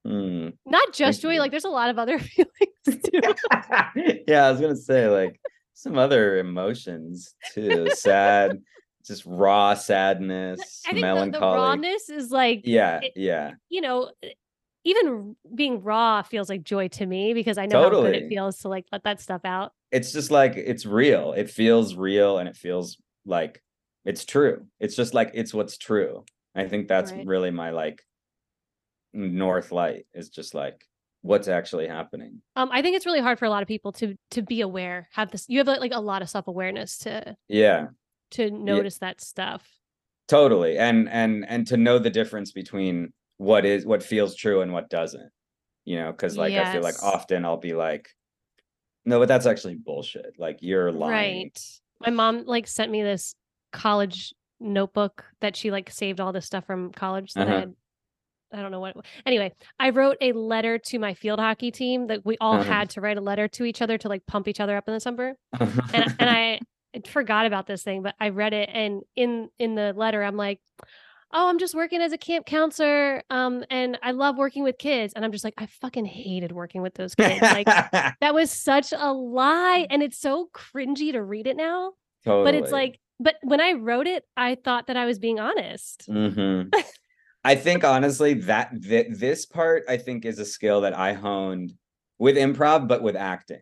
Mm. 0.07 0.53
Not 0.65 0.93
just 0.93 1.21
joy, 1.23 1.33
you. 1.35 1.41
like 1.41 1.51
there's 1.51 1.65
a 1.65 1.69
lot 1.69 1.91
of 1.91 1.99
other 1.99 2.19
feelings 2.21 2.51
too. 2.87 3.21
yeah, 4.29 4.47
I 4.47 4.51
was 4.53 4.61
gonna 4.61 4.77
say 4.77 5.09
like 5.09 5.41
some 5.75 5.99
other 5.99 6.39
emotions 6.39 7.35
too. 7.53 7.89
Sad, 7.93 8.59
just 9.05 9.25
raw 9.27 9.75
sadness, 9.75 10.83
I 10.87 10.93
think 10.93 11.33
the, 11.33 11.39
the 11.39 11.41
rawness 11.41 12.09
is 12.09 12.31
like 12.31 12.63
yeah, 12.65 13.01
it- 13.03 13.13
yeah, 13.17 13.53
you 13.69 13.81
know, 13.81 14.13
even 14.87 15.37
being 15.55 15.83
raw 15.83 16.23
feels 16.23 16.49
like 16.49 16.63
joy 16.63 16.89
to 16.89 17.05
me 17.07 17.35
because 17.35 17.59
I 17.59 17.67
know 17.67 17.81
how 17.81 17.91
good 17.91 18.15
it 18.15 18.29
feels 18.29 18.59
to 18.61 18.69
like 18.69 18.87
let 18.93 19.03
that 19.05 19.21
stuff 19.21 19.43
out. 19.45 19.73
it's 19.91 20.13
just 20.13 20.31
like 20.31 20.57
it's 20.57 20.87
real. 20.87 21.33
It 21.33 21.51
feels 21.51 21.95
real, 21.97 22.39
and 22.39 22.49
it 22.49 22.57
feels 22.57 22.97
like 23.25 23.63
it's 24.05 24.25
true. 24.25 24.67
It's 24.81 24.97
just 24.97 25.15
like 25.15 25.31
it's 25.35 25.53
what's 25.53 25.77
true. 25.77 26.25
I 26.55 26.69
think 26.69 26.89
that's 26.89 27.13
Right. 27.13 27.27
really 27.27 27.51
my 27.51 27.71
like 27.71 28.03
north 29.13 29.73
light 29.73 30.07
is 30.15 30.29
just 30.29 30.55
like 30.55 30.85
what's 31.23 31.49
actually 31.49 31.89
happening. 31.89 32.43
Um, 32.55 32.69
I 32.73 32.83
think 32.83 32.97
it's 32.97 33.07
really 33.07 33.21
hard 33.21 33.39
for 33.39 33.47
a 33.47 33.51
lot 33.51 33.63
of 33.63 33.69
people 33.69 33.93
to 33.93 34.17
to 34.31 34.43
be 34.43 34.61
aware, 34.61 35.09
have 35.13 35.31
this. 35.31 35.47
You 35.49 35.59
have 35.59 35.67
like 35.67 35.93
a 35.93 36.01
lot 36.01 36.23
of 36.23 36.29
self 36.29 36.47
awareness 36.49 36.99
to 36.99 37.37
Yeah, 37.49 37.89
to 38.33 38.51
notice 38.51 38.99
that 38.99 39.21
stuff. 39.21 39.69
totally 40.29 40.77
and 40.77 41.09
and 41.09 41.45
and 41.49 41.67
to 41.69 41.77
know 41.77 41.99
the 42.01 42.11
difference 42.11 42.51
between 42.51 43.13
what 43.39 43.65
is 43.65 43.85
what 43.85 44.03
feels 44.03 44.35
true 44.35 44.61
and 44.63 44.73
what 44.73 44.89
doesn't 44.91 45.31
you 45.85 45.97
know 45.97 46.11
because 46.11 46.39
like 46.39 46.57
i 46.57 46.65
feel 46.65 46.83
like 46.83 47.03
often 47.03 47.45
i'll 47.45 47.57
be 47.59 47.75
like 47.75 48.09
no 49.05 49.19
but 49.19 49.29
that's 49.29 49.47
actually 49.47 49.75
bullshit 49.75 50.35
like 50.39 50.59
you're 50.61 50.93
lying 50.93 51.51
Right. 51.53 51.81
My 52.01 52.11
mom 52.11 52.45
like 52.45 52.67
sent 52.67 52.91
me 52.91 53.03
this 53.03 53.35
college 53.73 54.35
notebook 54.61 55.25
that 55.41 55.57
she 55.57 55.71
like 55.71 55.91
saved 55.91 56.21
all 56.21 56.33
this 56.33 56.47
stuff 56.47 56.65
from 56.67 56.93
college 56.93 57.35
that 57.35 57.47
I 57.47 57.51
Uh-huh. 57.51 57.61
had. 57.61 57.75
I 58.53 58.63
don't 58.63 58.71
know 58.71 58.81
what. 58.81 58.97
Anyway, 59.27 59.53
I 59.81 59.91
wrote 59.91 60.17
a 60.21 60.33
letter 60.33 60.79
to 60.79 60.99
my 60.99 61.15
field 61.15 61.41
hockey 61.41 61.71
team 61.71 62.07
that 62.09 62.25
we 62.25 62.37
all 62.41 62.55
Uh-huh. 62.55 62.65
had 62.65 62.91
to 62.91 63.01
write 63.01 63.19
a 63.19 63.21
letter 63.21 63.49
to 63.49 63.65
each 63.65 63.83
other 63.83 63.99
to 63.99 64.09
like 64.09 64.25
pump 64.27 64.47
each 64.49 64.61
other 64.61 64.77
up 64.77 64.89
in 64.89 64.95
the 64.95 65.01
summer. 65.01 65.35
And 65.93 66.07
and 66.19 66.31
I 66.31 66.61
forgot 67.09 67.47
about 67.47 67.67
this 67.67 67.83
thing, 67.83 68.03
but 68.03 68.15
I 68.21 68.29
read 68.31 68.53
it 68.55 68.71
and 68.73 69.03
in 69.17 69.51
in 69.59 69.75
the 69.75 69.93
letter 69.95 70.23
I'm 70.23 70.37
like, 70.37 70.61
"Oh, 71.33 71.49
I'm 71.49 71.59
just 71.59 71.75
working 71.75 72.01
as 72.01 72.13
a 72.13 72.19
camp 72.19 72.47
counselor 72.47 73.23
um 73.31 73.65
and 73.71 73.99
I 74.03 74.13
love 74.13 74.37
working 74.39 74.63
with 74.63 74.79
kids." 74.79 75.13
And 75.15 75.25
I'm 75.25 75.33
just 75.33 75.45
like, 75.45 75.55
"I 75.59 75.67
fucking 75.67 76.05
hated 76.07 76.53
working 76.53 76.83
with 76.83 76.95
those 76.95 77.15
kids." 77.15 77.41
Like 77.43 77.67
that 78.21 78.35
was 78.35 78.51
such 78.51 78.93
a 78.97 79.13
lie 79.13 79.87
and 79.91 80.03
it's 80.03 80.19
so 80.19 80.49
cringy 80.55 81.13
to 81.13 81.23
read 81.23 81.47
it 81.47 81.57
now 81.57 81.93
but 82.45 82.55
it's 82.55 82.73
like 82.73 82.99
but 83.21 83.37
when 83.43 83.61
i 83.61 83.73
wrote 83.73 84.07
it 84.07 84.25
i 84.37 84.57
thought 84.57 84.89
that 84.89 84.97
i 84.97 85.05
was 85.07 85.19
being 85.19 85.39
honest 85.41 86.09
Mhm. 86.09 86.73
I 87.45 87.55
think 87.55 87.85
honestly 87.85 88.35
that 88.35 88.73
th- 88.83 89.07
this 89.11 89.47
part 89.47 89.85
I 89.89 89.99
think 89.99 90.25
is 90.25 90.41
a 90.41 90.45
skill 90.45 90.81
that 90.81 90.99
I 90.99 91.13
honed 91.13 91.75
with 92.19 92.37
improv, 92.37 92.89
but 92.89 93.03
with 93.03 93.15
acting. 93.15 93.61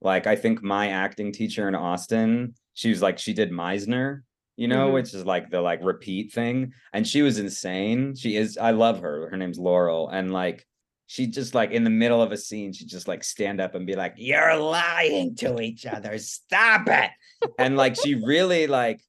Like 0.00 0.26
I 0.26 0.34
think 0.34 0.60
my 0.60 0.88
acting 0.88 1.30
teacher 1.30 1.68
in 1.68 1.76
Austin, 1.76 2.54
she 2.74 2.90
was 2.90 3.00
like 3.00 3.20
she 3.20 3.32
did 3.32 3.52
Meisner, 3.52 4.22
you 4.62 4.68
know, 4.68 4.90
Mhm. 4.90 4.92
which 4.94 5.12
is 5.12 5.24
like 5.26 5.50
the 5.50 5.60
like 5.60 5.80
repeat 5.82 6.32
thing, 6.32 6.72
and 6.92 7.06
she 7.06 7.20
was 7.22 7.36
insane. 7.38 8.14
She 8.14 8.36
is. 8.36 8.56
I 8.56 8.70
love 8.70 9.00
her. 9.00 9.28
Her 9.30 9.36
name's 9.36 9.58
Laurel, 9.58 10.08
and 10.08 10.32
like 10.32 10.64
she 11.08 11.26
just 11.26 11.52
like 11.54 11.72
in 11.72 11.82
the 11.84 11.90
middle 12.02 12.22
of 12.22 12.30
a 12.30 12.36
scene, 12.36 12.72
she 12.72 12.84
just 12.86 13.08
like 13.08 13.24
stand 13.24 13.60
up 13.60 13.74
and 13.74 13.86
be 13.86 13.96
like, 13.96 14.14
"You're 14.16 14.56
lying 14.56 15.34
to 15.42 15.60
each 15.60 15.84
other. 15.84 16.16
Stop 16.18 16.86
it!" 16.88 17.10
and 17.58 17.76
like 17.76 17.96
she 17.96 18.14
really 18.14 18.68
like 18.68 19.00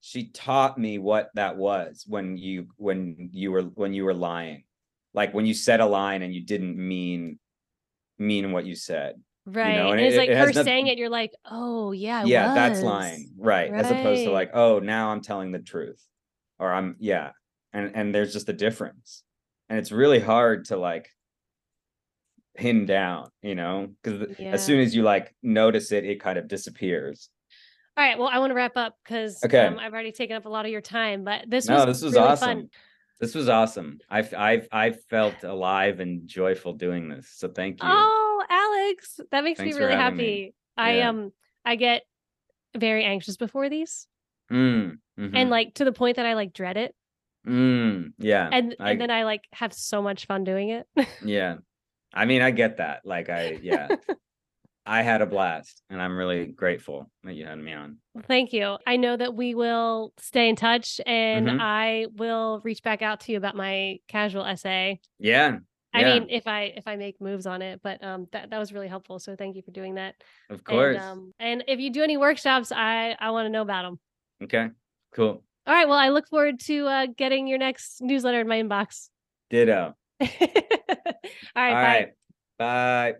she 0.00 0.28
taught 0.28 0.76
me 0.78 0.98
what 0.98 1.30
that 1.34 1.56
was 1.56 2.04
when 2.06 2.36
you 2.36 2.68
when 2.76 3.30
you 3.32 3.50
were 3.50 3.62
when 3.62 3.94
you 3.94 4.04
were 4.04 4.14
lying 4.30 4.64
like 5.14 5.32
when 5.34 5.46
you 5.46 5.54
said 5.54 5.80
a 5.80 5.86
line 5.86 6.20
and 6.22 6.34
you 6.34 6.42
didn't 6.44 6.76
mean 6.76 7.38
mean 8.18 8.52
what 8.52 8.66
you 8.66 8.74
said 8.76 9.14
right 9.56 9.70
and 9.78 9.90
and 9.90 10.00
it- 10.00 10.04
it's 10.08 10.16
like 10.16 10.28
it 10.28 10.36
her 10.36 10.52
saying 10.52 10.86
it 10.86 10.98
you're 10.98 11.08
like 11.10 11.32
oh 11.50 11.92
yeah 11.92 12.20
I 12.20 12.24
yeah 12.24 12.54
that's 12.54 12.82
lying 12.82 13.30
right 13.38 13.72
as 13.72 13.90
opposed 13.90 14.24
to 14.24 14.30
like 14.30 14.50
oh 14.54 14.78
now 14.78 15.10
i'm 15.10 15.20
telling 15.20 15.52
the 15.52 15.58
truth 15.58 16.02
or 16.58 16.72
i'm 16.72 16.96
yeah 16.98 17.30
and 17.72 17.92
and 17.94 18.14
there's 18.14 18.32
just 18.32 18.48
a 18.48 18.52
difference 18.52 19.22
and 19.68 19.78
it's 19.78 19.92
really 19.92 20.20
hard 20.20 20.66
to 20.66 20.76
like 20.76 21.08
pin 22.56 22.86
down 22.86 23.28
you 23.42 23.54
know 23.54 23.88
because 24.02 24.36
Yeah. 24.38 24.50
as 24.52 24.64
soon 24.64 24.80
as 24.80 24.94
you 24.94 25.02
like 25.02 25.34
notice 25.42 25.92
it 25.92 26.04
it 26.04 26.20
kind 26.20 26.38
of 26.38 26.48
disappears. 26.48 27.28
All 27.96 28.04
right 28.04 28.18
well 28.18 28.28
i 28.28 28.38
want 28.38 28.50
to 28.50 28.54
wrap 28.54 28.76
up 28.76 28.96
because 29.04 29.42
Okay. 29.44 29.66
um, 29.66 29.78
i've 29.78 29.92
already 29.92 30.12
taken 30.12 30.36
up 30.36 30.44
a 30.44 30.48
lot 30.48 30.64
of 30.64 30.70
your 30.72 30.80
time 30.80 31.24
but 31.24 31.44
this 31.48 31.66
no 31.68 31.84
was 31.84 31.86
this 31.86 32.02
was 32.02 32.14
really 32.14 32.26
awesome. 32.28 32.48
Fun 32.48 32.70
this 33.20 33.34
was 33.34 33.48
awesome. 33.48 33.98
I've 34.08 34.32
i've 34.34 34.68
i 34.70 34.90
felt 34.90 35.42
alive 35.42 35.98
and 36.00 36.26
joyful 36.28 36.72
doing 36.74 37.08
this 37.08 37.28
so 37.34 37.48
thank 37.48 37.82
you. 37.82 37.88
Oh 37.90 38.27
alex 38.88 39.20
that 39.30 39.44
makes 39.44 39.58
Thanks 39.58 39.76
me 39.76 39.80
really 39.82 39.94
having 39.96 40.16
me. 40.18 40.24
happy 40.24 40.54
i 40.76 40.98
Yeah. 40.98 41.08
um 41.10 41.32
i 41.64 41.76
get 41.76 42.02
very 42.76 43.04
anxious 43.04 43.36
before 43.36 43.68
these 43.68 44.06
Mm, 44.50 44.98
mhm, 45.18 45.36
and 45.36 45.50
like 45.50 45.74
to 45.74 45.84
the 45.84 45.92
point 45.92 46.16
that 46.16 46.24
i 46.26 46.32
like 46.34 46.52
dread 46.54 46.76
it 46.78 46.94
mm, 47.46 48.12
yeah 48.18 48.48
and 48.50 48.74
I- 48.80 48.92
and 48.92 49.00
then 49.00 49.10
i 49.10 49.24
like 49.24 49.42
have 49.52 49.72
so 49.74 50.00
much 50.00 50.24
fun 50.26 50.44
doing 50.44 50.70
it 50.70 50.86
yeah 51.22 51.56
i 52.14 52.24
mean 52.24 52.40
i 52.40 52.50
get 52.50 52.78
that 52.78 53.02
like 53.04 53.28
i 53.28 53.58
yeah 53.60 53.90
i 54.86 55.02
had 55.02 55.20
a 55.20 55.26
blast 55.26 55.82
and 55.90 56.00
i'm 56.00 56.16
really 56.16 56.46
grateful 56.46 57.10
that 57.24 57.34
you 57.34 57.44
had 57.46 57.58
me 57.58 57.72
on 57.72 57.98
Thank 58.26 58.52
you. 58.52 58.78
I 58.84 58.96
know 58.96 59.16
that 59.16 59.34
we 59.34 59.54
will 59.54 60.12
stay 60.18 60.48
in 60.48 60.56
touch 60.56 61.00
and 61.06 61.46
Mhm. 61.46 61.60
I 61.60 62.06
will 62.16 62.60
reach 62.64 62.82
back 62.82 63.00
out 63.00 63.20
to 63.20 63.32
you 63.32 63.38
about 63.38 63.54
my 63.54 63.98
casual 64.08 64.44
essay. 64.44 64.98
yeah 65.20 65.58
I 65.94 66.00
yeah, 66.00 66.20
mean, 66.20 66.26
if 66.30 66.46
I 66.46 66.64
if 66.76 66.86
I 66.86 66.96
make 66.96 67.20
moves 67.20 67.46
on 67.46 67.62
it, 67.62 67.80
but 67.82 68.02
um 68.04 68.28
that 68.32 68.50
that 68.50 68.58
was 68.58 68.72
really 68.72 68.88
helpful. 68.88 69.18
So 69.18 69.36
thank 69.36 69.56
you 69.56 69.62
for 69.62 69.70
doing 69.70 69.94
that. 69.94 70.14
of 70.50 70.64
course 70.64 70.96
And 70.96 71.02
um 71.02 71.34
and 71.38 71.64
if 71.66 71.80
you 71.80 71.90
do 71.90 72.02
any 72.02 72.16
workshops, 72.16 72.72
I 72.72 73.16
I 73.18 73.30
want 73.30 73.46
to 73.46 73.50
know 73.50 73.62
about 73.62 73.82
them. 73.82 73.98
okay 74.42 74.70
cool 75.12 75.42
All 75.66 75.74
right, 75.74 75.86
well, 75.88 75.98
I 75.98 76.08
look 76.08 76.28
forward 76.28 76.60
to 76.60 76.86
uh 76.86 77.06
getting 77.16 77.46
your 77.46 77.58
next 77.58 78.00
newsletter 78.00 78.40
in 78.40 78.48
my 78.48 78.60
inbox. 78.62 79.08
ditto 79.50 79.94
All 80.20 80.28
right, 80.28 81.14
all 81.56 81.74
bye. 81.74 81.80
right 81.80 82.08
bye 82.58 83.14